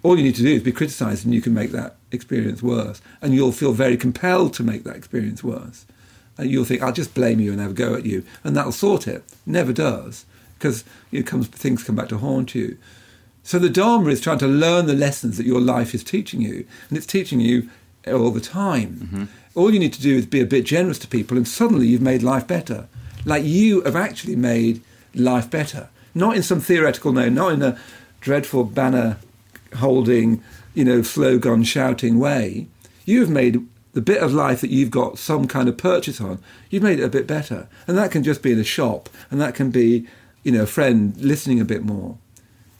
all 0.02 0.16
you 0.16 0.22
need 0.22 0.34
to 0.36 0.42
do 0.42 0.54
is 0.54 0.62
be 0.62 0.72
criticised 0.72 1.24
and 1.24 1.34
you 1.34 1.40
can 1.40 1.54
make 1.54 1.70
that 1.72 1.96
experience 2.12 2.62
worse. 2.62 3.00
And 3.22 3.34
you'll 3.34 3.52
feel 3.52 3.72
very 3.72 3.96
compelled 3.96 4.52
to 4.54 4.62
make 4.62 4.84
that 4.84 4.96
experience 4.96 5.42
worse. 5.42 5.86
And 6.36 6.50
you'll 6.50 6.64
think, 6.64 6.82
I'll 6.82 6.92
just 6.92 7.14
blame 7.14 7.40
you 7.40 7.52
and 7.52 7.60
have 7.60 7.70
a 7.70 7.74
go 7.74 7.94
at 7.94 8.04
you. 8.04 8.24
And 8.42 8.56
that'll 8.56 8.72
sort 8.72 9.06
it. 9.06 9.24
Never 9.46 9.72
does. 9.72 10.26
Because 10.58 10.84
it 11.12 11.26
comes, 11.26 11.46
things 11.48 11.84
come 11.84 11.96
back 11.96 12.08
to 12.08 12.18
haunt 12.18 12.54
you. 12.54 12.76
So 13.42 13.58
the 13.58 13.70
Dharma 13.70 14.08
is 14.08 14.20
trying 14.20 14.38
to 14.38 14.46
learn 14.46 14.86
the 14.86 14.94
lessons 14.94 15.36
that 15.36 15.46
your 15.46 15.60
life 15.60 15.94
is 15.94 16.02
teaching 16.02 16.40
you. 16.40 16.66
And 16.88 16.98
it's 16.98 17.06
teaching 17.06 17.40
you 17.40 17.70
all 18.06 18.30
the 18.30 18.40
time. 18.40 18.94
Mm-hmm. 18.94 19.24
All 19.54 19.72
you 19.72 19.78
need 19.78 19.92
to 19.92 20.02
do 20.02 20.16
is 20.16 20.26
be 20.26 20.40
a 20.40 20.46
bit 20.46 20.64
generous 20.64 20.98
to 21.00 21.08
people, 21.08 21.36
and 21.36 21.46
suddenly 21.46 21.86
you've 21.86 22.00
made 22.02 22.22
life 22.22 22.46
better. 22.46 22.88
Like 23.24 23.44
you 23.44 23.82
have 23.82 23.96
actually 23.96 24.36
made 24.36 24.82
life 25.14 25.50
better. 25.50 25.88
Not 26.14 26.36
in 26.36 26.42
some 26.42 26.60
theoretical 26.60 27.12
no, 27.12 27.28
not 27.28 27.52
in 27.52 27.62
a 27.62 27.78
dreadful 28.20 28.64
banner 28.64 29.18
holding, 29.76 30.42
you 30.74 30.84
know, 30.84 31.02
slogan 31.02 31.62
shouting 31.62 32.18
way, 32.18 32.66
you've 33.04 33.30
made 33.30 33.66
the 33.92 34.00
bit 34.00 34.22
of 34.22 34.32
life 34.32 34.60
that 34.60 34.70
you've 34.70 34.90
got 34.90 35.18
some 35.18 35.46
kind 35.46 35.68
of 35.68 35.76
purchase 35.76 36.20
on, 36.20 36.40
you've 36.68 36.82
made 36.82 36.98
it 36.98 37.04
a 37.04 37.08
bit 37.08 37.26
better. 37.26 37.68
And 37.86 37.96
that 37.96 38.10
can 38.10 38.24
just 38.24 38.42
be 38.42 38.52
in 38.52 38.58
a 38.58 38.64
shop, 38.64 39.08
and 39.30 39.40
that 39.40 39.54
can 39.54 39.70
be, 39.70 40.06
you 40.42 40.52
know, 40.52 40.62
a 40.62 40.66
friend 40.66 41.16
listening 41.18 41.60
a 41.60 41.64
bit 41.64 41.84
more. 41.84 42.18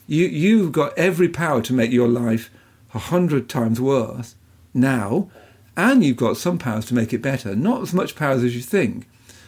You, 0.07 0.27
you've 0.27 0.73
got 0.73 0.97
every 0.99 1.29
power 1.29 1.63
to 1.63 1.73
make 1.73 1.93
your 1.93 2.09
life 2.09 2.51
a 2.93 2.99
hundred 2.99 3.49
times 3.49 3.81
worse 3.81 4.35
now, 4.73 5.31
and 5.77 6.05
you've 6.05 6.17
got 6.17 6.37
some 6.37 6.59
powers 6.59 6.87
to 6.87 6.95
make 6.95 7.13
it 7.13 7.23
better. 7.23 7.55
Not 7.55 7.83
as 7.83 7.93
much 7.93 8.17
powers 8.17 8.43
as 8.45 8.55
you 8.55 8.63
think. 8.63 9.07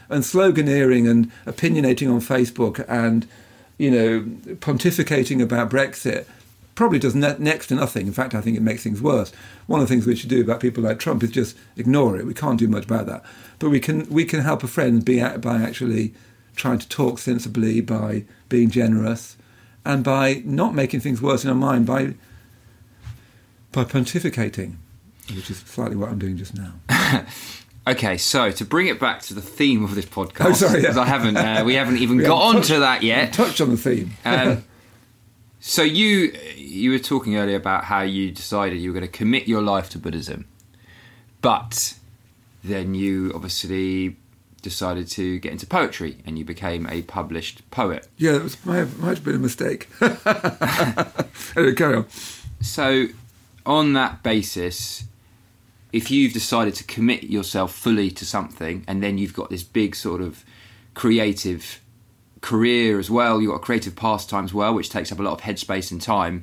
And 0.08 0.22
sloganeering 0.22 1.08
and 1.08 1.30
opinionating 1.46 2.12
on 2.12 2.20
Facebook 2.20 2.84
and, 2.88 3.26
you 3.78 3.90
know, 3.90 4.20
pontificating 4.56 5.42
about 5.42 5.70
Brexit 5.70 6.26
probably 6.76 6.98
does 6.98 7.14
ne- 7.14 7.36
next 7.38 7.68
to 7.68 7.74
nothing. 7.74 8.06
In 8.06 8.12
fact, 8.12 8.34
I 8.34 8.40
think 8.40 8.56
it 8.56 8.62
makes 8.62 8.84
things 8.84 9.02
worse. 9.02 9.32
One 9.66 9.80
of 9.80 9.88
the 9.88 9.92
things 9.92 10.06
we 10.06 10.14
should 10.14 10.30
do 10.30 10.40
about 10.40 10.60
people 10.60 10.84
like 10.84 11.00
Trump 11.00 11.22
is 11.24 11.30
just 11.30 11.56
ignore 11.76 12.16
it. 12.16 12.26
We 12.26 12.34
can't 12.34 12.58
do 12.58 12.68
much 12.68 12.84
about 12.84 13.06
that. 13.06 13.24
But 13.58 13.70
we 13.70 13.80
can 13.80 14.08
we 14.08 14.24
can 14.24 14.40
help 14.40 14.62
a 14.62 14.68
friend 14.68 15.04
be 15.04 15.20
by 15.20 15.56
actually 15.56 16.14
trying 16.54 16.78
to 16.78 16.88
talk 16.88 17.18
sensibly, 17.18 17.80
by 17.80 18.24
being 18.48 18.70
generous, 18.70 19.36
and 19.84 20.04
by 20.04 20.42
not 20.44 20.74
making 20.74 21.00
things 21.00 21.20
worse 21.20 21.44
in 21.44 21.50
our 21.50 21.56
mind 21.56 21.86
by 21.86 22.14
by 23.72 23.84
pontificating, 23.84 24.76
which 25.34 25.50
is 25.50 25.58
slightly 25.58 25.96
what 25.96 26.10
I'm 26.10 26.18
doing 26.18 26.36
just 26.36 26.54
now. 26.54 26.72
Okay, 27.88 28.16
so 28.16 28.50
to 28.50 28.64
bring 28.64 28.88
it 28.88 28.98
back 28.98 29.22
to 29.22 29.34
the 29.34 29.40
theme 29.40 29.84
of 29.84 29.94
this 29.94 30.06
podcast, 30.06 30.46
oh, 30.46 30.52
sorry, 30.54 30.82
yeah. 30.82 30.98
I 30.98 31.06
haven't, 31.06 31.36
uh, 31.36 31.62
we 31.64 31.74
haven't 31.74 31.98
even 31.98 32.16
we 32.16 32.24
got 32.24 32.42
onto 32.42 32.80
that 32.80 33.04
yet. 33.04 33.32
Touched 33.32 33.60
on 33.60 33.70
the 33.70 33.76
theme. 33.76 34.10
um, 34.24 34.64
so 35.60 35.82
you 35.82 36.36
you 36.56 36.90
were 36.90 36.98
talking 36.98 37.36
earlier 37.36 37.56
about 37.56 37.84
how 37.84 38.00
you 38.00 38.32
decided 38.32 38.80
you 38.80 38.90
were 38.90 38.98
going 38.98 39.10
to 39.10 39.18
commit 39.18 39.46
your 39.46 39.62
life 39.62 39.88
to 39.90 39.98
Buddhism, 39.98 40.46
but 41.42 41.94
then 42.64 42.94
you 42.94 43.30
obviously 43.32 44.16
decided 44.62 45.06
to 45.06 45.38
get 45.38 45.52
into 45.52 45.64
poetry 45.64 46.18
and 46.26 46.40
you 46.40 46.44
became 46.44 46.88
a 46.88 47.02
published 47.02 47.70
poet. 47.70 48.08
Yeah, 48.16 48.32
that 48.32 48.42
was, 48.42 48.66
might, 48.66 48.78
have, 48.78 48.98
might 48.98 49.10
have 49.10 49.24
been 49.24 49.36
a 49.36 49.38
mistake. 49.38 49.88
anyway, 51.56 51.74
carry 51.76 51.98
on. 51.98 52.06
So, 52.60 53.06
on 53.64 53.92
that 53.92 54.24
basis, 54.24 55.04
if 55.96 56.10
you've 56.10 56.34
decided 56.34 56.74
to 56.74 56.84
commit 56.84 57.24
yourself 57.24 57.74
fully 57.74 58.10
to 58.10 58.26
something 58.26 58.84
and 58.86 59.02
then 59.02 59.16
you've 59.16 59.32
got 59.32 59.48
this 59.48 59.62
big 59.62 59.96
sort 59.96 60.20
of 60.20 60.44
creative 60.92 61.80
career 62.42 62.98
as 62.98 63.10
well, 63.10 63.40
you've 63.40 63.50
got 63.50 63.56
a 63.56 63.64
creative 63.64 63.96
pastime 63.96 64.44
as 64.44 64.52
well, 64.52 64.74
which 64.74 64.90
takes 64.90 65.10
up 65.10 65.18
a 65.18 65.22
lot 65.22 65.32
of 65.32 65.40
headspace 65.40 65.90
and 65.90 66.02
time. 66.02 66.42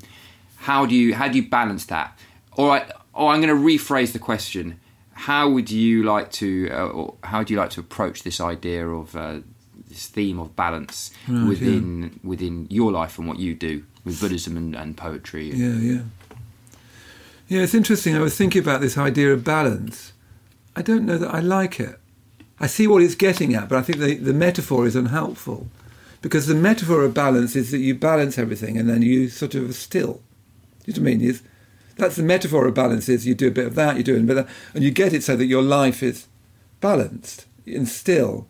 How 0.58 0.88
do 0.88 0.96
you 0.96 1.14
how 1.14 1.28
do 1.28 1.38
you 1.38 1.48
balance 1.48 1.86
that? 1.86 2.18
All 2.54 2.68
right, 2.68 2.92
or 3.14 3.32
I'm 3.32 3.42
going 3.42 3.56
to 3.56 3.64
rephrase 3.64 4.12
the 4.12 4.20
question 4.20 4.80
how 5.14 5.48
would 5.50 5.70
you 5.70 6.02
like 6.02 6.32
to, 6.32 6.70
uh, 6.72 6.88
or 6.88 7.14
how 7.24 7.44
do 7.44 7.54
you 7.54 7.60
like 7.60 7.70
to 7.72 7.80
approach 7.80 8.24
this 8.24 8.42
idea 8.42 8.88
of 8.88 9.16
uh, 9.16 9.40
this 9.88 10.08
theme 10.08 10.40
of 10.40 10.56
balance 10.56 11.12
right, 11.28 11.48
within 11.48 12.04
yeah. 12.04 12.10
within 12.24 12.68
your 12.72 12.92
life 12.92 13.20
and 13.20 13.28
what 13.28 13.38
you 13.38 13.54
do 13.54 13.84
with 14.04 14.20
Buddhism 14.20 14.58
and, 14.58 14.76
and 14.76 14.98
poetry? 14.98 15.52
Yeah, 15.52 15.76
yeah, 15.76 16.02
yeah. 17.54 17.64
It's 17.64 17.74
interesting. 17.74 18.16
I 18.16 18.20
was 18.20 18.38
thinking 18.38 18.62
about 18.62 18.82
this 18.82 18.98
idea 18.98 19.32
of 19.32 19.44
balance. 19.44 20.14
I 20.76 20.82
don't 20.82 21.06
know 21.06 21.18
that 21.18 21.34
I 21.34 21.40
like 21.40 21.80
it. 21.80 22.00
I 22.60 22.68
see 22.68 22.88
what 22.88 23.04
it's 23.04 23.16
getting 23.16 23.54
at, 23.54 23.70
but 23.70 23.78
I 23.78 23.82
think 23.82 24.00
the, 24.00 24.16
the 24.16 24.34
metaphor 24.34 24.88
is 24.88 24.96
unhelpful 24.96 25.68
because 26.22 26.48
the 26.48 26.56
metaphor 26.56 27.04
of 27.04 27.14
balance 27.14 27.56
is 27.56 27.72
that 27.72 27.80
you 27.80 27.94
balance 27.94 28.38
everything 28.38 28.78
and 28.78 28.90
then 28.90 29.02
you 29.02 29.30
sort 29.30 29.56
of 29.56 29.76
still. 29.76 30.22
Do 30.84 30.92
You 30.92 30.94
know 30.94 31.02
what 31.02 31.10
I 31.10 31.16
mean? 31.18 31.22
Is 31.22 31.44
that's 31.96 32.16
the 32.16 32.24
metaphor 32.24 32.66
of 32.66 32.74
balance 32.74 33.08
is 33.08 33.28
you 33.28 33.36
do 33.36 33.50
a 33.50 33.52
bit 33.52 33.68
of 33.68 33.76
that, 33.76 33.98
you 33.98 34.04
do 34.04 34.16
a 34.16 34.20
bit 34.22 34.38
of 34.38 34.48
that, 34.48 34.54
and 34.74 34.84
you 34.84 34.92
get 34.92 35.14
it 35.14 35.24
so 35.24 35.36
that 35.36 35.46
your 35.46 35.62
life 35.62 36.02
is 36.02 36.28
balanced 36.80 37.46
and 37.68 37.88
still. 37.88 38.48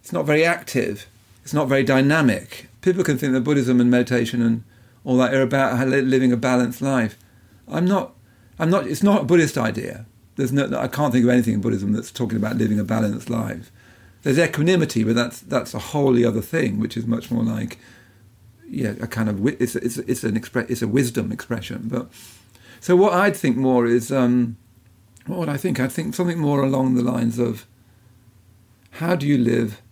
It's 0.00 0.12
not 0.12 0.24
very 0.24 0.44
active. 0.44 1.06
It's 1.42 1.52
not 1.52 1.68
very 1.68 1.82
dynamic. 1.82 2.68
People 2.80 3.04
can 3.04 3.18
think 3.18 3.32
that 3.32 3.42
Buddhism 3.42 3.80
and 3.80 3.90
meditation 3.90 4.40
and 4.40 4.64
all 5.04 5.16
that 5.18 5.34
are 5.34 5.42
about 5.42 5.86
living 5.88 6.32
a 6.32 6.36
balanced 6.36 6.80
life. 6.80 7.18
I'm 7.66 7.84
not. 7.84 8.14
I'm 8.58 8.70
not. 8.70 8.86
It's 8.86 9.02
not 9.02 9.22
a 9.22 9.24
Buddhist 9.24 9.56
idea. 9.58 10.06
There's 10.36 10.52
no. 10.52 10.68
I 10.78 10.88
can't 10.88 11.12
think 11.12 11.24
of 11.24 11.30
anything 11.30 11.54
in 11.54 11.60
Buddhism 11.60 11.92
that's 11.92 12.10
talking 12.10 12.36
about 12.36 12.56
living 12.56 12.78
a 12.78 12.84
balanced 12.84 13.30
life. 13.30 13.70
There's 14.22 14.38
equanimity, 14.38 15.04
but 15.04 15.14
that's 15.14 15.40
that's 15.40 15.74
a 15.74 15.78
wholly 15.78 16.24
other 16.24 16.40
thing, 16.40 16.78
which 16.78 16.96
is 16.96 17.06
much 17.06 17.30
more 17.30 17.44
like, 17.44 17.78
yeah, 18.68 18.94
a 19.00 19.06
kind 19.06 19.28
of 19.28 19.46
it's 19.46 19.76
it's 19.76 19.98
it's 19.98 20.24
an 20.24 20.38
expre- 20.38 20.68
it's 20.70 20.82
a 20.82 20.88
wisdom 20.88 21.32
expression, 21.32 21.82
but 21.84 22.08
so 22.80 22.96
what 22.96 23.12
I'd 23.12 23.36
think 23.36 23.56
more 23.56 23.86
is, 23.86 24.12
um, 24.12 24.56
what 25.26 25.38
would 25.38 25.48
I 25.48 25.56
think? 25.56 25.80
I'd 25.80 25.92
think 25.92 26.14
something 26.14 26.38
more 26.38 26.62
along 26.62 26.94
the 26.94 27.02
lines 27.02 27.38
of, 27.38 27.66
how 28.92 29.16
do 29.16 29.26
you 29.26 29.36
live 29.36 29.82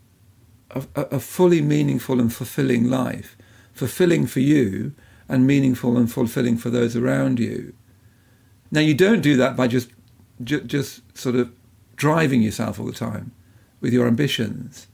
a, 0.70 0.84
a 0.94 1.20
fully 1.20 1.60
meaningful 1.60 2.20
and 2.20 2.32
fulfilling 2.32 2.88
life, 2.88 3.36
fulfilling 3.72 4.26
for 4.26 4.40
you 4.40 4.92
and 5.28 5.46
meaningful 5.46 5.96
and 5.96 6.10
fulfilling 6.12 6.56
for 6.56 6.70
those 6.70 6.96
around 6.96 7.38
you. 7.38 7.72
Now 8.76 8.82
you 8.82 8.92
don't 8.92 9.22
do 9.22 9.38
that 9.38 9.56
by 9.56 9.68
just 9.68 9.88
ju- 10.44 10.60
just 10.60 11.00
sort 11.16 11.34
of 11.34 11.50
driving 11.96 12.42
yourself 12.42 12.78
all 12.78 12.84
the 12.84 12.92
time 12.92 13.32
with 13.80 13.94
your 13.94 14.06
ambitions. 14.06 14.86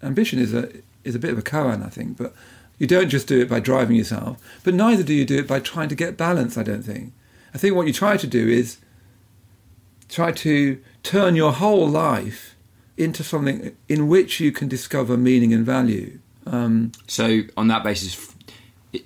Ambition 0.00 0.38
is 0.38 0.54
a 0.54 0.70
is 1.02 1.16
a 1.16 1.18
bit 1.18 1.32
of 1.32 1.38
a 1.38 1.42
koan, 1.42 1.84
I 1.84 1.88
think, 1.88 2.16
but 2.16 2.32
you 2.78 2.86
don't 2.86 3.08
just 3.08 3.26
do 3.26 3.40
it 3.40 3.48
by 3.48 3.58
driving 3.58 3.96
yourself, 3.96 4.38
but 4.62 4.74
neither 4.74 5.02
do 5.02 5.12
you 5.12 5.24
do 5.24 5.38
it 5.38 5.48
by 5.48 5.58
trying 5.58 5.88
to 5.88 5.96
get 5.96 6.16
balance, 6.16 6.56
I 6.56 6.62
don't 6.62 6.84
think. 6.84 7.12
I 7.52 7.58
think 7.58 7.74
what 7.74 7.88
you 7.88 7.92
try 7.92 8.16
to 8.16 8.28
do 8.28 8.46
is 8.46 8.78
try 10.08 10.30
to 10.30 10.80
turn 11.02 11.34
your 11.34 11.52
whole 11.52 11.88
life 11.88 12.54
into 12.96 13.24
something 13.24 13.76
in 13.88 14.06
which 14.06 14.38
you 14.38 14.52
can 14.52 14.68
discover 14.68 15.16
meaning 15.16 15.52
and 15.52 15.66
value. 15.66 16.20
Um, 16.46 16.92
so, 17.08 17.40
on 17.56 17.66
that 17.68 17.82
basis, 17.82 18.32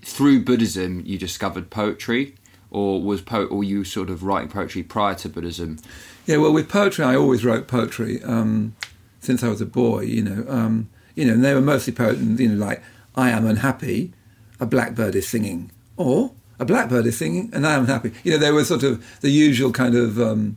through 0.02 0.44
Buddhism, 0.44 1.02
you 1.06 1.16
discovered 1.16 1.70
poetry, 1.70 2.34
or 2.74 3.00
was 3.00 3.22
po- 3.22 3.46
or 3.46 3.64
you 3.64 3.84
sort 3.84 4.10
of 4.10 4.22
writing 4.22 4.50
poetry 4.50 4.82
prior 4.82 5.14
to 5.16 5.28
Buddhism? 5.28 5.78
Yeah, 6.26 6.38
well, 6.38 6.52
with 6.52 6.68
poetry, 6.68 7.04
I 7.04 7.16
always 7.16 7.44
wrote 7.44 7.68
poetry 7.68 8.22
um, 8.24 8.74
since 9.20 9.42
I 9.42 9.48
was 9.48 9.60
a 9.60 9.66
boy. 9.66 10.00
You 10.00 10.22
know, 10.22 10.44
um, 10.48 10.88
you 11.14 11.24
know, 11.24 11.34
and 11.34 11.44
they 11.44 11.54
were 11.54 11.60
mostly 11.60 11.92
poems, 11.92 12.40
you 12.40 12.48
know, 12.48 12.64
like 12.64 12.82
I 13.14 13.30
am 13.30 13.46
unhappy, 13.46 14.12
a 14.60 14.66
blackbird 14.66 15.14
is 15.14 15.28
singing. 15.28 15.70
Or 15.96 16.32
a 16.58 16.64
blackbird 16.64 17.06
is 17.06 17.16
singing 17.16 17.50
and 17.52 17.66
I 17.66 17.74
am 17.74 17.86
happy. 17.86 18.12
You 18.24 18.32
know, 18.32 18.38
there 18.38 18.54
were 18.54 18.64
sort 18.64 18.82
of 18.82 19.20
the 19.20 19.30
usual 19.30 19.72
kind 19.72 19.94
of 19.94 20.20
um, 20.20 20.56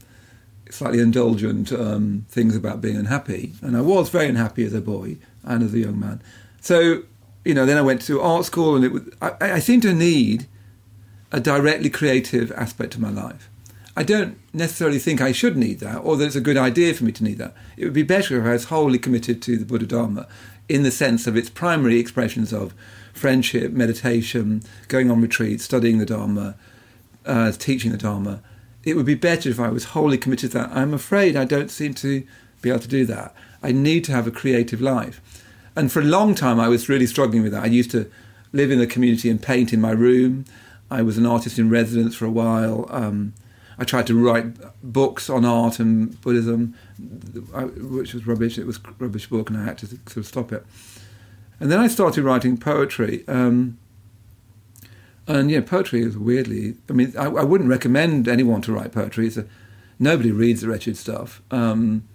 slightly 0.70 1.00
indulgent 1.00 1.72
um, 1.72 2.26
things 2.30 2.56
about 2.56 2.82
being 2.82 2.98
unhappy. 2.98 3.54
And 3.62 3.78
I 3.78 3.82
was 3.82 4.10
very 4.10 4.28
unhappy 4.28 4.64
as 4.66 4.74
a 4.74 4.82
boy 4.82 5.18
and 5.44 5.64
as 5.64 5.74
a 5.74 5.80
young 5.80 6.00
man. 6.00 6.22
So, 6.62 7.04
you 7.46 7.54
know, 7.54 7.66
then 7.66 7.78
I 7.78 7.82
went 7.82 8.02
to 8.04 8.22
art 8.22 8.46
school 8.46 8.76
and 8.76 8.84
it 8.84 8.92
was, 8.92 9.04
I, 9.22 9.54
I 9.54 9.60
seem 9.60 9.82
to 9.82 9.94
need 9.94 10.48
a 11.32 11.40
directly 11.40 11.90
creative 11.90 12.52
aspect 12.54 12.96
of 12.96 13.02
my 13.02 13.10
life. 13.10 13.50
I 13.96 14.04
don't 14.04 14.38
necessarily 14.54 15.00
think 15.00 15.22
I 15.22 15.32
should 15.32 15.58
need 15.58 15.80
that, 15.80 15.98
or 15.98 16.18
that 16.18 16.26
it's 16.26 16.36
a 16.36 16.42
good 16.42 16.58
idea 16.58 16.94
for 16.94 17.04
me 17.04 17.12
to 17.14 17.24
need 17.24 17.40
that. 17.40 17.56
It 17.76 17.86
would 17.86 17.94
be 17.94 18.04
better 18.04 18.40
if 18.40 18.46
I 18.46 18.54
was 18.54 18.66
wholly 18.66 19.00
committed 19.00 19.42
to 19.42 19.58
the 19.58 19.66
Buddha 19.66 19.88
Dharma 19.88 20.28
in 20.70 20.84
the 20.84 20.92
sense 20.92 21.26
of 21.26 21.36
its 21.36 21.50
primary 21.50 22.00
expressions 22.00 22.54
of 22.54 22.74
friendship, 23.14 23.72
meditation, 23.72 24.62
going 24.88 25.10
on 25.10 25.22
retreats, 25.22 25.64
studying 25.64 25.98
the 25.98 26.06
Dharma, 26.06 26.56
uh, 27.26 27.52
teaching 27.54 27.92
the 27.92 27.98
Dharma. 27.98 28.42
It 28.84 28.96
would 28.96 29.06
be 29.06 29.16
better 29.16 29.50
if 29.50 29.60
I 29.60 29.70
was 29.70 29.86
wholly 29.86 30.18
committed 30.18 30.52
to 30.52 30.58
that. 30.60 30.70
I'm 30.72 30.94
afraid 30.94 31.36
I 31.36 31.46
don't 31.46 31.72
seem 31.72 31.94
to 31.96 32.26
be 32.62 32.70
able 32.70 32.80
to 32.80 32.88
do 32.88 33.06
that. 33.06 33.36
I 33.64 33.72
need 33.72 34.04
to 34.06 34.12
have 34.12 34.28
a 34.28 34.32
creative 34.32 34.80
life. 34.80 35.22
And 35.76 35.92
for 35.92 36.02
a 36.02 36.06
long 36.06 36.36
time, 36.36 36.60
I 36.60 36.68
was 36.68 36.88
really 36.88 37.08
struggling 37.08 37.44
with 37.44 37.52
that. 37.52 37.64
I 37.64 37.68
used 37.68 37.92
to 37.92 38.10
live 38.54 38.72
in 38.72 38.80
the 38.80 38.88
community 38.88 39.30
and 39.30 39.42
paint 39.42 39.74
in 39.74 39.82
my 39.82 39.92
room. 39.92 40.46
I 40.90 41.02
was 41.02 41.18
an 41.18 41.26
artist 41.26 41.60
in 41.60 41.70
residence 41.70 42.16
for 42.16 42.26
a 42.26 42.32
while. 42.32 42.88
Um, 42.90 43.34
I 43.80 43.84
tried 43.84 44.08
to 44.08 44.18
write 44.18 44.56
books 44.82 45.30
on 45.30 45.46
art 45.46 45.80
and 45.80 46.20
Buddhism, 46.22 46.76
which 46.98 48.14
was 48.14 48.26
rubbish. 48.26 48.58
It 48.58 48.66
was 48.66 48.80
rubbish 48.98 49.28
book, 49.28 49.50
and 49.50 49.60
I 49.60 49.66
had 49.66 49.78
to 49.80 49.88
sort 49.88 50.18
of 50.18 50.26
stop 50.26 50.52
it. 50.52 50.66
And 51.60 51.72
then 51.72 51.80
I 51.80 51.88
started 51.88 52.24
writing 52.24 52.58
poetry. 52.58 53.24
Um, 53.28 53.78
and 55.28 55.52
yeah, 55.52 55.62
poetry 55.62 56.02
is 56.02 56.18
weirdly. 56.18 56.76
I 56.90 56.94
mean, 56.94 57.14
I, 57.18 57.26
I, 57.26 57.44
wouldn't 57.44 57.70
recommend 57.70 58.28
anyone 58.28 58.62
to 58.62 58.72
write 58.72 58.94
poetry. 58.94 59.30
A, 59.36 59.46
nobody 60.00 60.32
reads 60.32 60.62
the 60.62 60.70
wretched 60.70 60.96
stuff. 60.96 61.42
Um, 61.52 62.08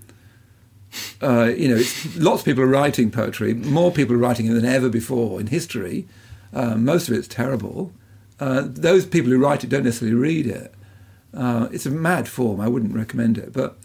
uh, 1.20 1.53
you 1.57 1.68
know, 1.68 1.83
lots 2.16 2.41
of 2.41 2.45
people 2.45 2.62
are 2.62 2.68
writing 2.68 3.11
poetry. 3.11 3.55
More 3.55 3.93
people 3.93 4.14
are 4.14 4.18
writing 4.18 4.47
it 4.47 4.55
than 4.55 4.64
ever 4.64 4.89
before 4.89 5.41
in 5.41 5.49
history. 5.49 6.07
Um, 6.55 6.85
most 6.85 7.09
of 7.09 7.14
it's 7.14 7.29
terrible. 7.29 7.93
Uh, 8.41 8.62
those 8.66 9.07
people 9.07 9.30
who 9.30 9.39
write 9.39 9.64
it 9.64 9.70
don't 9.70 9.85
necessarily 9.85 10.16
read 10.16 10.47
it. 10.47 10.74
Uh, 11.35 11.68
it's 11.72 11.87
a 11.87 11.91
mad 11.91 12.28
form. 12.28 12.61
I 12.61 12.68
wouldn't 12.68 12.95
recommend 12.95 13.39
it. 13.39 13.53
But 13.53 13.78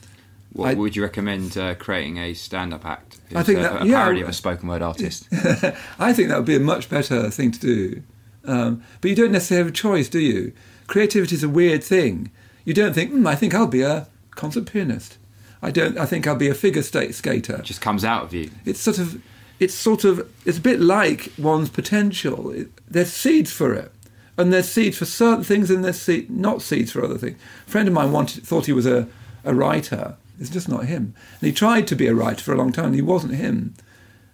what, 0.53 0.69
I, 0.69 0.73
would 0.73 0.95
you 0.95 1.03
recommend 1.03 1.57
uh, 1.57 1.75
creating 1.75 2.17
a 2.17 2.33
stand-up 2.33 2.85
act? 2.85 3.19
I 3.35 3.43
think 3.43 3.59
a, 3.59 3.61
that, 3.63 3.81
a 3.83 3.85
yeah, 3.85 3.97
parody 3.97 4.21
of 4.21 4.29
a 4.29 4.33
spoken 4.33 4.67
word 4.67 4.81
artist. 4.81 5.27
I 5.99 6.13
think 6.13 6.29
that 6.29 6.37
would 6.37 6.45
be 6.45 6.55
a 6.55 6.59
much 6.59 6.89
better 6.89 7.29
thing 7.29 7.51
to 7.51 7.59
do. 7.59 8.03
Um, 8.45 8.83
but 9.01 9.09
you 9.09 9.15
don't 9.15 9.31
necessarily 9.31 9.65
have 9.65 9.73
a 9.73 9.75
choice, 9.75 10.09
do 10.09 10.19
you? 10.19 10.53
Creativity 10.87 11.35
is 11.35 11.43
a 11.43 11.49
weird 11.49 11.83
thing. 11.83 12.31
You 12.65 12.73
don't 12.73 12.93
think, 12.93 13.13
mm, 13.13 13.27
I 13.27 13.35
think 13.35 13.53
I'll 13.53 13.67
be 13.67 13.81
a 13.81 14.07
concert 14.31 14.71
pianist. 14.71 15.17
I 15.61 15.71
don't. 15.71 15.97
I 15.97 16.05
think 16.05 16.27
I'll 16.27 16.35
be 16.35 16.49
a 16.49 16.53
figure 16.53 16.83
state 16.83 17.15
skater. 17.15 17.57
It 17.57 17.63
just 17.63 17.81
comes 17.81 18.05
out 18.05 18.23
of 18.23 18.33
you. 18.33 18.51
It's 18.63 18.79
sort 18.79 18.99
of, 18.99 19.21
it's 19.59 19.73
sort 19.73 20.03
of, 20.03 20.29
it's 20.45 20.59
a 20.59 20.61
bit 20.61 20.79
like 20.79 21.31
one's 21.37 21.69
potential. 21.69 22.51
It, 22.51 22.69
there's 22.87 23.11
seeds 23.11 23.51
for 23.51 23.73
it 23.73 23.91
and 24.37 24.53
there's 24.53 24.69
seeds 24.69 24.97
for 24.97 25.05
certain 25.05 25.43
things 25.43 25.71
and 25.71 25.83
there's 25.83 25.99
seed, 25.99 26.29
not 26.29 26.61
seeds 26.61 26.91
for 26.91 27.03
other 27.03 27.17
things. 27.17 27.39
A 27.65 27.69
friend 27.69 27.87
of 27.87 27.93
mine 27.93 28.11
wanted, 28.11 28.43
thought 28.43 28.67
he 28.67 28.73
was 28.73 28.85
a, 28.85 29.07
a 29.43 29.53
writer. 29.53 30.15
It's 30.39 30.49
just 30.49 30.69
not 30.69 30.85
him. 30.85 31.15
And 31.39 31.47
he 31.47 31.51
tried 31.51 31.87
to 31.87 31.95
be 31.95 32.07
a 32.07 32.13
writer 32.13 32.43
for 32.43 32.53
a 32.53 32.57
long 32.57 32.71
time. 32.71 32.85
And 32.87 32.95
he 32.95 33.01
wasn't 33.01 33.33
him. 33.33 33.73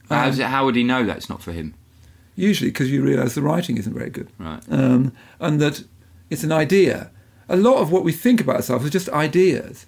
Um, 0.09 0.33
how 0.33 0.65
would 0.65 0.75
he 0.75 0.83
know 0.83 1.05
that's 1.05 1.29
not 1.29 1.41
for 1.41 1.53
him? 1.53 1.73
Usually 2.35 2.69
because 2.69 2.91
you 2.91 3.01
realise 3.01 3.35
the 3.35 3.41
writing 3.41 3.77
isn't 3.77 3.93
very 3.93 4.09
good. 4.09 4.27
Right. 4.37 4.61
Um, 4.69 5.13
and 5.39 5.61
that 5.61 5.83
it's 6.29 6.43
an 6.43 6.51
idea. 6.51 7.09
A 7.47 7.55
lot 7.55 7.77
of 7.77 7.91
what 7.91 8.03
we 8.03 8.11
think 8.11 8.41
about 8.41 8.57
ourselves 8.57 8.85
is 8.85 8.91
just 8.91 9.07
ideas. 9.09 9.85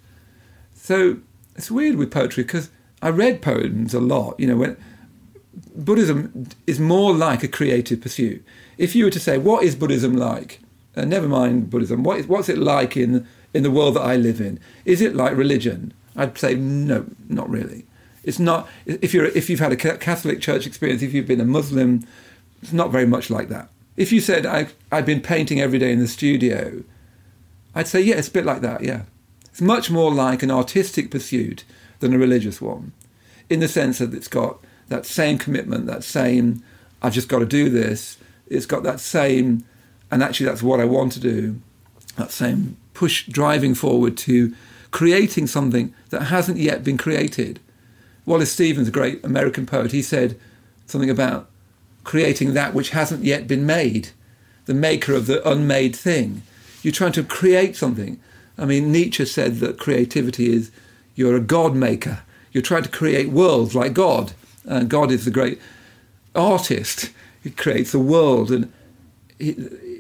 So 0.74 1.18
it's 1.56 1.70
weird 1.70 1.98
with 1.98 2.12
poetry 2.12 2.44
because 2.44 2.70
I 3.02 3.10
read 3.10 3.42
poems 3.42 3.94
a 3.94 4.00
lot. 4.00 4.40
You 4.40 4.48
know, 4.48 4.56
when 4.56 4.78
Buddhism 5.76 6.48
is 6.66 6.80
more 6.80 7.14
like 7.14 7.44
a 7.44 7.48
creative 7.48 8.00
pursuit 8.00 8.46
if 8.78 8.96
you 8.96 9.06
were 9.06 9.12
to 9.12 9.20
say, 9.20 9.38
what 9.38 9.64
is 9.64 9.76
Buddhism 9.76 10.16
like? 10.16 10.60
Uh, 10.96 11.06
never 11.06 11.28
mind 11.28 11.70
Buddhism. 11.70 12.04
What 12.04 12.20
is, 12.20 12.28
what's 12.28 12.50
it 12.50 12.58
like 12.58 12.96
in 12.96 13.28
in 13.54 13.64
the 13.64 13.72
world 13.72 13.96
that 13.96 14.02
I 14.02 14.16
live 14.16 14.42
in? 14.42 14.60
Is 14.86 15.02
it 15.02 15.16
like 15.16 15.36
religion? 15.36 15.94
I'd 16.16 16.38
say 16.38 16.56
no, 16.56 17.06
not 17.30 17.50
really. 17.50 17.86
It's 18.24 18.40
not. 18.40 18.68
If 18.86 19.14
you're 19.14 19.26
if 19.26 19.50
you've 19.50 19.60
had 19.60 19.72
a 19.72 19.76
Catholic 19.76 20.42
Church 20.42 20.66
experience, 20.66 21.02
if 21.02 21.14
you've 21.14 21.28
been 21.28 21.42
a 21.42 21.46
Muslim, 21.46 22.08
it's 22.62 22.74
not 22.74 22.92
very 22.92 23.06
much 23.06 23.30
like 23.30 23.50
that. 23.50 23.70
If 23.98 24.12
you 24.12 24.22
said 24.22 24.46
I 24.46 24.68
I've 24.92 25.06
been 25.06 25.22
painting 25.22 25.60
every 25.60 25.80
day 25.80 25.92
in 25.92 26.00
the 26.00 26.08
studio, 26.08 26.84
I'd 27.74 27.88
say 27.88 28.02
yeah, 28.02 28.16
it's 28.16 28.30
a 28.30 28.32
bit 28.32 28.46
like 28.46 28.62
that. 28.62 28.82
Yeah, 28.82 29.04
It's 29.50 29.62
much 29.62 29.92
more 29.92 30.12
like 30.12 30.44
an 30.44 30.52
artistic 30.52 31.12
pursuit 31.12 31.64
than 32.00 32.14
a 32.14 32.18
religious 32.18 32.62
one, 32.62 32.94
in 33.50 33.60
the 33.60 33.68
sense 33.68 34.00
that 34.00 34.14
it's 34.14 34.28
got 34.28 34.60
that 34.88 35.06
same 35.06 35.38
commitment, 35.38 35.88
that 35.88 36.04
same, 36.04 36.64
I've 37.02 37.14
just 37.14 37.30
got 37.30 37.40
to 37.40 37.46
do 37.46 37.70
this. 37.70 38.18
It's 38.48 38.66
got 38.66 38.84
that 38.84 39.00
same, 39.00 39.66
and 40.12 40.22
actually 40.24 40.46
that's 40.46 40.64
what 40.64 40.80
I 40.80 40.86
want 40.86 41.12
to 41.14 41.20
do, 41.20 41.60
that 42.18 42.32
same 42.32 42.78
push 42.94 43.28
driving 43.28 43.76
forward 43.76 44.16
to 44.18 44.54
creating 44.92 45.48
something 45.48 45.94
that 46.10 46.24
hasn't 46.24 46.58
yet 46.58 46.84
been 46.84 46.98
created. 46.98 47.60
Wallace 48.26 48.52
Stevens, 48.52 48.88
a 48.88 48.92
great 48.92 49.24
American 49.26 49.66
poet, 49.66 49.92
he 49.92 50.02
said 50.02 50.40
something 50.86 51.10
about 51.10 51.50
creating 52.04 52.54
that 52.54 52.74
which 52.74 52.92
hasn't 52.92 53.24
yet 53.24 53.48
been 53.48 53.66
made, 53.66 54.10
the 54.66 54.74
maker 54.74 55.14
of 55.14 55.28
the 55.28 55.48
unmade 55.48 55.96
thing. 55.96 56.44
You're 56.82 56.94
trying 56.94 57.12
to 57.14 57.24
create 57.24 57.76
something. 57.76 58.20
I 58.58 58.66
mean, 58.66 58.92
Nietzsche 58.92 59.26
said 59.26 59.58
that 59.58 59.80
creativity 59.80 60.54
is 60.54 60.72
you're 61.16 61.36
a 61.36 61.42
God 61.42 61.76
maker. 61.76 62.20
You're 62.52 62.62
trying 62.62 62.84
to 62.84 62.90
create 62.90 63.30
worlds 63.30 63.76
like 63.76 63.94
God. 63.94 64.34
And 64.64 64.90
God 64.90 65.12
is 65.12 65.26
the 65.26 65.32
great 65.32 65.60
artist. 66.34 67.10
He 67.46 67.52
creates 67.52 67.94
a 67.94 68.00
world. 68.00 68.50
And 68.50 68.74
he, 69.38 69.56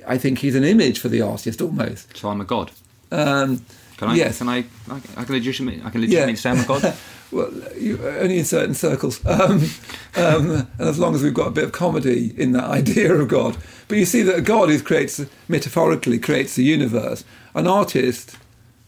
I 0.07 0.17
think 0.17 0.39
he's 0.39 0.55
an 0.55 0.63
image 0.63 0.99
for 0.99 1.09
the 1.09 1.21
artist 1.21 1.61
almost. 1.61 2.17
So 2.17 2.27
I'm 2.29 2.41
a 2.41 2.43
God. 2.43 2.71
Um, 3.11 3.63
can 3.97 4.09
I? 4.09 4.15
Yes. 4.15 4.39
Can 4.39 4.49
I? 4.49 4.65
I 4.89 4.99
can 5.23 5.35
legitimately. 5.35 5.81
I 5.85 5.91
can 5.91 6.01
legitimately 6.01 6.33
Yeah. 6.33 6.39
say 6.39 6.49
I'm 6.49 6.59
a 6.59 6.65
God. 6.65 6.97
well, 7.31 7.51
you, 7.79 8.03
only 8.03 8.39
in 8.39 8.45
certain 8.45 8.73
circles. 8.73 9.23
Um, 9.27 9.69
um, 10.15 10.67
and 10.79 10.89
as 10.89 10.97
long 10.97 11.13
as 11.13 11.21
we've 11.21 11.35
got 11.35 11.47
a 11.47 11.51
bit 11.51 11.63
of 11.65 11.71
comedy 11.71 12.33
in 12.35 12.51
that 12.53 12.65
idea 12.65 13.13
of 13.13 13.27
God. 13.27 13.57
But 13.87 13.99
you 13.99 14.05
see 14.05 14.23
that 14.23 14.35
a 14.35 14.41
God 14.41 14.69
who 14.69 14.81
creates, 14.81 15.23
metaphorically, 15.47 16.17
creates 16.17 16.55
the 16.55 16.63
universe. 16.63 17.23
An 17.53 17.67
artist 17.67 18.37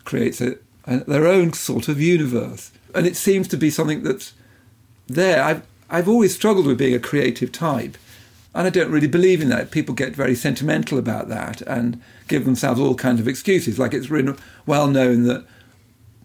creates 0.03 0.41
a, 0.41 0.55
a, 0.85 0.97
their 1.01 1.27
own 1.27 1.53
sort 1.53 1.87
of 1.87 2.01
universe. 2.01 2.71
And 2.95 3.05
it 3.05 3.15
seems 3.15 3.47
to 3.49 3.57
be 3.57 3.69
something 3.69 4.01
that's 4.01 4.33
there. 5.05 5.43
I've, 5.43 5.61
I've 5.89 6.09
always 6.09 6.33
struggled 6.33 6.65
with 6.65 6.79
being 6.79 6.95
a 6.95 6.99
creative 6.99 7.51
type. 7.51 7.97
And 8.53 8.65
I 8.65 8.69
don't 8.69 8.91
really 8.91 9.07
believe 9.07 9.41
in 9.41 9.49
that. 9.49 9.71
People 9.71 9.93
get 9.93 10.15
very 10.15 10.33
sentimental 10.33 10.97
about 10.97 11.29
that 11.29 11.61
and 11.61 12.01
give 12.27 12.45
themselves 12.45 12.79
all 12.79 12.95
kinds 12.95 13.19
of 13.19 13.27
excuses. 13.27 13.77
Like 13.77 13.93
it's 13.93 14.09
written, 14.09 14.37
well 14.65 14.87
known 14.87 15.23
that 15.23 15.45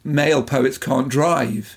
male 0.05 0.43
poets 0.43 0.79
can't 0.79 1.09
drive. 1.09 1.77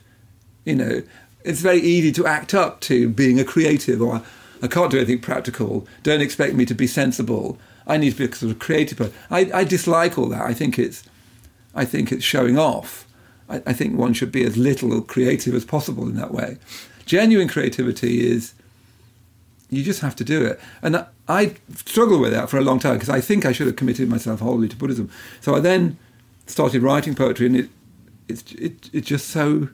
You 0.63 0.75
know, 0.75 1.03
it's 1.43 1.61
very 1.61 1.79
easy 1.79 2.11
to 2.13 2.25
act 2.25 2.53
up 2.53 2.79
to 2.81 3.09
being 3.09 3.39
a 3.39 3.43
creative 3.43 4.01
or 4.01 4.23
I 4.61 4.67
can't 4.67 4.89
do 4.89 4.97
anything 4.97 5.19
practical. 5.19 5.87
Don't 6.03 6.21
expect 6.21 6.55
me 6.55 6.65
to 6.65 6.73
be 6.73 6.87
sensible. 6.87 7.59
I 7.85 7.97
need 7.97 8.11
to 8.11 8.17
be 8.17 8.25
a 8.25 8.35
sort 8.35 8.51
of 8.51 8.59
creative 8.59 8.97
person. 8.97 9.13
I, 9.29 9.51
I 9.53 9.63
dislike 9.63 10.17
all 10.17 10.27
that. 10.29 10.41
I 10.41 10.53
think 10.53 10.79
it's, 10.79 11.03
I 11.75 11.85
think 11.85 12.11
it's 12.11 12.23
showing 12.23 12.57
off. 12.57 13.05
I, 13.47 13.61
I 13.67 13.73
think 13.73 13.95
one 13.95 14.13
should 14.13 14.31
be 14.31 14.43
as 14.43 14.57
little 14.57 15.01
creative 15.01 15.53
as 15.53 15.65
possible 15.65 16.07
in 16.07 16.15
that 16.15 16.31
way. 16.31 16.57
Genuine 17.05 17.47
creativity 17.47 18.25
is 18.25 18.54
you 19.69 19.83
just 19.83 20.01
have 20.01 20.15
to 20.17 20.23
do 20.23 20.45
it. 20.45 20.59
And 20.81 21.05
I, 21.27 21.55
struggled 21.75 22.21
with 22.21 22.31
that 22.31 22.49
for 22.49 22.57
a 22.57 22.61
long 22.61 22.79
time 22.79 22.93
because 22.93 23.09
I 23.09 23.21
think 23.21 23.45
I 23.45 23.51
should 23.51 23.67
have 23.67 23.75
committed 23.75 24.09
myself 24.09 24.39
wholly 24.39 24.67
to 24.69 24.75
Buddhism. 24.75 25.09
So 25.41 25.55
I 25.55 25.59
then 25.59 25.97
started 26.45 26.81
writing 26.81 27.15
poetry, 27.15 27.47
and 27.47 27.55
it 27.55 27.69
it's 28.27 28.43
it 28.53 28.89
it 28.93 29.01
just 29.01 29.27
so 29.29 29.69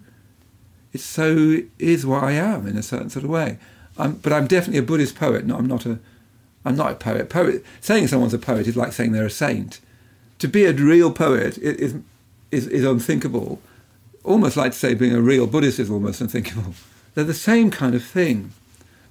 it 0.93 1.01
so 1.01 1.57
is 1.79 2.05
what 2.05 2.23
I 2.23 2.33
am 2.33 2.67
in 2.67 2.77
a 2.77 2.83
certain 2.83 3.09
sort 3.09 3.25
of 3.25 3.31
way. 3.31 3.57
I'm, 3.97 4.13
but 4.13 4.33
I'm 4.33 4.47
definitely 4.47 4.79
a 4.79 4.83
Buddhist 4.83 5.15
poet. 5.15 5.45
No, 5.45 5.57
I'm 5.57 5.67
not 5.67 5.85
a 5.85 5.99
I'm 6.63 6.75
not 6.75 6.91
a 6.91 6.95
poet. 6.95 7.29
Poet 7.29 7.63
saying 7.79 8.07
someone's 8.07 8.33
a 8.33 8.39
poet 8.39 8.67
is 8.67 8.77
like 8.77 8.93
saying 8.93 9.11
they're 9.11 9.25
a 9.25 9.29
saint. 9.29 9.79
To 10.39 10.47
be 10.47 10.65
a 10.65 10.73
real 10.73 11.11
poet 11.11 11.57
is 11.57 11.95
is, 12.51 12.67
is 12.67 12.85
unthinkable. 12.85 13.61
Almost 14.23 14.57
like 14.57 14.73
to 14.73 14.77
say 14.77 14.93
being 14.93 15.15
a 15.15 15.21
real 15.21 15.47
Buddhist 15.47 15.79
is 15.79 15.89
almost 15.89 16.21
unthinkable. 16.21 16.73
They're 17.13 17.23
the 17.23 17.33
same 17.33 17.71
kind 17.71 17.95
of 17.95 18.03
thing, 18.03 18.53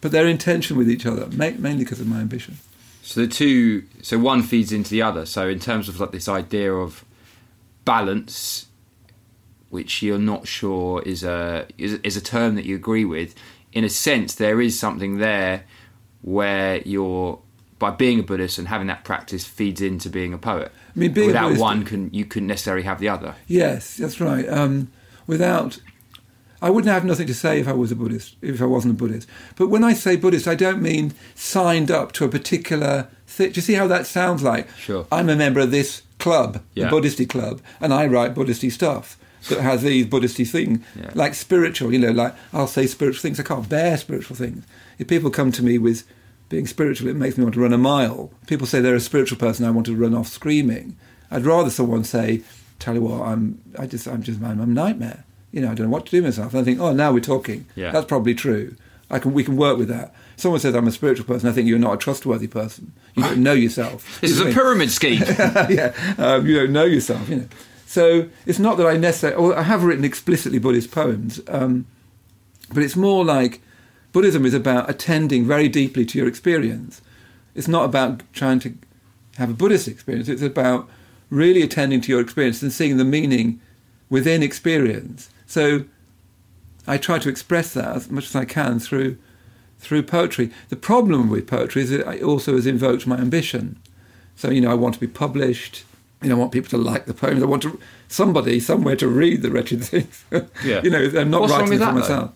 but 0.00 0.12
they're 0.12 0.26
in 0.26 0.38
tension 0.38 0.76
with 0.76 0.90
each 0.90 1.06
other, 1.06 1.26
ma- 1.28 1.50
mainly 1.58 1.84
because 1.84 2.00
of 2.00 2.06
my 2.06 2.20
ambition. 2.20 2.58
So 3.02 3.20
the 3.20 3.26
two, 3.28 3.84
so 4.02 4.18
one 4.18 4.42
feeds 4.42 4.72
into 4.72 4.90
the 4.90 5.02
other. 5.02 5.26
So 5.26 5.48
in 5.48 5.58
terms 5.58 5.88
of 5.88 5.98
like 6.00 6.12
this 6.12 6.28
idea 6.28 6.72
of 6.72 7.04
balance, 7.84 8.66
which 9.70 10.02
you're 10.02 10.18
not 10.18 10.46
sure 10.46 11.02
is 11.02 11.24
a 11.24 11.66
is, 11.78 11.94
is 12.02 12.16
a 12.16 12.20
term 12.20 12.54
that 12.56 12.64
you 12.64 12.76
agree 12.76 13.04
with, 13.04 13.34
in 13.72 13.84
a 13.84 13.88
sense 13.88 14.34
there 14.34 14.60
is 14.60 14.78
something 14.78 15.18
there 15.18 15.64
where 16.22 16.80
you're 16.82 17.40
by 17.78 17.90
being 17.90 18.20
a 18.20 18.22
Buddhist 18.22 18.58
and 18.58 18.68
having 18.68 18.88
that 18.88 19.04
practice 19.04 19.44
feeds 19.46 19.80
into 19.80 20.10
being 20.10 20.34
a 20.34 20.38
poet. 20.38 20.70
I 20.94 20.98
mean, 20.98 21.14
without 21.14 21.44
Buddhist- 21.44 21.60
one, 21.62 21.84
can 21.84 22.12
you 22.12 22.26
couldn't 22.26 22.48
necessarily 22.48 22.84
have 22.84 23.00
the 23.00 23.08
other. 23.08 23.34
Yes, 23.46 23.96
that's 23.96 24.20
right. 24.20 24.46
Um, 24.48 24.90
without, 25.26 25.78
I 26.62 26.70
wouldn't 26.70 26.92
have 26.92 27.04
nothing 27.04 27.26
to 27.26 27.34
say 27.34 27.58
if 27.60 27.66
I 27.68 27.72
was 27.72 27.90
a 27.90 27.96
Buddhist, 27.96 28.36
if 28.42 28.60
I 28.60 28.66
wasn't 28.66 28.94
a 28.94 28.96
Buddhist. 28.96 29.26
But 29.56 29.68
when 29.68 29.82
I 29.84 29.94
say 29.94 30.16
Buddhist, 30.16 30.46
I 30.46 30.54
don't 30.54 30.82
mean 30.82 31.14
signed 31.34 31.90
up 31.90 32.12
to 32.12 32.24
a 32.24 32.28
particular 32.28 33.08
thing. 33.26 33.52
Do 33.52 33.56
you 33.56 33.62
see 33.62 33.74
how 33.74 33.86
that 33.86 34.06
sounds 34.06 34.42
like? 34.42 34.68
Sure. 34.76 35.06
I'm 35.10 35.28
a 35.30 35.36
member 35.36 35.60
of 35.60 35.70
this 35.70 36.02
club, 36.18 36.60
Yeah. 36.74 36.88
the 36.90 36.96
Buddhisty 36.96 37.26
club, 37.28 37.60
and 37.80 37.94
I 37.94 38.06
write 38.06 38.34
Buddhisty 38.34 38.70
stuff 38.70 39.16
that 39.48 39.60
has 39.70 39.82
these 39.82 40.06
Buddhisty 40.06 40.46
things, 40.46 40.80
Yeah. 40.94 41.10
like 41.14 41.34
spiritual. 41.34 41.92
You 41.94 41.98
know, 42.00 42.10
like 42.10 42.34
I'll 42.52 42.66
say 42.66 42.86
spiritual 42.86 43.22
things. 43.22 43.40
I 43.40 43.42
can't 43.42 43.68
bear 43.68 43.96
spiritual 43.96 44.36
things. 44.36 44.64
If 44.98 45.08
people 45.08 45.30
come 45.30 45.52
to 45.52 45.62
me 45.62 45.78
with 45.78 46.04
being 46.50 46.66
spiritual, 46.66 47.08
it 47.08 47.16
makes 47.16 47.38
me 47.38 47.44
want 47.44 47.54
to 47.54 47.60
run 47.60 47.72
a 47.72 47.78
mile. 47.78 48.30
People 48.48 48.66
say 48.66 48.80
they're 48.80 48.94
a 48.94 49.00
spiritual 49.00 49.38
person. 49.38 49.64
I 49.64 49.70
want 49.70 49.86
to 49.86 49.96
run 49.96 50.14
off 50.14 50.26
screaming. 50.28 50.96
I'd 51.30 51.46
rather 51.46 51.70
someone 51.70 52.04
say, 52.04 52.42
"Tell 52.80 52.94
you 52.96 53.02
what, 53.02 53.22
I'm, 53.22 53.60
I 53.78 53.86
just, 53.86 54.06
I'm 54.08 54.22
just, 54.22 54.42
I'm 54.42 54.60
a 54.60 54.66
nightmare. 54.66 55.24
You 55.52 55.60
know, 55.60 55.70
I 55.70 55.74
don't 55.74 55.86
know 55.86 55.92
what 55.92 56.06
to 56.06 56.10
do 56.10 56.18
with 56.18 56.36
myself." 56.36 56.52
And 56.52 56.60
I 56.60 56.64
think, 56.64 56.80
"Oh, 56.80 56.92
now 56.92 57.12
we're 57.12 57.20
talking. 57.20 57.66
Yeah. 57.74 57.90
That's 57.90 58.06
probably 58.06 58.34
true. 58.34 58.76
I 59.10 59.18
can, 59.18 59.32
we 59.32 59.44
can 59.44 59.56
work 59.56 59.78
with 59.78 59.88
that." 59.88 60.14
Someone 60.36 60.60
says 60.60 60.74
I'm 60.74 60.86
a 60.86 60.92
spiritual 60.92 61.26
person. 61.26 61.48
I 61.48 61.52
think 61.52 61.68
you're 61.68 61.78
not 61.78 61.94
a 61.94 61.96
trustworthy 61.98 62.46
person. 62.46 62.92
You 63.14 63.24
don't 63.24 63.42
know 63.42 63.52
yourself. 63.52 64.06
This 64.20 64.30
is 64.32 64.40
a 64.40 64.46
know? 64.46 64.52
pyramid 64.52 64.90
scheme. 64.90 65.22
yeah, 65.68 65.92
um, 66.18 66.46
you 66.46 66.56
don't 66.56 66.72
know 66.72 66.84
yourself, 66.84 67.28
you 67.28 67.36
know. 67.36 67.48
So 67.86 68.28
it's 68.46 68.58
not 68.58 68.76
that 68.78 68.86
I 68.86 68.96
necessarily. 68.96 69.54
I 69.54 69.62
have 69.62 69.84
written 69.84 70.04
explicitly 70.04 70.58
Buddhist 70.58 70.90
poems, 70.90 71.40
um, 71.48 71.86
but 72.72 72.82
it's 72.82 72.96
more 72.96 73.24
like 73.24 73.60
Buddhism 74.12 74.44
is 74.44 74.54
about 74.54 74.88
attending 74.88 75.44
very 75.44 75.68
deeply 75.68 76.04
to 76.06 76.18
your 76.18 76.28
experience. 76.28 77.02
It's 77.54 77.68
not 77.68 77.84
about 77.84 78.22
trying 78.32 78.60
to 78.60 78.74
have 79.36 79.50
a 79.50 79.54
Buddhist 79.54 79.88
experience. 79.88 80.28
It's 80.28 80.42
about 80.42 80.88
really 81.30 81.62
attending 81.62 82.00
to 82.02 82.12
your 82.12 82.20
experience 82.20 82.62
and 82.62 82.72
seeing 82.72 82.96
the 82.96 83.04
meaning 83.04 83.60
within 84.08 84.42
experience. 84.42 85.30
So 85.50 85.82
I 86.86 86.96
try 86.96 87.18
to 87.18 87.28
express 87.28 87.74
that 87.74 87.96
as 87.96 88.08
much 88.08 88.26
as 88.26 88.36
I 88.36 88.44
can 88.44 88.78
through 88.78 89.18
through 89.80 90.04
poetry. 90.04 90.52
The 90.68 90.76
problem 90.76 91.28
with 91.28 91.48
poetry 91.48 91.82
is 91.82 91.90
that 91.90 92.06
it 92.08 92.22
also 92.22 92.52
has 92.54 92.66
invoked 92.66 93.04
my 93.04 93.16
ambition. 93.16 93.76
So 94.36 94.50
you 94.50 94.60
know, 94.60 94.70
I 94.70 94.74
want 94.74 94.94
to 94.94 95.00
be 95.00 95.08
published. 95.08 95.84
You 96.22 96.28
know, 96.28 96.36
I 96.36 96.38
want 96.38 96.52
people 96.52 96.70
to 96.70 96.76
like 96.78 97.06
the 97.06 97.14
poems. 97.14 97.42
I 97.42 97.46
want 97.46 97.62
to 97.64 97.80
somebody 98.06 98.60
somewhere 98.60 98.94
to 98.94 99.08
read 99.08 99.42
the 99.42 99.50
wretched 99.50 99.82
things. 99.92 100.24
Yeah. 100.64 100.82
you 100.84 100.90
know, 100.90 101.10
I'm 101.18 101.30
not 101.30 101.40
What's 101.40 101.52
writing 101.52 101.72
it 101.72 101.78
for 101.78 101.78
that, 101.80 101.94
though? 101.94 102.00
myself. 102.00 102.32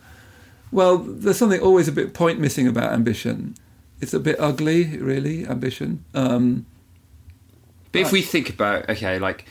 Well, 0.73 0.99
there's 0.99 1.39
something 1.39 1.61
always 1.61 1.87
a 1.87 1.93
bit 1.93 2.15
point 2.15 2.41
missing 2.41 2.67
about 2.67 2.93
ambition. 2.93 3.55
It's 4.01 4.13
a 4.13 4.19
bit 4.19 4.37
ugly, 4.41 4.99
really. 4.99 5.47
Ambition. 5.47 6.05
Um, 6.15 6.67
But 7.93 8.01
if 8.01 8.11
we 8.11 8.23
think 8.23 8.51
about 8.51 8.89
okay, 8.91 9.21
like 9.21 9.45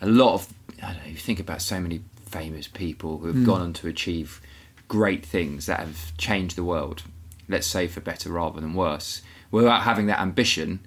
a 0.00 0.06
lot 0.06 0.32
of 0.34 0.48
I 0.82 0.94
don't 0.94 1.02
know, 1.04 1.10
you 1.10 1.16
think 1.16 1.40
about 1.40 1.60
so 1.60 1.78
many 1.78 2.00
famous 2.32 2.66
people 2.68 3.18
who 3.18 3.26
have 3.28 3.36
Hmm. 3.36 3.44
gone 3.44 3.60
on 3.60 3.72
to 3.74 3.88
achieve 3.88 4.40
great 4.88 5.24
things 5.24 5.66
that 5.66 5.80
have 5.80 6.16
changed 6.16 6.56
the 6.56 6.64
world. 6.64 7.02
Let's 7.48 7.66
say 7.66 7.86
for 7.88 8.00
better 8.00 8.30
rather 8.30 8.60
than 8.60 8.74
worse. 8.74 9.22
Without 9.50 9.82
having 9.82 10.06
that 10.06 10.20
ambition, 10.20 10.80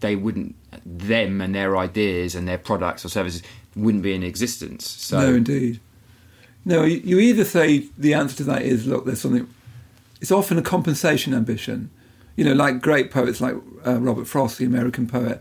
they 0.00 0.16
wouldn't 0.16 0.54
them 0.84 1.40
and 1.40 1.54
their 1.54 1.76
ideas 1.76 2.34
and 2.34 2.46
their 2.48 2.58
products 2.58 3.04
or 3.04 3.08
services 3.08 3.42
wouldn't 3.76 4.02
be 4.02 4.14
in 4.14 4.22
existence. 4.22 4.86
So 4.88 5.20
no, 5.20 5.34
indeed. 5.34 5.78
No, 6.64 6.82
you, 6.84 7.00
you 7.04 7.18
either 7.20 7.44
say 7.44 7.88
the 7.96 8.14
answer 8.14 8.36
to 8.38 8.44
that 8.44 8.62
is 8.62 8.86
look, 8.86 9.04
there's 9.04 9.20
something. 9.20 9.48
It's 10.20 10.30
often 10.32 10.58
a 10.58 10.62
compensation 10.62 11.34
ambition. 11.34 11.90
You 12.36 12.44
know, 12.44 12.54
like 12.54 12.80
great 12.80 13.10
poets 13.10 13.40
like 13.40 13.54
uh, 13.86 13.98
Robert 14.00 14.26
Frost, 14.26 14.58
the 14.58 14.64
American 14.64 15.06
poet. 15.06 15.40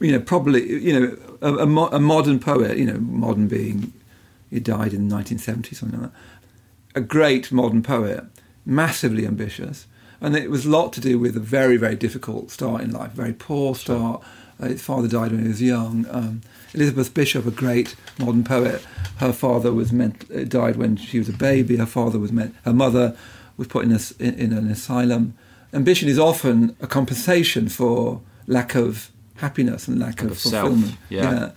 You 0.00 0.12
know, 0.12 0.20
probably 0.20 0.82
you 0.82 0.98
know 0.98 1.16
a, 1.40 1.58
a, 1.58 1.66
mo- 1.66 1.88
a 1.88 2.00
modern 2.00 2.40
poet. 2.40 2.78
You 2.78 2.86
know, 2.86 2.98
modern 2.98 3.48
being 3.48 3.92
he 4.50 4.60
died 4.60 4.92
in 4.92 5.08
the 5.08 5.14
1970s, 5.14 5.76
something 5.76 6.00
like 6.00 6.10
that. 6.10 6.18
A 6.96 7.00
great 7.00 7.52
modern 7.52 7.82
poet, 7.82 8.24
massively 8.66 9.26
ambitious, 9.26 9.86
and 10.20 10.36
it 10.36 10.50
was 10.50 10.66
a 10.66 10.70
lot 10.70 10.92
to 10.94 11.00
do 11.00 11.18
with 11.18 11.36
a 11.36 11.40
very, 11.40 11.76
very 11.76 11.94
difficult 11.94 12.50
start 12.50 12.82
in 12.82 12.90
life, 12.90 13.12
very 13.12 13.32
poor 13.32 13.74
start. 13.74 14.22
Uh, 14.60 14.66
his 14.66 14.82
father 14.82 15.08
died 15.08 15.30
when 15.30 15.42
he 15.42 15.48
was 15.48 15.62
young. 15.62 16.04
Um, 16.10 16.42
Elizabeth 16.74 17.14
Bishop, 17.14 17.46
a 17.46 17.50
great 17.50 17.96
modern 18.18 18.44
poet, 18.44 18.82
her 19.16 19.32
father 19.32 19.72
was 19.72 19.92
meant, 19.92 20.30
uh, 20.34 20.44
died 20.44 20.76
when 20.76 20.96
she 20.96 21.18
was 21.18 21.28
a 21.28 21.32
baby. 21.32 21.76
Her 21.76 21.86
father 21.86 22.18
was 22.18 22.32
meant, 22.32 22.54
her 22.64 22.72
mother 22.72 23.16
was 23.56 23.68
put 23.68 23.84
in, 23.84 23.92
a, 23.92 24.00
in, 24.18 24.34
in 24.34 24.52
an 24.52 24.70
asylum. 24.70 25.34
Ambition 25.72 26.08
is 26.08 26.18
often 26.18 26.76
a 26.80 26.86
compensation 26.86 27.68
for 27.68 28.20
lack 28.46 28.74
of 28.74 29.10
happiness 29.40 29.88
and 29.88 29.98
lack, 29.98 30.22
of, 30.22 30.32
of 30.32 30.38
self, 30.38 30.68
fulfillment. 30.68 30.98
yeah. 31.08 31.50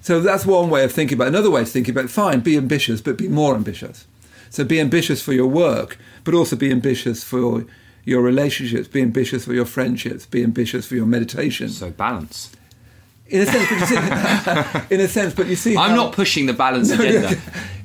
So 0.00 0.20
that's 0.20 0.46
one 0.46 0.70
way 0.70 0.84
of 0.84 0.92
thinking 0.92 1.16
about 1.16 1.26
it. 1.26 1.34
Another 1.34 1.50
way 1.50 1.62
of 1.62 1.68
thinking 1.68 1.92
about 1.92 2.06
it, 2.06 2.10
fine, 2.10 2.40
be 2.40 2.56
ambitious, 2.56 3.00
but 3.00 3.18
be 3.18 3.28
more 3.28 3.54
ambitious. 3.54 4.06
So 4.50 4.64
be 4.64 4.80
ambitious 4.80 5.20
for 5.20 5.32
your 5.32 5.46
work, 5.48 5.98
but 6.24 6.34
also 6.34 6.56
be 6.56 6.70
ambitious 6.70 7.22
for 7.22 7.66
your 8.04 8.22
relationships, 8.22 8.88
be 8.88 9.02
ambitious 9.02 9.44
for 9.44 9.52
your 9.52 9.66
friendships, 9.66 10.24
be 10.24 10.42
ambitious 10.42 10.86
for 10.86 10.94
your 10.94 11.04
meditation. 11.04 11.68
So 11.68 11.90
balance. 11.90 12.50
In 13.30 13.42
a 13.42 13.46
sense, 13.46 13.68
but 13.68 13.78
you 13.78 13.86
see, 13.86 13.96
in 14.94 15.00
a 15.00 15.08
sense, 15.08 15.34
but 15.34 15.46
you 15.46 15.56
see, 15.56 15.76
I'm 15.76 15.90
how- 15.90 15.96
not 15.96 16.12
pushing 16.12 16.46
the 16.46 16.52
balance 16.64 16.90
agenda. 16.90 17.36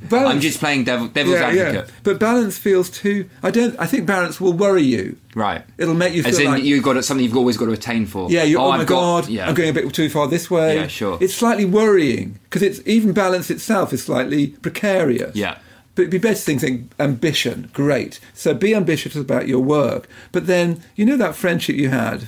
Balance- 0.10 0.34
I'm 0.36 0.40
just 0.42 0.60
playing 0.60 0.84
devil, 0.84 1.08
devil's 1.08 1.36
Yeah, 1.40 1.52
yeah. 1.52 1.62
advocate. 1.64 1.94
But 2.04 2.20
balance 2.20 2.58
feels 2.58 2.90
too. 2.90 3.30
I 3.42 3.52
don't. 3.52 3.76
I 3.80 3.86
think 3.86 4.06
balance 4.06 4.40
will 4.40 4.54
worry 4.54 4.84
you. 4.84 5.18
Right. 5.36 5.64
It'll 5.78 5.96
make 5.96 6.14
you 6.14 6.24
As 6.24 6.38
feel 6.38 6.48
in, 6.48 6.54
like 6.54 6.64
you've 6.64 6.84
got 6.84 7.04
something 7.04 7.24
you've 7.26 7.36
always 7.38 7.58
got 7.58 7.66
to 7.66 7.72
attain 7.72 8.06
for. 8.06 8.30
Yeah, 8.30 8.44
you, 8.44 8.58
oh, 8.60 8.66
oh 8.66 8.70
my 8.70 8.80
I've 8.80 8.88
got- 8.88 9.22
god, 9.24 9.30
yeah. 9.30 9.48
I'm 9.48 9.54
going 9.56 9.70
a 9.70 9.74
bit 9.74 9.92
too 9.94 10.10
far 10.10 10.28
this 10.28 10.52
way. 10.52 10.76
Yeah, 10.76 10.88
sure. 10.88 11.18
It's 11.22 11.34
slightly 11.34 11.66
worrying 11.66 12.40
because 12.44 12.62
it's 12.62 12.82
even 12.86 13.14
balance 13.14 13.50
itself 13.50 13.92
is 13.94 14.04
slightly 14.04 14.48
precarious. 14.48 15.36
Yeah. 15.36 15.58
But 15.96 16.04
it'd 16.04 16.12
be 16.12 16.18
better 16.20 16.36
to 16.36 16.60
think 16.60 16.92
ambition. 17.00 17.70
Great. 17.74 18.20
So 18.34 18.54
be 18.54 18.74
ambitious 18.76 19.16
about 19.16 19.48
your 19.48 19.60
work, 19.60 20.08
but 20.32 20.48
then 20.48 20.84
you 20.96 21.06
know 21.06 21.18
that 21.18 21.36
friendship 21.36 21.76
you 21.76 21.90
had. 21.90 22.28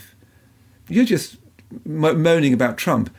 You're 0.87 1.05
just 1.05 1.37
mo- 1.85 2.13
moaning 2.15 2.53
about 2.53 2.77
Trump. 2.77 3.09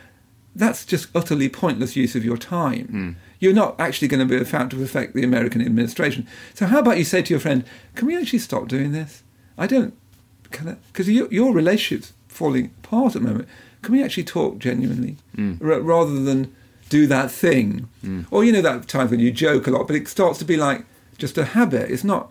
That's 0.54 0.84
just 0.86 1.08
utterly 1.14 1.48
pointless 1.48 1.96
use 1.96 2.14
of 2.14 2.24
your 2.24 2.38
time. 2.38 2.86
Hmm. 2.86 3.10
You're 3.38 3.52
not 3.52 3.78
actually 3.78 4.08
going 4.08 4.26
to 4.26 4.34
be 4.34 4.40
a 4.40 4.46
factor 4.46 4.76
to 4.78 4.82
affect 4.82 5.12
the 5.14 5.22
American 5.22 5.60
administration. 5.60 6.26
So 6.54 6.64
how 6.66 6.78
about 6.78 6.96
you 6.96 7.04
say 7.04 7.20
to 7.22 7.30
your 7.34 7.40
friend, 7.40 7.64
"Can 7.94 8.06
we 8.06 8.16
actually 8.16 8.38
stop 8.38 8.66
doing 8.68 8.92
this? 8.92 9.22
I 9.58 9.66
don't 9.66 9.94
because 10.42 11.08
your, 11.08 11.28
your 11.30 11.52
relationship's 11.52 12.12
falling 12.28 12.70
apart 12.82 13.16
at 13.16 13.22
the 13.22 13.28
moment. 13.28 13.48
Can 13.82 13.92
we 13.94 14.02
actually 14.02 14.24
talk 14.24 14.58
genuinely 14.58 15.16
R- 15.38 15.80
rather 15.80 16.18
than 16.22 16.54
do 16.88 17.06
that 17.08 17.30
thing? 17.30 17.88
Or 18.30 18.42
you 18.44 18.52
know 18.52 18.62
that 18.62 18.88
time 18.88 19.10
when 19.10 19.20
you 19.20 19.30
joke 19.32 19.66
a 19.66 19.70
lot, 19.70 19.86
but 19.86 19.96
it 19.96 20.08
starts 20.08 20.38
to 20.38 20.44
be 20.44 20.56
like 20.56 20.84
just 21.18 21.36
a 21.36 21.44
habit. 21.44 21.90
It's 21.90 22.04
not. 22.04 22.30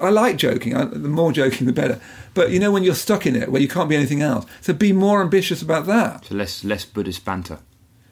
I 0.00 0.10
like 0.10 0.36
joking. 0.36 0.74
I, 0.76 0.84
the 0.84 1.08
more 1.08 1.32
joking, 1.32 1.66
the 1.66 1.72
better. 1.72 2.00
But 2.34 2.50
you 2.50 2.58
know 2.58 2.72
when 2.72 2.84
you're 2.84 2.94
stuck 2.94 3.26
in 3.26 3.36
it, 3.36 3.50
where 3.50 3.62
you 3.62 3.68
can't 3.68 3.88
be 3.88 3.96
anything 3.96 4.22
else. 4.22 4.46
So 4.60 4.72
be 4.72 4.92
more 4.92 5.20
ambitious 5.20 5.62
about 5.62 5.86
that. 5.86 6.26
So 6.26 6.34
less, 6.34 6.64
less 6.64 6.84
Buddhist 6.84 7.24
banter. 7.24 7.58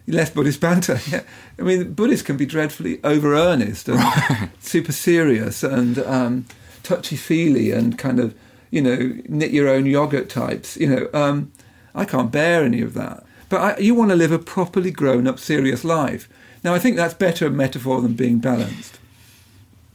Less 0.07 0.31
Buddhist 0.31 0.61
banter. 0.61 1.01
Yeah. 1.11 1.23
I 1.59 1.63
mean, 1.63 1.93
Buddhists 1.93 2.25
can 2.25 2.37
be 2.37 2.47
dreadfully 2.47 3.03
over 3.05 3.35
earnest 3.35 3.89
and 3.89 4.51
super 4.61 4.93
serious 4.93 5.63
and 5.63 5.99
um, 6.01 6.47
touchy 6.83 7.17
feely 7.17 7.71
and 7.71 7.99
kind 7.99 8.19
of, 8.19 8.35
you 8.71 8.81
know, 8.81 9.13
knit 9.29 9.51
your 9.51 9.69
own 9.69 9.87
yogurt 9.87 10.29
types. 10.29 10.77
You 10.77 10.89
know, 10.89 11.09
um, 11.13 11.53
I 11.95 12.05
can't 12.05 12.33
bear 12.33 12.65
any 12.65 12.81
of 12.81 12.95
that. 12.95 13.25
But 13.49 13.61
I, 13.61 13.79
you 13.79 13.95
want 13.95 14.11
to 14.11 14.17
live 14.17 14.33
a 14.33 14.39
properly 14.39 14.91
grown 14.91 15.27
up, 15.27 15.39
serious 15.39 15.85
life. 15.85 16.29
Now, 16.65 16.75
I 16.75 16.79
think 16.79 16.97
that's 16.97 17.15
better 17.15 17.47
a 17.47 17.51
metaphor 17.51 18.01
than 18.01 18.15
being 18.15 18.39
balanced. 18.39 18.99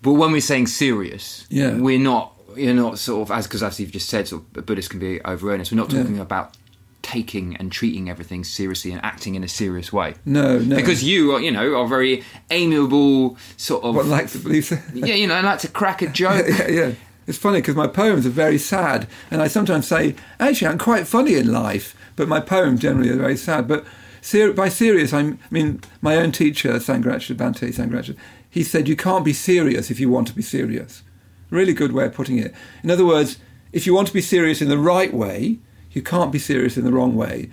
But 0.02 0.14
when 0.14 0.32
we're 0.32 0.41
saying 0.41 0.68
serious, 0.68 1.45
Yeah. 1.50 1.76
we're 1.78 2.00
not. 2.00 2.34
You're 2.56 2.74
not 2.74 2.98
sort 2.98 3.22
of 3.30 3.32
as 3.38 3.45
because 3.45 3.62
as 3.62 3.80
you've 3.80 3.91
just 3.91 4.10
said, 4.10 4.28
sort 4.28 4.41
of 4.56 4.66
Buddhists 4.66 4.89
can 4.89 5.00
be 5.00 5.22
over 5.22 5.52
earnest. 5.54 5.72
We're 5.72 5.78
not 5.78 5.91
Yeah. 5.91 6.02
talking 6.02 6.20
about 6.20 6.56
taking 7.04 7.56
and 7.58 7.72
treating 7.72 8.10
everything 8.10 8.43
seriously 8.43 8.91
and 8.91 9.00
acting 9.04 9.36
in 9.36 9.43
a 9.43 9.48
serious 9.48 9.93
way. 9.93 10.16
No, 10.26 10.60
no. 10.60 10.76
Because 10.76 11.04
you, 11.04 11.34
are, 11.36 11.39
you 11.39 11.52
know, 11.52 11.76
are 11.80 11.88
very 11.88 12.24
amiable, 12.52 13.38
sort 13.56 13.84
of. 13.84 13.95
What 13.95 14.06
like 14.08 14.30
to 14.32 14.39
believe 14.39 14.72
yeah, 14.93 15.14
you 15.16 15.28
know, 15.28 15.36
I 15.36 15.41
like 15.41 15.60
to 15.60 15.68
crack 15.68 16.02
a 16.02 16.08
joke. 16.08 16.45
yeah, 16.50 16.68
yeah. 16.68 16.91
It's 17.28 17.38
funny 17.38 17.60
because 17.60 17.76
my 17.76 17.88
poems 17.88 18.26
are 18.26 18.30
very 18.32 18.58
sad, 18.58 19.08
and 19.30 19.41
I 19.41 19.48
sometimes 19.48 19.88
say, 19.88 20.16
actually, 20.39 20.68
I'm 20.68 20.78
quite 20.78 21.08
funny 21.08 21.36
in 21.36 21.52
life, 21.52 21.95
but 22.16 22.28
my 22.28 22.39
poems 22.39 22.80
generally 22.82 23.10
are 23.10 23.18
very 23.18 23.36
sad. 23.38 23.68
But 23.68 23.86
ser- 24.22 24.54
by 24.54 24.70
serious, 24.70 25.12
I'm, 25.14 25.38
I 25.43 25.48
mean, 25.52 25.82
my 26.02 26.16
own 26.16 26.32
teacher, 26.32 26.74
Sangharakshita 26.74 27.36
Bhante 27.36 27.68
Sangharakshita, 27.74 28.16
he 28.58 28.64
said, 28.64 28.88
you 28.88 28.95
can't 28.95 29.24
be 29.24 29.34
serious 29.34 29.91
if 29.91 29.99
you 29.99 30.10
want 30.10 30.28
to 30.28 30.34
be 30.34 30.41
serious. 30.41 31.03
Really 31.51 31.74
good 31.74 31.91
way 31.91 32.05
of 32.05 32.16
putting 32.16 32.39
it. 32.39 32.55
In 32.82 32.89
other 32.89 33.05
words, 33.05 33.38
if 33.72 33.86
you 33.86 33.93
want 33.93 34.08
to 34.08 34.14
be 34.16 34.22
serious 34.22 34.64
in 34.64 34.68
the 34.68 34.80
right 34.80 35.14
way, 35.14 35.60
you 35.91 36.01
can't 36.01 36.32
be 36.32 36.39
serious 36.39 36.76
in 36.76 36.84
the 36.84 36.91
wrong 36.91 37.16
way. 37.16 37.51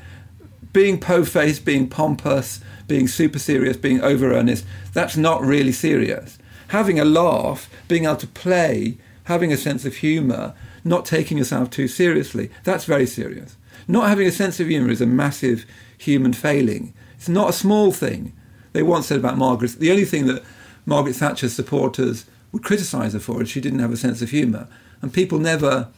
Being 0.73 0.99
po-faced, 0.99 1.63
being 1.63 1.91
pompous, 1.91 2.61
being 2.89 3.07
super 3.07 3.39
serious, 3.39 3.77
being 3.77 4.01
over 4.01 4.33
earnest, 4.33 4.65
that's 4.95 5.15
not 5.15 5.43
really 5.43 5.73
serious. 5.73 6.39
Having 6.69 6.99
a 6.99 7.05
laugh, 7.05 7.69
being 7.87 8.05
able 8.05 8.17
to 8.17 8.27
play, 8.27 8.97
having 9.25 9.53
a 9.53 9.59
sense 9.59 9.85
of 9.85 9.97
humour, 9.97 10.55
not 10.85 11.05
taking 11.05 11.37
yourself 11.37 11.69
too 11.69 11.87
seriously, 11.87 12.51
that's 12.63 12.87
very 12.87 13.07
serious. 13.07 13.59
Not 13.87 14.09
having 14.09 14.27
a 14.27 14.33
sense 14.33 14.59
of 14.59 14.69
humour 14.69 14.91
is 14.91 15.03
a 15.03 15.07
massive 15.07 15.67
human 15.99 16.33
failing. 16.33 16.95
It's 17.17 17.29
not 17.29 17.51
a 17.51 17.53
small 17.65 17.93
thing. 17.93 18.33
They 18.73 18.83
once 18.83 19.09
said 19.09 19.19
about 19.19 19.37
Margaret, 19.37 19.73
the 19.73 19.91
only 19.91 20.07
thing 20.07 20.25
that 20.29 20.43
Margaret 20.87 21.15
Thatcher's 21.17 21.53
supporters 21.55 22.27
would 22.53 22.63
criticise 22.63 23.13
her 23.15 23.19
for 23.21 23.43
is 23.43 23.49
she 23.49 23.61
didn't 23.61 23.79
have 23.81 23.93
a 23.93 23.97
sense 23.97 24.23
of 24.23 24.31
humour. 24.31 24.69
And 25.03 25.13
people 25.13 25.39
never, 25.39 25.89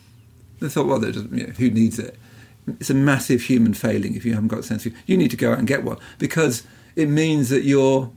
they 0.61 0.69
thought, 0.69 0.87
well, 0.87 1.05
you 1.05 1.23
know, 1.23 1.53
who 1.59 1.71
needs 1.71 1.99
it? 1.99 2.19
It's 2.81 2.91
a 2.91 2.95
massive 2.95 3.43
human 3.43 3.75
failing 3.75 4.15
if 4.15 4.25
you 4.25 4.35
haven't 4.35 4.49
got 4.49 4.61
a 4.61 4.63
sense 4.63 4.85
of 4.87 4.93
humour. 4.93 5.05
You 5.07 5.17
need 5.17 5.31
to 5.31 5.37
go 5.37 5.53
out 5.53 5.59
and 5.59 5.69
get 5.69 5.85
one 5.85 5.99
because 6.19 6.65
it 6.97 7.09
means 7.09 7.49
that 7.51 7.63
you're, 7.65 8.11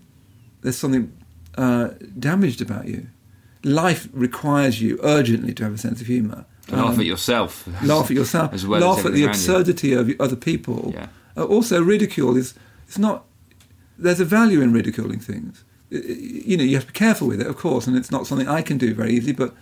there's 0.61 0.77
something 0.77 1.11
uh, 1.57 1.89
damaged 2.17 2.61
about 2.61 2.87
you. 2.87 3.07
Life 3.63 4.07
requires 4.13 4.81
you 4.81 4.99
urgently 5.03 5.53
to 5.55 5.63
have 5.65 5.73
a 5.73 5.77
sense 5.77 5.99
of 6.01 6.07
humour. 6.07 6.45
To 6.67 6.75
laugh 6.77 6.93
Um, 6.93 6.99
at 7.01 7.05
yourself. 7.05 7.67
laugh 7.83 8.05
at 8.05 8.15
yourself, 8.15 8.53
As 8.53 8.65
well 8.65 8.81
as 8.81 8.97
laugh 8.97 9.05
at 9.05 9.13
the 9.13 9.19
around 9.19 9.19
you. 9.21 9.27
absurdity 9.29 9.93
of 9.93 10.11
other 10.19 10.35
people. 10.37 10.91
Yeah. 10.95 11.07
Uh, 11.35 11.43
also, 11.43 11.81
ridicule 11.81 12.37
is 12.37 12.53
it's 12.87 12.97
not. 12.97 13.25
There's 13.97 14.19
a 14.21 14.25
value 14.25 14.61
in 14.61 14.71
ridiculing 14.71 15.19
things. 15.19 15.63
You 15.89 16.57
know, 16.57 16.63
you 16.63 16.75
have 16.75 16.85
to 16.85 16.93
be 16.93 16.97
careful 16.97 17.27
with 17.27 17.41
it, 17.41 17.47
of 17.47 17.57
course, 17.57 17.87
and 17.87 17.97
it's 17.97 18.11
not 18.11 18.27
something 18.27 18.47
I 18.47 18.61
can 18.61 18.77
do 18.77 18.93
very 18.93 19.13
easily. 19.13 19.33
But 19.33 19.55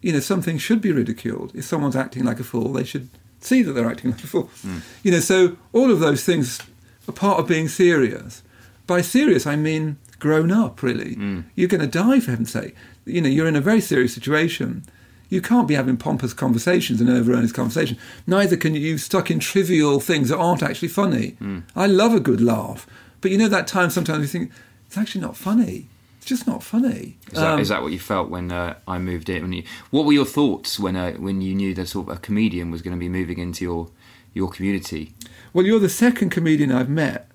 you 0.00 0.12
know, 0.12 0.20
something 0.20 0.58
should 0.58 0.80
be 0.80 0.90
ridiculed. 0.92 1.52
If 1.54 1.64
someone's 1.64 1.94
acting 1.96 2.24
like 2.24 2.40
a 2.40 2.44
fool, 2.44 2.72
they 2.72 2.82
should 2.84 3.08
see 3.40 3.62
that 3.62 3.72
they're 3.72 3.88
acting 3.90 4.10
like 4.10 4.24
a 4.24 4.26
fool. 4.26 4.50
Hmm. 4.62 4.78
You 5.04 5.12
know, 5.12 5.20
so 5.20 5.56
all 5.72 5.90
of 5.92 6.00
those 6.00 6.24
things 6.24 6.60
are 7.08 7.12
part 7.12 7.38
of 7.38 7.46
being 7.46 7.68
serious. 7.68 8.42
By 8.86 9.00
serious, 9.02 9.46
I 9.46 9.54
mean 9.56 9.98
grown 10.18 10.50
up. 10.50 10.82
Really, 10.82 11.14
Hmm. 11.14 11.40
you're 11.54 11.68
going 11.68 11.80
to 11.80 11.86
die 11.86 12.18
for 12.20 12.30
heaven's 12.32 12.50
sake. 12.52 12.74
You 13.04 13.20
know, 13.20 13.28
you're 13.28 13.46
in 13.48 13.56
a 13.56 13.60
very 13.60 13.80
serious 13.80 14.14
situation. 14.14 14.84
You 15.28 15.40
can't 15.40 15.66
be 15.68 15.74
having 15.74 15.96
pompous 15.96 16.34
conversations 16.34 17.00
and 17.00 17.08
over 17.08 17.32
earnest 17.32 17.54
conversation. 17.54 17.96
Neither 18.26 18.56
can 18.56 18.74
you 18.74 18.98
stuck 18.98 19.30
in 19.30 19.38
trivial 19.38 19.98
things 19.98 20.28
that 20.28 20.36
aren't 20.38 20.62
actually 20.62 20.88
funny. 20.88 21.30
Hmm. 21.38 21.60
I 21.76 21.86
love 21.86 22.12
a 22.14 22.20
good 22.20 22.40
laugh, 22.40 22.86
but 23.20 23.30
you 23.30 23.38
know 23.38 23.48
that 23.48 23.66
time 23.68 23.90
sometimes 23.90 24.20
you 24.22 24.26
think 24.28 24.50
it's 24.92 24.98
actually 24.98 25.22
not 25.22 25.38
funny. 25.38 25.86
It's 26.18 26.26
just 26.26 26.46
not 26.46 26.62
funny. 26.62 27.16
Is 27.28 27.38
that, 27.38 27.52
Um, 27.54 27.60
is 27.60 27.68
that 27.70 27.82
what 27.82 27.92
you 27.92 27.98
felt 27.98 28.28
when 28.28 28.52
uh, 28.52 28.74
I 28.86 28.98
moved 28.98 29.30
in? 29.30 29.40
When 29.42 29.52
you, 29.54 29.62
what 29.90 30.04
were 30.04 30.12
your 30.12 30.26
thoughts 30.26 30.78
when 30.78 30.96
uh, 30.96 31.12
when 31.12 31.40
you 31.40 31.54
knew 31.54 31.72
that 31.74 31.88
sort 31.88 32.08
of 32.10 32.16
a 32.16 32.20
comedian 32.20 32.70
was 32.70 32.82
going 32.82 32.94
to 32.94 33.00
be 33.00 33.08
moving 33.08 33.38
into 33.38 33.64
your 33.64 33.88
your 34.34 34.50
community? 34.50 35.14
Well, 35.54 35.64
you're 35.64 35.80
the 35.80 35.88
second 35.88 36.28
comedian 36.28 36.70
I've 36.70 36.90
met. 36.90 37.26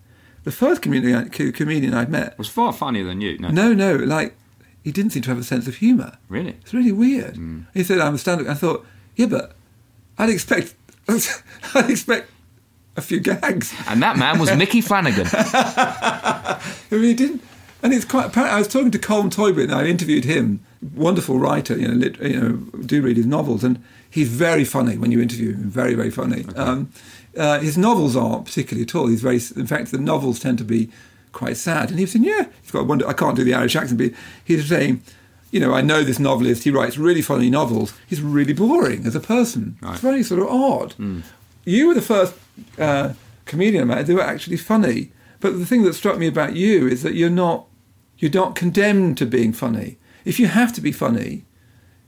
The 0.44 0.52
first 0.52 0.84
comedian, 0.84 1.30
comedian 1.30 1.96
I've 1.96 2.12
met, 2.12 2.38
was 2.38 2.48
far 2.48 2.72
funnier 2.72 3.04
than 3.04 3.20
you. 3.22 3.40
No, 3.40 3.50
no, 3.50 3.74
no, 3.74 3.96
like 3.96 4.36
he 4.84 4.92
didn't 4.92 5.12
seem 5.14 5.24
to 5.24 5.30
have 5.32 5.40
a 5.40 5.44
sense 5.44 5.68
of 5.68 5.78
humour. 5.78 6.20
really. 6.30 6.52
It's 6.62 6.74
really 6.76 6.92
weird. 6.94 7.36
Hmm. 7.38 7.62
He 7.74 7.84
said, 7.84 8.00
"I'm 8.00 8.14
a 8.14 8.18
stand-up." 8.20 8.48
I 8.48 8.54
thought, 8.54 8.86
yeah, 9.16 9.26
but 9.26 9.56
I'd 10.20 10.30
expect, 10.30 10.76
I'd 11.10 11.90
expect 11.90 12.30
a 12.98 13.02
few 13.02 13.20
gags. 13.20 13.74
And 13.88 14.02
that 14.02 14.18
man 14.18 14.40
was 14.40 14.54
Micky 14.56 14.82
Flanagan. 14.82 15.28
I 15.32 16.60
he 16.90 17.14
didn't. 17.14 17.42
And 17.84 17.94
it's 17.94 18.06
quite 18.06 18.28
apparent. 18.28 18.54
I 18.54 18.58
was 18.58 18.68
talking 18.68 18.92
to 18.92 19.00
Colm 19.00 19.32
Tóibín. 19.32 19.72
I 19.72 19.86
interviewed 19.86 20.26
him, 20.26 20.62
wonderful 20.96 21.38
writer. 21.38 21.78
You 21.78 21.88
know, 21.88 21.94
lit, 21.94 22.20
you 22.20 22.40
know, 22.40 22.52
do 22.82 23.02
read 23.04 23.18
his 23.18 23.28
novels, 23.28 23.64
and 23.64 23.82
he's 24.10 24.30
very 24.30 24.66
funny 24.66 24.98
when 24.98 25.12
you 25.12 25.22
interview 25.22 25.54
him. 25.54 25.70
Very, 25.70 25.94
very 25.94 26.10
funny. 26.10 26.46
Um, 26.56 26.90
uh, 27.38 27.60
his 27.60 27.78
novels 27.78 28.16
aren't 28.16 28.46
particularly 28.46 28.82
at 28.82 28.96
all. 28.96 29.08
He's 29.08 29.22
very. 29.22 29.40
In 29.56 29.68
fact, 29.68 29.92
the 29.92 30.00
novels 30.00 30.40
tend 30.40 30.58
to 30.58 30.64
be 30.64 30.90
quite 31.34 31.56
sad. 31.56 31.90
And 31.90 32.00
he 32.00 32.06
was 32.06 32.14
saying, 32.14 32.26
"Yeah, 32.26 32.48
he's 32.64 32.72
got 32.72 32.88
wonder." 32.88 33.08
I 33.08 33.14
can't 33.14 33.36
do 33.36 33.44
the 33.44 33.54
Irish 33.54 33.76
accent, 33.76 34.00
but 34.00 34.12
he 34.44 34.56
was 34.56 34.68
saying, 34.68 35.04
"You 35.52 35.60
know, 35.60 35.72
I 35.72 35.82
know 35.82 36.04
this 36.04 36.18
novelist. 36.18 36.64
He 36.64 36.72
writes 36.72 36.98
really 36.98 37.22
funny 37.22 37.52
novels. 37.52 37.94
He's 38.08 38.22
really 38.22 38.54
boring 38.54 39.06
as 39.06 39.16
a 39.16 39.20
person. 39.20 39.78
It's 39.84 40.02
very 40.02 40.24
sort 40.24 40.42
of 40.42 40.48
odd." 40.48 40.96
You 41.64 41.88
were 41.88 41.94
the 41.94 42.02
first 42.02 42.34
uh, 42.78 43.14
comedian 43.46 43.90
who 43.90 44.16
were 44.16 44.22
actually 44.22 44.58
funny. 44.58 45.12
But 45.40 45.60
the 45.60 45.66
thing 45.66 45.84
that 45.84 45.94
struck 45.94 46.18
me 46.18 46.28
about 46.28 46.56
you 46.56 46.88
is 46.88 47.04
that 47.04 47.14
you're 47.14 47.30
not 47.30 47.66
you're 48.18 48.32
not 48.32 48.56
condemned 48.56 49.18
to 49.20 49.26
being 49.26 49.54
funny. 49.54 49.98
If 50.26 50.40
you 50.40 50.48
have 50.48 50.74
to 50.74 50.82
be 50.82 50.92
funny, 50.92 51.46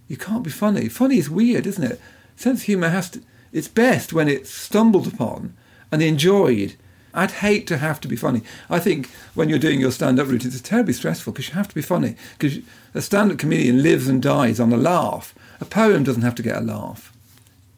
you 0.07 0.17
can't 0.17 0.43
be 0.43 0.49
funny. 0.49 0.89
Funny 0.89 1.17
is 1.17 1.29
weird, 1.29 1.67
isn't 1.67 1.83
it? 1.83 2.01
Sense 2.35 2.61
of 2.61 2.65
humour 2.65 2.89
has 2.89 3.11
to. 3.11 3.21
It's 3.51 3.67
best 3.67 4.13
when 4.13 4.27
it's 4.27 4.49
stumbled 4.49 5.07
upon 5.07 5.55
and 5.91 6.01
enjoyed. 6.01 6.75
I'd 7.13 7.31
hate 7.31 7.65
to 7.67 7.77
have 7.77 7.99
to 8.01 8.07
be 8.07 8.15
funny. 8.15 8.41
I 8.69 8.79
think 8.79 9.09
when 9.33 9.49
you're 9.49 9.57
doing 9.57 9.79
your 9.79 9.91
stand-up 9.91 10.27
routines, 10.27 10.53
it's 10.53 10.67
terribly 10.67 10.93
stressful 10.93 11.33
because 11.33 11.49
you 11.49 11.55
have 11.55 11.67
to 11.67 11.75
be 11.75 11.81
funny. 11.81 12.15
Because 12.37 12.59
a 12.93 13.01
stand-up 13.01 13.39
comedian 13.39 13.81
lives 13.81 14.07
and 14.07 14.21
dies 14.21 14.59
on 14.59 14.71
a 14.71 14.77
laugh. 14.77 15.33
A 15.59 15.65
poem 15.65 16.03
doesn't 16.03 16.21
have 16.21 16.35
to 16.35 16.43
get 16.43 16.57
a 16.57 16.61
laugh. 16.61 17.11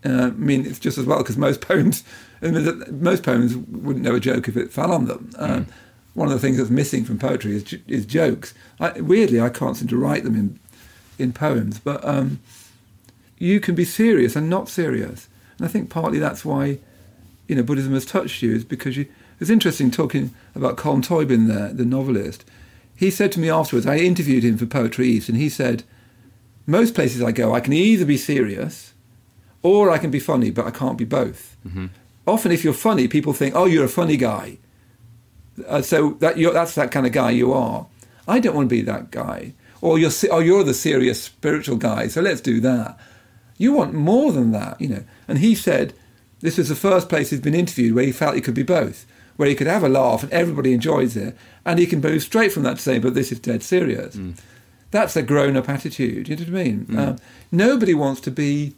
Uh, 0.04 0.28
I 0.28 0.30
mean, 0.32 0.66
it's 0.66 0.80
just 0.80 0.98
as 0.98 1.06
well 1.06 1.20
because 1.20 1.38
most 1.38 1.62
poems, 1.68 2.04
I 2.42 2.48
mean, 2.48 2.84
most 3.02 3.24
poems 3.24 3.56
wouldn't 3.56 4.04
know 4.04 4.16
a 4.16 4.20
joke 4.20 4.48
if 4.48 4.58
it 4.58 4.72
fell 4.72 4.92
on 4.92 5.06
them. 5.06 5.30
Um, 5.38 5.68
one 6.14 6.28
of 6.28 6.34
the 6.34 6.40
things 6.40 6.58
that's 6.58 6.70
missing 6.70 7.06
from 7.06 7.20
poetry 7.20 7.56
is, 7.56 7.76
is 7.88 8.06
jokes. 8.06 8.54
I, 8.80 9.00
weirdly, 9.00 9.40
I 9.40 9.50
can't 9.50 9.78
seem 9.78 9.88
to 9.90 9.98
write 9.98 10.24
them 10.24 10.36
in 10.36 10.60
in 11.20 11.34
poems, 11.34 11.78
but 11.80 12.04
um, 12.04 12.40
you 13.38 13.60
can 13.60 13.76
be 13.76 13.86
serious 13.86 14.36
and 14.36 14.50
not 14.50 14.70
serious, 14.70 15.28
and 15.58 15.68
I 15.68 15.70
think 15.70 15.90
partly 15.90 16.18
that's 16.18 16.44
why 16.44 16.80
you 17.48 17.56
know 17.56 17.64
Buddhism 17.64 17.94
has 17.94 18.06
touched 18.06 18.42
you 18.42 18.56
is 18.56 18.64
because 18.64 18.98
you. 18.98 19.08
It's 19.40 19.50
interesting 19.50 19.90
talking 19.90 20.36
about 20.54 20.78
Colm 20.78 21.04
Tóibín, 21.04 21.48
there, 21.48 21.74
the 21.74 21.86
novelist. 21.86 22.46
He 22.96 23.10
said 23.10 23.32
to 23.32 23.40
me 23.40 23.50
afterwards, 23.50 23.88
I 23.88 23.98
interviewed 23.98 24.44
him 24.44 24.56
for 24.56 24.68
Poetry 24.68 25.08
East, 25.08 25.30
and 25.30 25.38
he 25.40 25.50
said, 25.50 25.84
most 26.68 26.94
places 26.94 27.24
I 27.24 27.32
go, 27.32 27.56
I 27.56 27.60
can 27.60 27.74
either 27.74 28.06
be 28.06 28.18
serious 28.18 28.94
or 29.64 29.90
I 29.90 29.98
can 29.98 30.12
be 30.12 30.20
funny, 30.20 30.52
but 30.52 30.66
I 30.66 30.72
can't 30.72 30.98
be 30.98 31.06
both. 31.06 31.58
Mm-hmm. 31.68 31.88
Often, 32.28 32.52
if 32.52 32.64
you're 32.64 32.74
funny, 32.74 33.08
people 33.08 33.34
think, 33.34 33.56
"Oh, 33.56 33.66
you're 33.66 33.86
a 33.86 33.90
funny 33.90 34.18
guy," 34.18 34.60
uh, 35.68 35.82
so 35.82 36.12
that 36.20 36.38
that's 36.38 36.76
that 36.76 36.92
kind 36.92 37.06
of 37.06 37.12
guy 37.12 37.32
you 37.32 37.54
are. 37.54 37.88
I 38.28 38.40
don't 38.40 38.56
want 38.56 38.70
to 38.70 38.76
be 38.76 38.82
that 38.84 39.12
guy. 39.12 39.54
Or 39.82 39.98
you're, 39.98 40.12
oh, 40.30 40.40
you're 40.40 40.64
the 40.64 40.76
serious 40.76 41.24
spiritual 41.24 41.76
guy, 41.78 42.08
so 42.08 42.22
let's 42.22 42.40
do 42.40 42.60
that. 42.60 43.00
You 43.58 43.74
want 43.74 43.94
more 43.94 44.32
than 44.32 44.52
that, 44.52 44.80
you 44.80 44.88
know. 44.88 45.04
And 45.28 45.40
he 45.40 45.56
said 45.56 45.94
this 46.40 46.58
was 46.58 46.70
the 46.70 46.76
first 46.76 47.10
place 47.10 47.30
he's 47.30 47.40
been 47.40 47.56
interviewed 47.56 47.96
where 47.96 48.06
he 48.06 48.12
felt 48.12 48.36
he 48.36 48.42
could 48.42 48.54
be 48.54 48.64
both, 48.64 49.06
where 49.38 49.50
he 49.50 49.56
could 49.56 49.68
have 49.68 49.84
a 49.84 49.90
laugh 49.90 50.24
and 50.24 50.32
everybody 50.32 50.74
enjoys 50.74 51.16
it, 51.16 51.36
and 51.66 51.80
he 51.80 51.86
can 51.86 52.02
move 52.02 52.22
straight 52.22 52.52
from 52.52 52.64
that 52.64 52.78
to 52.78 52.82
say, 52.82 53.00
but 53.00 53.16
this 53.16 53.32
is 53.32 53.40
dead 53.40 53.64
serious. 53.64 54.16
Mm. 54.16 54.38
That's 54.92 55.16
a 55.16 55.22
grown 55.24 55.56
up 55.56 55.70
attitude, 55.70 56.28
you 56.28 56.36
know 56.36 56.44
what 56.44 56.50
I 56.50 56.64
mean? 56.64 56.86
Mm. 56.86 56.98
Uh, 56.98 57.18
nobody 57.52 57.94
wants 57.94 58.22
to 58.22 58.32
be 58.32 58.76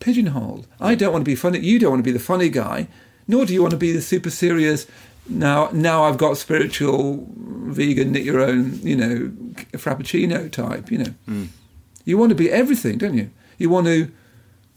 pigeonholed. 0.00 0.66
I 0.80 0.94
don't 0.94 1.12
want 1.12 1.24
to 1.24 1.30
be 1.30 1.34
funny. 1.34 1.58
You 1.60 1.78
don't 1.78 1.90
want 1.90 2.00
to 2.00 2.10
be 2.10 2.12
the 2.12 2.18
funny 2.18 2.48
guy, 2.48 2.88
nor 3.26 3.44
do 3.44 3.52
you 3.52 3.62
want 3.62 3.72
to 3.72 3.78
be 3.78 3.92
the 3.92 4.02
super 4.02 4.30
serious. 4.30 4.86
Now, 5.28 5.70
now 5.72 6.04
I've 6.04 6.18
got 6.18 6.36
spiritual, 6.36 7.26
vegan, 7.36 8.12
knit 8.12 8.22
your 8.22 8.40
own, 8.40 8.80
you 8.82 8.96
know, 8.96 9.32
frappuccino 9.72 10.50
type. 10.50 10.90
You 10.90 10.98
know, 10.98 11.14
mm. 11.28 11.48
you 12.04 12.16
want 12.18 12.30
to 12.30 12.36
be 12.36 12.50
everything, 12.50 12.98
don't 12.98 13.14
you? 13.14 13.30
You 13.58 13.70
want 13.70 13.86
to 13.86 14.10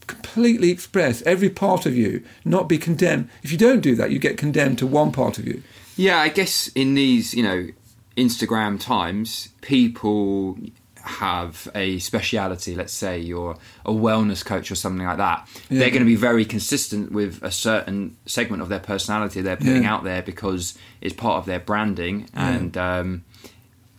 completely 0.06 0.70
express 0.70 1.22
every 1.22 1.48
part 1.48 1.86
of 1.86 1.96
you, 1.96 2.24
not 2.44 2.68
be 2.68 2.78
condemned. 2.78 3.28
If 3.42 3.52
you 3.52 3.58
don't 3.58 3.80
do 3.80 3.94
that, 3.94 4.10
you 4.10 4.18
get 4.18 4.36
condemned 4.36 4.78
to 4.78 4.86
one 4.86 5.12
part 5.12 5.38
of 5.38 5.46
you. 5.46 5.62
Yeah, 5.96 6.18
I 6.18 6.28
guess 6.28 6.68
in 6.68 6.94
these, 6.94 7.34
you 7.34 7.42
know, 7.42 7.68
Instagram 8.16 8.80
times, 8.80 9.50
people 9.60 10.58
have 11.02 11.68
a 11.74 11.98
speciality, 11.98 12.74
let's 12.74 12.92
say 12.92 13.18
you're 13.18 13.56
a 13.84 13.92
wellness 13.92 14.44
coach 14.44 14.70
or 14.70 14.74
something 14.74 15.06
like 15.06 15.18
that, 15.18 15.48
yeah. 15.68 15.78
they're 15.78 15.90
going 15.90 16.00
to 16.02 16.06
be 16.06 16.16
very 16.16 16.44
consistent 16.44 17.12
with 17.12 17.42
a 17.42 17.50
certain 17.50 18.16
segment 18.26 18.62
of 18.62 18.68
their 18.68 18.80
personality 18.80 19.40
they're 19.40 19.56
putting 19.56 19.82
yeah. 19.82 19.94
out 19.94 20.04
there 20.04 20.22
because 20.22 20.76
it's 21.00 21.14
part 21.14 21.38
of 21.38 21.46
their 21.46 21.60
branding 21.60 22.28
and 22.34 22.76
um, 22.76 23.24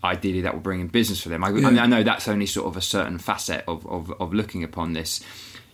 ideally 0.04 0.42
that 0.42 0.54
will 0.54 0.62
bring 0.62 0.80
in 0.80 0.88
business 0.88 1.22
for 1.22 1.30
them. 1.30 1.44
I, 1.44 1.48
I, 1.48 1.52
mean, 1.52 1.80
I, 1.80 1.86
know 1.86 2.04
that's 2.04 2.28
only 2.28 2.46
sort 2.46 2.68
of 2.68 2.78
a 2.78 2.82
certain 2.82 3.18
facet 3.18 3.64
of, 3.68 3.86
of, 3.88 4.12
of 4.20 4.34
looking 4.34 4.64
upon 4.64 4.94
this. 4.94 5.22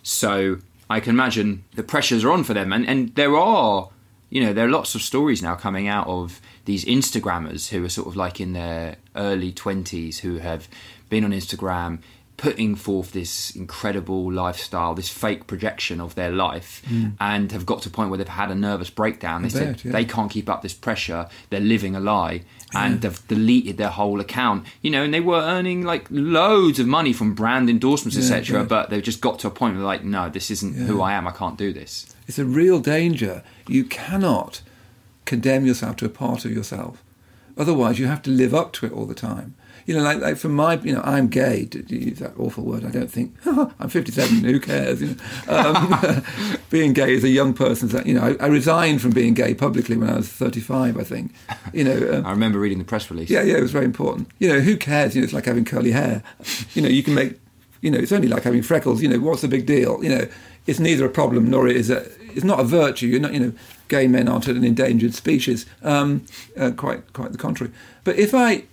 So 0.03 0.59
I 0.89 0.99
can 0.99 1.11
imagine 1.11 1.63
the 1.75 1.83
pressures 1.83 2.23
are 2.23 2.31
on 2.31 2.43
for 2.43 2.53
them. 2.53 2.73
And, 2.73 2.87
and 2.87 3.15
there 3.15 3.35
are, 3.35 3.89
you 4.29 4.43
know, 4.43 4.53
there 4.53 4.65
are 4.65 4.71
lots 4.71 4.95
of 4.95 5.01
stories 5.01 5.41
now 5.41 5.55
coming 5.55 5.87
out 5.87 6.07
of 6.07 6.41
these 6.65 6.85
Instagrammers 6.85 7.69
who 7.69 7.83
are 7.85 7.89
sort 7.89 8.07
of 8.07 8.15
like 8.15 8.41
in 8.41 8.53
their 8.53 8.97
early 9.15 9.51
20s 9.51 10.19
who 10.19 10.37
have 10.37 10.67
been 11.09 11.23
on 11.23 11.31
Instagram, 11.31 11.99
putting 12.37 12.75
forth 12.75 13.13
this 13.13 13.49
incredible 13.55 14.31
lifestyle, 14.31 14.93
this 14.93 15.09
fake 15.09 15.47
projection 15.47 15.99
of 15.99 16.13
their 16.13 16.31
life, 16.31 16.83
mm. 16.87 17.13
and 17.19 17.51
have 17.51 17.65
got 17.65 17.81
to 17.81 17.89
a 17.89 17.91
point 17.91 18.09
where 18.09 18.17
they've 18.17 18.27
had 18.27 18.51
a 18.51 18.55
nervous 18.55 18.91
breakdown. 18.91 19.41
They 19.41 19.49
said 19.49 19.83
yeah. 19.83 19.91
they 19.91 20.05
can't 20.05 20.29
keep 20.29 20.47
up 20.47 20.61
this 20.61 20.73
pressure. 20.73 21.27
They're 21.49 21.59
living 21.59 21.95
a 21.95 21.99
lie, 21.99 22.43
and 22.73 22.95
yeah. 22.95 22.99
they've 22.99 23.27
deleted 23.27 23.77
their 23.77 23.89
whole 23.89 24.21
account. 24.21 24.67
You 24.83 24.91
know, 24.91 25.03
and 25.03 25.11
they 25.11 25.19
were 25.19 25.41
earning 25.41 25.83
like 25.83 26.05
loads 26.11 26.79
of 26.79 26.85
money 26.85 27.11
from 27.11 27.33
brand 27.33 27.71
endorsements, 27.71 28.15
yeah, 28.15 28.35
etc. 28.35 28.63
But 28.63 28.91
they've 28.91 29.03
just 29.03 29.19
got 29.19 29.39
to 29.39 29.47
a 29.47 29.51
point 29.51 29.75
where 29.75 29.83
like, 29.83 30.03
no, 30.03 30.29
this 30.29 30.51
isn't 30.51 30.75
who 30.75 31.01
I 31.01 31.13
am. 31.13 31.27
I 31.27 31.31
can't 31.31 31.57
do 31.57 31.73
this. 31.73 32.15
It's 32.27 32.37
a 32.37 32.45
real 32.45 32.79
danger. 32.79 33.43
You 33.67 33.83
cannot 33.83 34.61
condemn 35.25 35.65
yourself 35.65 35.95
to 35.97 36.05
a 36.05 36.09
part 36.09 36.45
of 36.45 36.51
yourself. 36.51 37.03
Otherwise, 37.57 37.97
you 37.97 38.05
have 38.05 38.21
to 38.21 38.29
live 38.29 38.53
up 38.53 38.71
to 38.73 38.85
it 38.85 38.91
all 38.91 39.07
the 39.07 39.15
time 39.15 39.55
you 39.87 39.95
know, 39.95 40.03
like, 40.03 40.19
like 40.19 40.35
for 40.35 40.49
my, 40.49 40.73
you 40.81 40.93
know, 40.93 41.01
I'm 41.01 41.29
gay, 41.29 41.65
to 41.65 41.81
use 41.95 42.19
that 42.19 42.33
awful 42.37 42.65
word. 42.65 42.83
I 42.83 42.89
don't 42.89 43.09
think, 43.09 43.33
I'm 43.45 43.87
57, 43.87 44.43
who 44.43 44.59
cares? 44.59 45.01
You 45.01 45.15
know? 45.15 45.15
um, 45.47 46.23
being 46.69 46.91
gay 46.91 47.15
as 47.15 47.23
a 47.23 47.29
young 47.29 47.53
person, 47.53 47.89
you 48.05 48.13
know, 48.13 48.21
I, 48.21 48.45
I, 48.45 48.47
resigned 48.47 49.01
from 49.01 49.11
being 49.11 49.33
gay 49.33 49.53
publicly 49.53 49.95
when 49.95 50.09
I 50.09 50.17
was 50.17 50.27
35, 50.27 50.97
I 50.97 51.03
think. 51.03 51.33
You 51.73 51.85
know, 51.85 52.15
um, 52.15 52.25
I 52.25 52.31
remember 52.31 52.59
reading 52.59 52.79
the 52.79 52.83
press 52.83 53.09
release. 53.09 53.29
Yeah, 53.29 53.43
yeah, 53.43 53.55
it 53.55 53.61
was 53.61 53.71
very 53.71 53.85
important. 53.85 54.29
You 54.39 54.49
know, 54.49 54.59
who 54.59 54.75
cares? 54.75 55.15
You 55.15 55.21
know, 55.21 55.23
it's 55.23 55.33
like 55.33 55.45
having 55.45 55.63
curly 55.63 55.91
hair. 55.91 56.21
You 56.73 56.81
know, 56.81 56.89
you 56.89 57.01
can 57.01 57.13
make, 57.13 57.39
you 57.79 57.89
know, 57.89 57.97
it's 57.97 58.11
only 58.11 58.27
like 58.27 58.43
having 58.43 58.63
freckles. 58.63 59.01
You 59.01 59.07
know, 59.07 59.19
what's 59.19 59.41
the 59.41 59.47
big 59.47 59.65
deal? 59.65 60.03
You 60.03 60.09
know, 60.09 60.27
it's 60.65 60.79
neither 60.79 61.05
a 61.05 61.09
problem 61.09 61.49
nor 61.49 61.65
it 61.65 61.77
is 61.77 61.89
a, 61.89 62.05
it's 62.35 62.43
not 62.43 62.59
a 62.59 62.65
virtue. 62.65 63.07
You're 63.07 63.21
not, 63.21 63.33
you 63.33 63.39
know, 63.39 63.53
gay 63.87 64.07
men 64.07 64.27
aren't 64.27 64.49
an 64.49 64.65
endangered 64.65 65.13
species. 65.13 65.65
Um, 65.81 66.25
uh, 66.57 66.71
quite, 66.75 67.13
quite 67.13 67.31
the 67.31 67.37
contrary. 67.37 67.71
But 68.03 68.17
if 68.17 68.33
I 68.35 68.63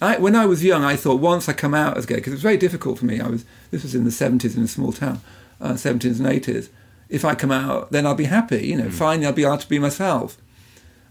I, 0.00 0.16
when 0.18 0.36
I 0.36 0.46
was 0.46 0.62
young, 0.62 0.84
I 0.84 0.96
thought 0.96 1.20
once 1.20 1.48
I 1.48 1.52
come 1.52 1.74
out 1.74 1.96
as 1.96 2.06
gay, 2.06 2.16
because 2.16 2.32
it 2.32 2.36
was 2.36 2.42
very 2.42 2.56
difficult 2.56 2.98
for 2.98 3.04
me. 3.04 3.20
I 3.20 3.28
was 3.28 3.44
this 3.70 3.82
was 3.82 3.94
in 3.94 4.04
the 4.04 4.10
seventies 4.10 4.56
in 4.56 4.62
a 4.62 4.68
small 4.68 4.92
town, 4.92 5.20
uh, 5.60 5.76
seventies 5.76 6.20
and 6.20 6.28
eighties. 6.28 6.70
If 7.08 7.24
I 7.24 7.34
come 7.34 7.50
out, 7.50 7.90
then 7.90 8.06
I'll 8.06 8.14
be 8.14 8.24
happy. 8.24 8.66
You 8.66 8.76
know, 8.76 8.84
mm. 8.84 8.92
finally 8.92 9.26
I'll 9.26 9.32
be 9.32 9.44
able 9.44 9.58
to 9.58 9.68
be 9.68 9.78
myself. 9.78 10.38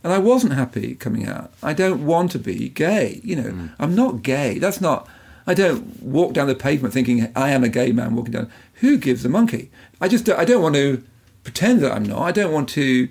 And 0.04 0.14
I 0.14 0.20
wasn't 0.20 0.54
happy 0.54 0.96
coming 0.96 1.28
out. 1.28 1.52
I 1.62 1.74
don't 1.74 2.06
want 2.06 2.32
to 2.32 2.40
be 2.40 2.70
gay. 2.70 3.20
You 3.24 3.36
know, 3.36 3.52
mm. 3.52 3.72
I'm 3.80 3.96
not 3.96 4.22
gay. 4.22 4.60
That's 4.60 4.80
not. 4.80 5.08
I 5.46 5.54
don't 5.54 6.02
walk 6.02 6.34
down 6.34 6.48
the 6.48 6.56
pavement 6.56 6.94
thinking 6.94 7.32
I 7.36 7.50
am 7.50 7.64
a 7.64 7.70
gay 7.70 7.92
man 7.92 8.16
walking 8.16 8.34
down. 8.34 8.52
Who 8.76 8.98
gives 8.98 9.26
a 9.26 9.30
monkey? 9.30 9.72
I 10.00 10.08
just 10.08 10.26
don't, 10.26 10.40
I 10.40 10.46
don't 10.46 10.62
want 10.62 10.76
to 10.76 11.04
pretend 11.44 11.82
that 11.82 11.94
I'm 11.94 12.04
not. 12.04 12.22
I 12.22 12.32
don't 12.32 12.54
want 12.54 12.70
to, 12.70 13.10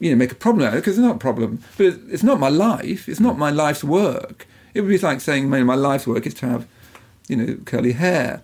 you 0.00 0.10
know, 0.10 0.16
make 0.16 0.32
a 0.32 0.34
problem 0.34 0.66
out 0.66 0.72
of 0.72 0.78
it 0.78 0.80
because 0.80 0.98
it's 0.98 1.06
not 1.06 1.16
a 1.16 1.18
problem. 1.18 1.62
But 1.76 1.98
it's 2.08 2.22
not 2.22 2.40
my 2.40 2.48
life. 2.48 3.08
It's 3.08 3.20
not 3.20 3.38
my 3.38 3.50
life's 3.50 3.84
work. 3.84 4.46
It 4.78 4.82
would 4.82 4.90
be 4.90 4.98
like 4.98 5.20
saying, 5.20 5.50
my 5.50 5.74
life's 5.74 6.06
work 6.06 6.24
is 6.24 6.34
to 6.34 6.46
have, 6.46 6.68
you 7.26 7.34
know, 7.34 7.56
curly 7.64 7.94
hair. 7.94 8.42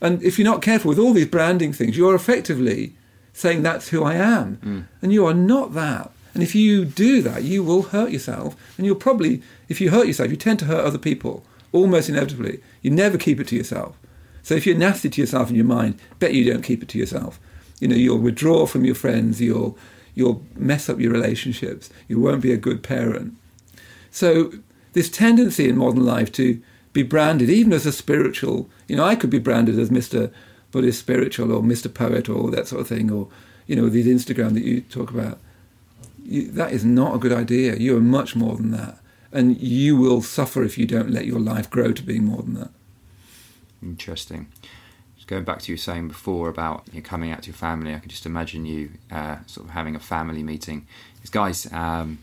And 0.00 0.22
if 0.22 0.38
you're 0.38 0.50
not 0.50 0.62
careful 0.62 0.88
with 0.88 0.98
all 0.98 1.12
these 1.12 1.26
branding 1.26 1.74
things, 1.74 1.98
you're 1.98 2.14
effectively 2.14 2.94
saying 3.34 3.62
that's 3.62 3.90
who 3.90 4.02
I 4.02 4.14
am. 4.14 4.56
Mm. 4.64 4.86
And 5.02 5.12
you 5.12 5.26
are 5.26 5.34
not 5.34 5.74
that. 5.74 6.10
And 6.32 6.42
if 6.42 6.54
you 6.54 6.86
do 6.86 7.20
that, 7.20 7.42
you 7.42 7.62
will 7.62 7.82
hurt 7.82 8.10
yourself. 8.10 8.56
And 8.78 8.86
you'll 8.86 8.96
probably, 8.96 9.42
if 9.68 9.78
you 9.78 9.90
hurt 9.90 10.06
yourself, 10.06 10.30
you 10.30 10.38
tend 10.38 10.60
to 10.60 10.64
hurt 10.64 10.82
other 10.82 10.96
people, 10.96 11.44
almost 11.72 12.08
inevitably. 12.08 12.62
You 12.80 12.90
never 12.90 13.18
keep 13.18 13.38
it 13.38 13.48
to 13.48 13.56
yourself. 13.56 13.98
So 14.42 14.54
if 14.54 14.64
you're 14.64 14.78
nasty 14.78 15.10
to 15.10 15.20
yourself 15.20 15.50
in 15.50 15.56
your 15.56 15.66
mind, 15.66 16.00
bet 16.18 16.32
you 16.32 16.50
don't 16.50 16.62
keep 16.62 16.82
it 16.82 16.88
to 16.88 16.98
yourself. 16.98 17.38
You 17.80 17.88
know, 17.88 17.96
you'll 17.96 18.16
withdraw 18.16 18.64
from 18.64 18.86
your 18.86 18.94
friends, 18.94 19.42
you'll 19.42 19.76
you'll 20.14 20.42
mess 20.54 20.88
up 20.88 20.98
your 20.98 21.12
relationships, 21.12 21.90
you 22.08 22.18
won't 22.18 22.40
be 22.40 22.54
a 22.54 22.56
good 22.56 22.82
parent. 22.82 23.34
So 24.10 24.52
this 24.96 25.10
tendency 25.10 25.68
in 25.68 25.76
modern 25.76 26.06
life 26.06 26.32
to 26.32 26.58
be 26.94 27.02
branded, 27.02 27.50
even 27.50 27.74
as 27.74 27.84
a 27.84 27.92
spiritual, 27.92 28.70
you 28.88 28.96
know, 28.96 29.04
I 29.04 29.14
could 29.14 29.28
be 29.28 29.38
branded 29.38 29.78
as 29.78 29.90
Mr. 29.90 30.32
Buddhist 30.70 30.98
spiritual 30.98 31.52
or 31.52 31.60
Mr. 31.60 31.92
Poet 31.92 32.30
or 32.30 32.50
that 32.50 32.66
sort 32.66 32.80
of 32.80 32.88
thing, 32.88 33.10
or, 33.10 33.28
you 33.66 33.76
know, 33.76 33.90
these 33.90 34.06
Instagram 34.06 34.54
that 34.54 34.64
you 34.64 34.80
talk 34.80 35.10
about. 35.10 35.38
You, 36.24 36.50
that 36.52 36.72
is 36.72 36.82
not 36.82 37.14
a 37.14 37.18
good 37.18 37.30
idea. 37.30 37.76
You 37.76 37.94
are 37.98 38.00
much 38.00 38.34
more 38.34 38.56
than 38.56 38.70
that. 38.70 38.98
And 39.30 39.60
you 39.60 39.98
will 39.98 40.22
suffer 40.22 40.64
if 40.64 40.78
you 40.78 40.86
don't 40.86 41.10
let 41.10 41.26
your 41.26 41.40
life 41.40 41.68
grow 41.68 41.92
to 41.92 42.02
being 42.02 42.24
more 42.24 42.40
than 42.40 42.54
that. 42.54 42.70
Interesting. 43.82 44.48
Just 45.16 45.28
going 45.28 45.44
back 45.44 45.60
to 45.60 45.72
you 45.72 45.76
saying 45.76 46.08
before 46.08 46.48
about 46.48 46.84
you 46.90 47.02
know, 47.02 47.06
coming 47.06 47.30
out 47.32 47.42
to 47.42 47.48
your 47.48 47.56
family, 47.56 47.94
I 47.94 47.98
can 47.98 48.08
just 48.08 48.24
imagine 48.24 48.64
you 48.64 48.92
uh, 49.10 49.36
sort 49.46 49.66
of 49.66 49.74
having 49.74 49.94
a 49.94 50.00
family 50.00 50.42
meeting. 50.42 50.86
Because, 51.16 51.28
guys, 51.28 51.70
um, 51.70 52.16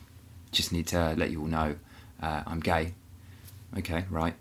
just 0.52 0.72
need 0.72 0.88
to 0.88 1.14
let 1.16 1.30
you 1.30 1.42
all 1.42 1.46
know 1.46 1.76
uh, 2.24 2.44
I'm 2.48 2.60
gay. 2.60 2.94
Okay, 3.78 4.06
right. 4.10 4.34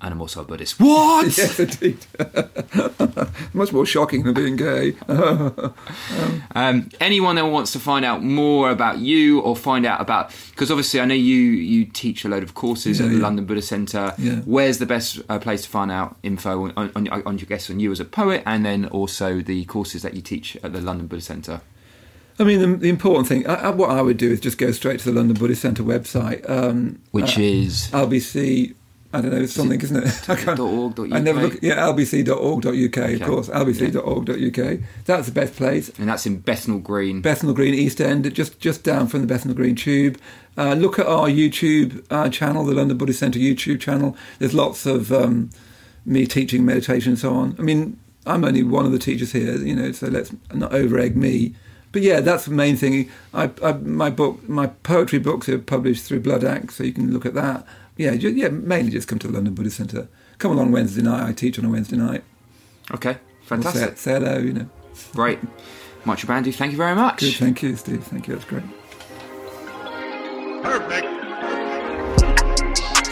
And 0.00 0.12
I'm 0.14 0.20
also 0.20 0.42
a 0.42 0.44
Buddhist. 0.44 0.78
What? 0.78 1.26
yes, 1.38 1.58
indeed. 1.58 1.98
Much 3.52 3.72
more 3.72 3.84
shocking 3.84 4.22
than 4.22 4.32
being 4.32 4.54
gay. 4.56 4.94
um, 5.08 5.74
um, 6.54 6.88
anyone 7.00 7.34
that 7.34 7.46
wants 7.46 7.72
to 7.72 7.80
find 7.80 8.04
out 8.04 8.22
more 8.22 8.70
about 8.70 8.98
you 8.98 9.40
or 9.40 9.56
find 9.56 9.84
out 9.84 10.00
about, 10.00 10.32
because 10.50 10.70
obviously 10.70 11.00
I 11.00 11.04
know 11.04 11.14
you 11.14 11.34
you 11.34 11.84
teach 11.84 12.24
a 12.24 12.28
load 12.28 12.44
of 12.44 12.54
courses 12.54 13.00
yeah, 13.00 13.06
at 13.06 13.08
the 13.10 13.16
yeah. 13.16 13.22
London 13.22 13.44
Buddha 13.44 13.62
Centre. 13.62 14.14
Yeah. 14.18 14.36
Where's 14.44 14.78
the 14.78 14.86
best 14.86 15.20
uh, 15.28 15.40
place 15.40 15.62
to 15.62 15.68
find 15.68 15.90
out 15.90 16.16
info 16.22 16.72
on, 16.76 16.92
on, 16.94 17.08
on 17.08 17.38
your 17.38 17.46
guests 17.46 17.68
on 17.68 17.80
you 17.80 17.90
as 17.90 17.98
a 17.98 18.04
poet, 18.04 18.44
and 18.46 18.64
then 18.64 18.86
also 18.86 19.40
the 19.40 19.64
courses 19.64 20.02
that 20.02 20.14
you 20.14 20.22
teach 20.22 20.56
at 20.62 20.72
the 20.72 20.80
London 20.80 21.08
Buddha 21.08 21.22
Centre? 21.22 21.60
I 22.38 22.44
mean, 22.44 22.60
the, 22.60 22.76
the 22.76 22.88
important 22.88 23.26
thing, 23.26 23.46
I, 23.46 23.70
what 23.70 23.90
I 23.90 24.00
would 24.00 24.16
do 24.16 24.30
is 24.30 24.40
just 24.40 24.58
go 24.58 24.70
straight 24.70 25.00
to 25.00 25.06
the 25.06 25.12
London 25.12 25.36
Buddhist 25.36 25.62
Centre 25.62 25.82
website, 25.82 26.48
um, 26.48 27.00
which 27.10 27.36
uh, 27.36 27.42
is 27.42 27.90
lbc.org.uk 27.92 28.76
I 29.10 29.22
don't 29.22 29.30
know, 29.30 29.40
it's 29.40 29.54
something, 29.54 29.80
is 29.80 29.90
not 29.90 30.04
it? 30.04 30.58
.org.uk. 30.60 31.12
I 31.12 31.18
never 31.18 31.40
look. 31.40 31.62
Yeah, 31.62 31.76
lbc.org.uk, 31.76 32.98
okay. 32.98 33.14
of 33.14 33.22
course. 33.22 33.48
lbc.org.uk. 33.48 34.80
That's 35.06 35.26
the 35.26 35.32
best 35.32 35.56
place. 35.56 35.88
And 35.98 36.10
that's 36.10 36.26
in 36.26 36.40
Bethnal 36.40 36.78
Green. 36.78 37.22
Bethnal 37.22 37.54
Green, 37.54 37.72
East 37.72 38.02
End, 38.02 38.32
just 38.34 38.60
just 38.60 38.84
down 38.84 39.06
from 39.06 39.22
the 39.22 39.26
Bethnal 39.26 39.54
Green 39.54 39.76
Tube. 39.76 40.18
Uh, 40.58 40.74
look 40.74 40.98
at 40.98 41.06
our 41.06 41.28
YouTube 41.28 42.04
uh, 42.10 42.28
channel, 42.28 42.64
the 42.64 42.74
London 42.74 42.98
Buddhist 42.98 43.20
Centre 43.20 43.38
YouTube 43.38 43.80
channel. 43.80 44.14
There's 44.40 44.52
lots 44.52 44.84
of 44.84 45.10
um, 45.10 45.48
me 46.04 46.26
teaching 46.26 46.66
meditation 46.66 47.12
and 47.12 47.18
so 47.18 47.32
on. 47.32 47.56
I 47.58 47.62
mean, 47.62 47.98
I'm 48.26 48.44
only 48.44 48.62
one 48.62 48.84
of 48.84 48.92
the 48.92 48.98
teachers 48.98 49.32
here, 49.32 49.56
you 49.56 49.74
know, 49.74 49.90
so 49.92 50.08
let's 50.08 50.34
not 50.52 50.74
over 50.74 50.98
egg 50.98 51.16
me. 51.16 51.54
But 51.90 52.02
yeah, 52.02 52.20
that's 52.20 52.44
the 52.44 52.52
main 52.52 52.76
thing. 52.76 53.10
I, 53.32 53.50
I, 53.62 53.72
my 53.72 54.10
book, 54.10 54.46
my 54.48 54.66
poetry 54.66 55.18
books 55.18 55.48
are 55.48 55.58
published 55.58 56.04
through 56.04 56.20
Bloodaxe, 56.20 56.74
so 56.74 56.84
you 56.84 56.92
can 56.92 57.12
look 57.12 57.24
at 57.24 57.34
that 57.34 57.66
yeah, 57.98 58.14
just, 58.14 58.36
yeah, 58.36 58.48
mainly 58.48 58.92
just 58.92 59.08
come 59.08 59.18
to 59.18 59.26
the 59.26 59.32
London 59.34 59.54
Buddhist 59.54 59.76
Centre. 59.76 60.08
Come 60.38 60.52
along 60.52 60.70
Wednesday 60.70 61.02
night. 61.02 61.28
I 61.28 61.32
teach 61.32 61.58
on 61.58 61.64
a 61.64 61.68
Wednesday 61.68 61.96
night. 61.96 62.22
Okay, 62.92 63.18
fantastic. 63.42 63.82
We'll 63.82 63.90
say, 63.90 63.96
say, 63.96 64.12
hello, 64.12 64.38
you 64.38 64.52
know. 64.52 64.68
Great. 65.12 65.40
Maitreya 66.04 66.42
Bandhu, 66.42 66.54
thank 66.54 66.70
you 66.70 66.78
very 66.78 66.94
much. 66.94 67.18
Good, 67.18 67.34
thank 67.34 67.60
you, 67.60 67.74
Steve. 67.74 68.04
Thank 68.04 68.28
you, 68.28 68.36
that's 68.36 68.46
great. 68.46 68.62
Perfect. 70.62 71.06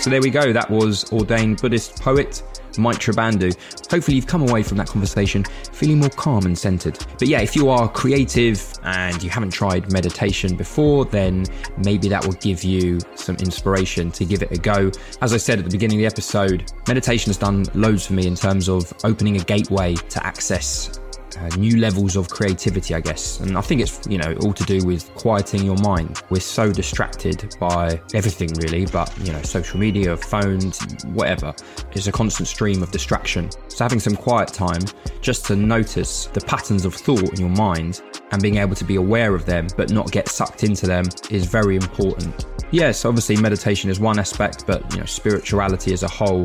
So 0.03 0.09
there 0.09 0.23
we 0.23 0.31
go. 0.31 0.53
That 0.53 0.71
was 0.71 1.13
ordained 1.13 1.61
Buddhist 1.61 2.01
poet 2.01 2.45
Maitreya 2.79 3.17
Bandhu. 3.17 3.57
Hopefully, 3.91 4.17
you've 4.17 4.27
come 4.27 4.43
away 4.43 4.63
from 4.63 4.77
that 4.79 4.89
conversation 4.89 5.45
feeling 5.73 5.99
more 5.99 6.11
calm 6.11 6.47
and 6.47 6.59
centered. 6.59 6.99
But 7.19 7.29
yeah, 7.29 7.41
if 7.41 7.55
you 7.57 7.69
are 7.69 7.89
creative 7.89 8.63
and 8.85 9.23
you 9.23 9.31
haven't 9.31 9.51
tried 9.51 9.93
meditation 9.93 10.57
before, 10.57 11.05
then 11.05 11.45
maybe 11.85 12.09
that 12.09 12.25
will 12.25 12.35
give 12.35 12.65
you 12.65 12.99
some 13.15 13.37
inspiration 13.37 14.11
to 14.13 14.25
give 14.25 14.43
it 14.43 14.53
a 14.53 14.59
go. 14.59 14.91
As 15.21 15.33
I 15.33 15.37
said 15.37 15.59
at 15.59 15.65
the 15.65 15.71
beginning 15.71 15.99
of 15.99 16.01
the 16.01 16.07
episode, 16.07 16.73
meditation 16.89 17.31
has 17.31 17.37
done 17.37 17.65
loads 17.75 18.07
for 18.07 18.15
me 18.15 18.27
in 18.27 18.35
terms 18.35 18.69
of 18.69 18.93
opening 19.05 19.37
a 19.37 19.45
gateway 19.45 19.95
to 19.95 20.27
access 20.27 21.01
uh, 21.39 21.49
new 21.57 21.79
levels 21.79 22.17
of 22.17 22.29
creativity, 22.29 22.95
I 22.95 23.01
guess. 23.01 23.41
And 23.41 23.57
I 23.57 23.61
think 23.61 23.81
it's, 23.81 24.07
you 24.07 24.19
know, 24.19 24.35
all 24.43 24.53
to 24.53 24.65
do 24.65 24.85
with 24.85 25.13
quieting 25.15 25.65
your 25.65 25.77
mind. 25.79 26.23
We're 26.31 26.41
so 26.41 26.73
distracted 26.73 27.55
by 27.61 28.01
everything, 28.15 28.53
really, 28.55 28.87
but, 28.87 29.17
you 29.19 29.33
know, 29.33 29.43
social 29.43 29.79
media, 29.79 30.17
phones, 30.17 30.81
whatever. 31.07 31.55
It's 31.93 32.07
a 32.07 32.13
constant 32.13 32.49
stream 32.49 32.83
of 32.83 32.91
distraction. 32.91 33.51
So 33.69 33.85
having 33.85 34.01
some 34.01 34.17
quiet 34.17 34.49
time 34.49 34.83
just 35.21 35.45
to 35.47 35.57
notice 35.57 36.27
the 36.27 36.41
patterns 36.41 36.85
of 36.85 36.95
thought 36.95 37.33
in 37.33 37.41
your 37.41 37.51
mind 37.51 38.03
and 38.33 38.43
being 38.43 38.57
able 38.57 38.75
to 38.75 38.85
be 38.85 38.97
aware 38.97 39.35
of 39.35 39.47
them 39.47 39.69
but 39.77 39.91
not 39.91 40.11
get 40.11 40.29
sucked 40.29 40.65
into 40.65 40.87
them 40.87 41.05
is 41.31 41.47
very 41.47 41.77
important. 41.77 42.47
Yes, 42.71 43.05
obviously 43.05 43.37
meditation 43.37 43.91
is 43.91 44.01
one 44.01 44.19
aspect, 44.19 44.67
but 44.67 44.91
you 44.93 45.01
know, 45.01 45.07
spirituality 45.07 45.93
as 45.93 46.03
a 46.03 46.09
whole 46.09 46.45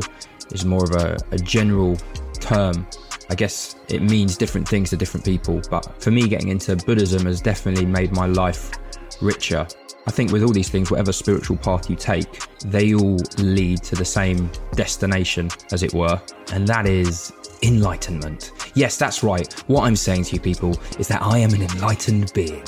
is 0.52 0.64
more 0.64 0.84
of 0.84 0.92
a, 0.92 1.16
a 1.32 1.38
general 1.38 1.96
term 2.34 2.86
I 3.30 3.34
guess 3.34 3.76
it 3.88 4.02
means 4.02 4.36
different 4.36 4.68
things 4.68 4.90
to 4.90 4.96
different 4.96 5.24
people, 5.24 5.60
but 5.70 6.02
for 6.02 6.10
me, 6.10 6.28
getting 6.28 6.48
into 6.48 6.76
Buddhism 6.76 7.26
has 7.26 7.40
definitely 7.40 7.86
made 7.86 8.12
my 8.12 8.26
life 8.26 8.70
richer. 9.20 9.66
I 10.06 10.10
think 10.10 10.32
with 10.32 10.42
all 10.42 10.52
these 10.52 10.68
things, 10.68 10.90
whatever 10.90 11.12
spiritual 11.12 11.56
path 11.56 11.88
you 11.88 11.94
take, 11.94 12.42
they 12.64 12.94
all 12.94 13.18
lead 13.38 13.82
to 13.84 13.94
the 13.94 14.04
same 14.04 14.50
destination, 14.72 15.48
as 15.70 15.82
it 15.82 15.94
were, 15.94 16.20
and 16.52 16.66
that 16.66 16.86
is 16.86 17.32
enlightenment. 17.62 18.50
Yes, 18.74 18.96
that's 18.96 19.22
right. 19.22 19.52
What 19.68 19.84
I'm 19.84 19.94
saying 19.94 20.24
to 20.24 20.34
you 20.34 20.40
people 20.40 20.76
is 20.98 21.06
that 21.08 21.22
I 21.22 21.38
am 21.38 21.54
an 21.54 21.62
enlightened 21.62 22.32
being. 22.34 22.64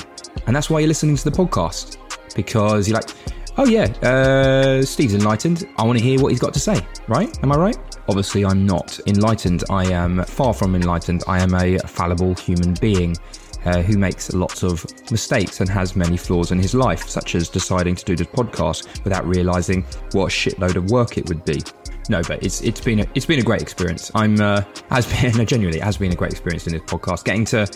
And 0.46 0.54
that's 0.54 0.70
why 0.70 0.78
you're 0.80 0.88
listening 0.88 1.16
to 1.16 1.24
the 1.24 1.36
podcast, 1.36 1.96
because 2.36 2.88
you're 2.88 2.98
like, 3.00 3.10
oh 3.56 3.66
yeah, 3.66 3.84
uh, 4.08 4.82
Steve's 4.82 5.14
enlightened. 5.14 5.68
I 5.76 5.84
want 5.84 5.98
to 5.98 6.04
hear 6.04 6.20
what 6.20 6.30
he's 6.30 6.40
got 6.40 6.54
to 6.54 6.60
say, 6.60 6.80
right? 7.08 7.36
Am 7.42 7.50
I 7.50 7.56
right? 7.56 7.93
Obviously, 8.08 8.44
I'm 8.44 8.66
not 8.66 8.98
enlightened. 9.06 9.64
I 9.70 9.90
am 9.90 10.24
far 10.24 10.52
from 10.52 10.74
enlightened. 10.74 11.24
I 11.26 11.40
am 11.40 11.54
a 11.54 11.78
fallible 11.78 12.34
human 12.34 12.74
being. 12.74 13.16
Uh, 13.64 13.80
who 13.80 13.96
makes 13.96 14.30
lots 14.34 14.62
of 14.62 14.84
mistakes 15.10 15.60
and 15.60 15.70
has 15.70 15.96
many 15.96 16.18
flaws 16.18 16.52
in 16.52 16.58
his 16.58 16.74
life, 16.74 17.08
such 17.08 17.34
as 17.34 17.48
deciding 17.48 17.94
to 17.94 18.04
do 18.04 18.14
this 18.14 18.26
podcast 18.26 19.02
without 19.04 19.26
realizing 19.26 19.82
what 20.12 20.26
a 20.26 20.28
shitload 20.28 20.76
of 20.76 20.90
work 20.90 21.16
it 21.16 21.26
would 21.30 21.42
be. 21.46 21.62
No, 22.10 22.20
but 22.22 22.42
it's 22.44 22.60
it's 22.60 22.80
been 22.80 23.00
a, 23.00 23.06
it's 23.14 23.24
been 23.24 23.38
a 23.38 23.42
great 23.42 23.62
experience. 23.62 24.10
I'm 24.14 24.38
uh, 24.40 24.62
has 24.90 25.06
been 25.06 25.34
no, 25.38 25.44
genuinely 25.46 25.80
it 25.80 25.84
has 25.84 25.96
been 25.96 26.12
a 26.12 26.14
great 26.14 26.32
experience 26.32 26.66
in 26.66 26.74
this 26.74 26.82
podcast. 26.82 27.24
Getting 27.24 27.46
to 27.46 27.66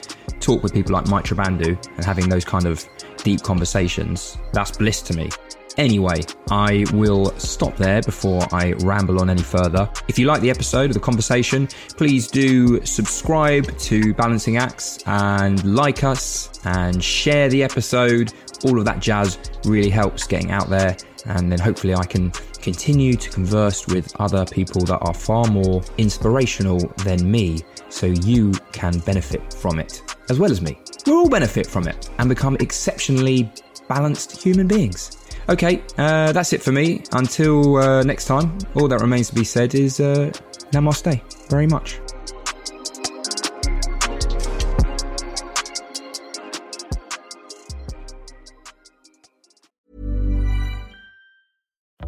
talk 0.41 0.62
with 0.62 0.74
people 0.74 0.93
like 0.93 1.09
Maitreya 1.09 1.43
Bandhu 1.43 1.97
and 1.97 2.05
having 2.05 2.29
those 2.29 2.45
kind 2.45 2.66
of 2.66 2.85
deep 3.18 3.43
conversations 3.43 4.37
that's 4.53 4.76
bliss 4.76 5.03
to 5.03 5.16
me. 5.16 5.31
Anyway, 5.79 6.20
I 6.51 6.85
will 6.93 7.31
stop 7.39 7.76
there 7.76 8.03
before 8.03 8.43
I 8.53 8.72
ramble 8.81 9.20
on 9.20 9.31
any 9.31 9.43
further. 9.43 9.89
If 10.09 10.18
you 10.18 10.26
like 10.26 10.41
the 10.41 10.51
episode 10.51 10.91
of 10.91 10.95
the 10.95 11.01
conversation, 11.01 11.68
please 11.97 12.26
do 12.26 12.85
subscribe 12.85 13.79
to 13.79 14.12
Balancing 14.14 14.57
Acts 14.57 14.99
and 15.07 15.76
like 15.76 16.03
us 16.03 16.51
and 16.64 17.03
share 17.03 17.49
the 17.49 17.62
episode. 17.62 18.35
All 18.64 18.76
of 18.76 18.85
that 18.87 18.99
jazz 18.99 19.39
really 19.64 19.89
helps 19.89 20.26
getting 20.26 20.51
out 20.51 20.68
there, 20.68 20.97
and 21.26 21.51
then 21.51 21.61
hopefully 21.61 21.95
I 21.95 22.05
can 22.05 22.33
continue 22.61 23.14
to 23.14 23.31
converse 23.31 23.87
with 23.87 24.12
other 24.20 24.45
people 24.47 24.81
that 24.87 24.99
are 24.99 25.14
far 25.14 25.47
more 25.47 25.81
inspirational 25.97 26.79
than 27.05 27.31
me 27.31 27.61
so 27.89 28.07
you 28.07 28.51
can 28.72 28.99
benefit 29.01 29.55
from 29.55 29.79
it 29.79 30.03
as 30.29 30.41
well 30.41 30.51
as 30.51 30.61
me. 30.61 30.76
We'll 31.07 31.18
all 31.18 31.29
benefit 31.29 31.68
from 31.68 31.87
it 31.87 32.11
and 32.18 32.29
become 32.29 32.57
exceptionally 32.57 33.51
balanced 33.89 34.43
human 34.43 34.66
beings. 34.66 35.16
Okay, 35.49 35.82
uh, 35.96 36.32
that's 36.32 36.53
it 36.53 36.62
for 36.62 36.72
me. 36.72 37.03
Until 37.12 37.76
uh, 37.76 38.03
next 38.03 38.26
time, 38.26 38.59
all 38.74 38.86
that 38.88 39.01
remains 39.01 39.30
to 39.30 39.34
be 39.34 39.44
said 39.44 39.74
is 39.74 39.99
uh, 39.99 40.30
namaste 40.72 41.20
very 41.49 41.66
much. 41.66 42.01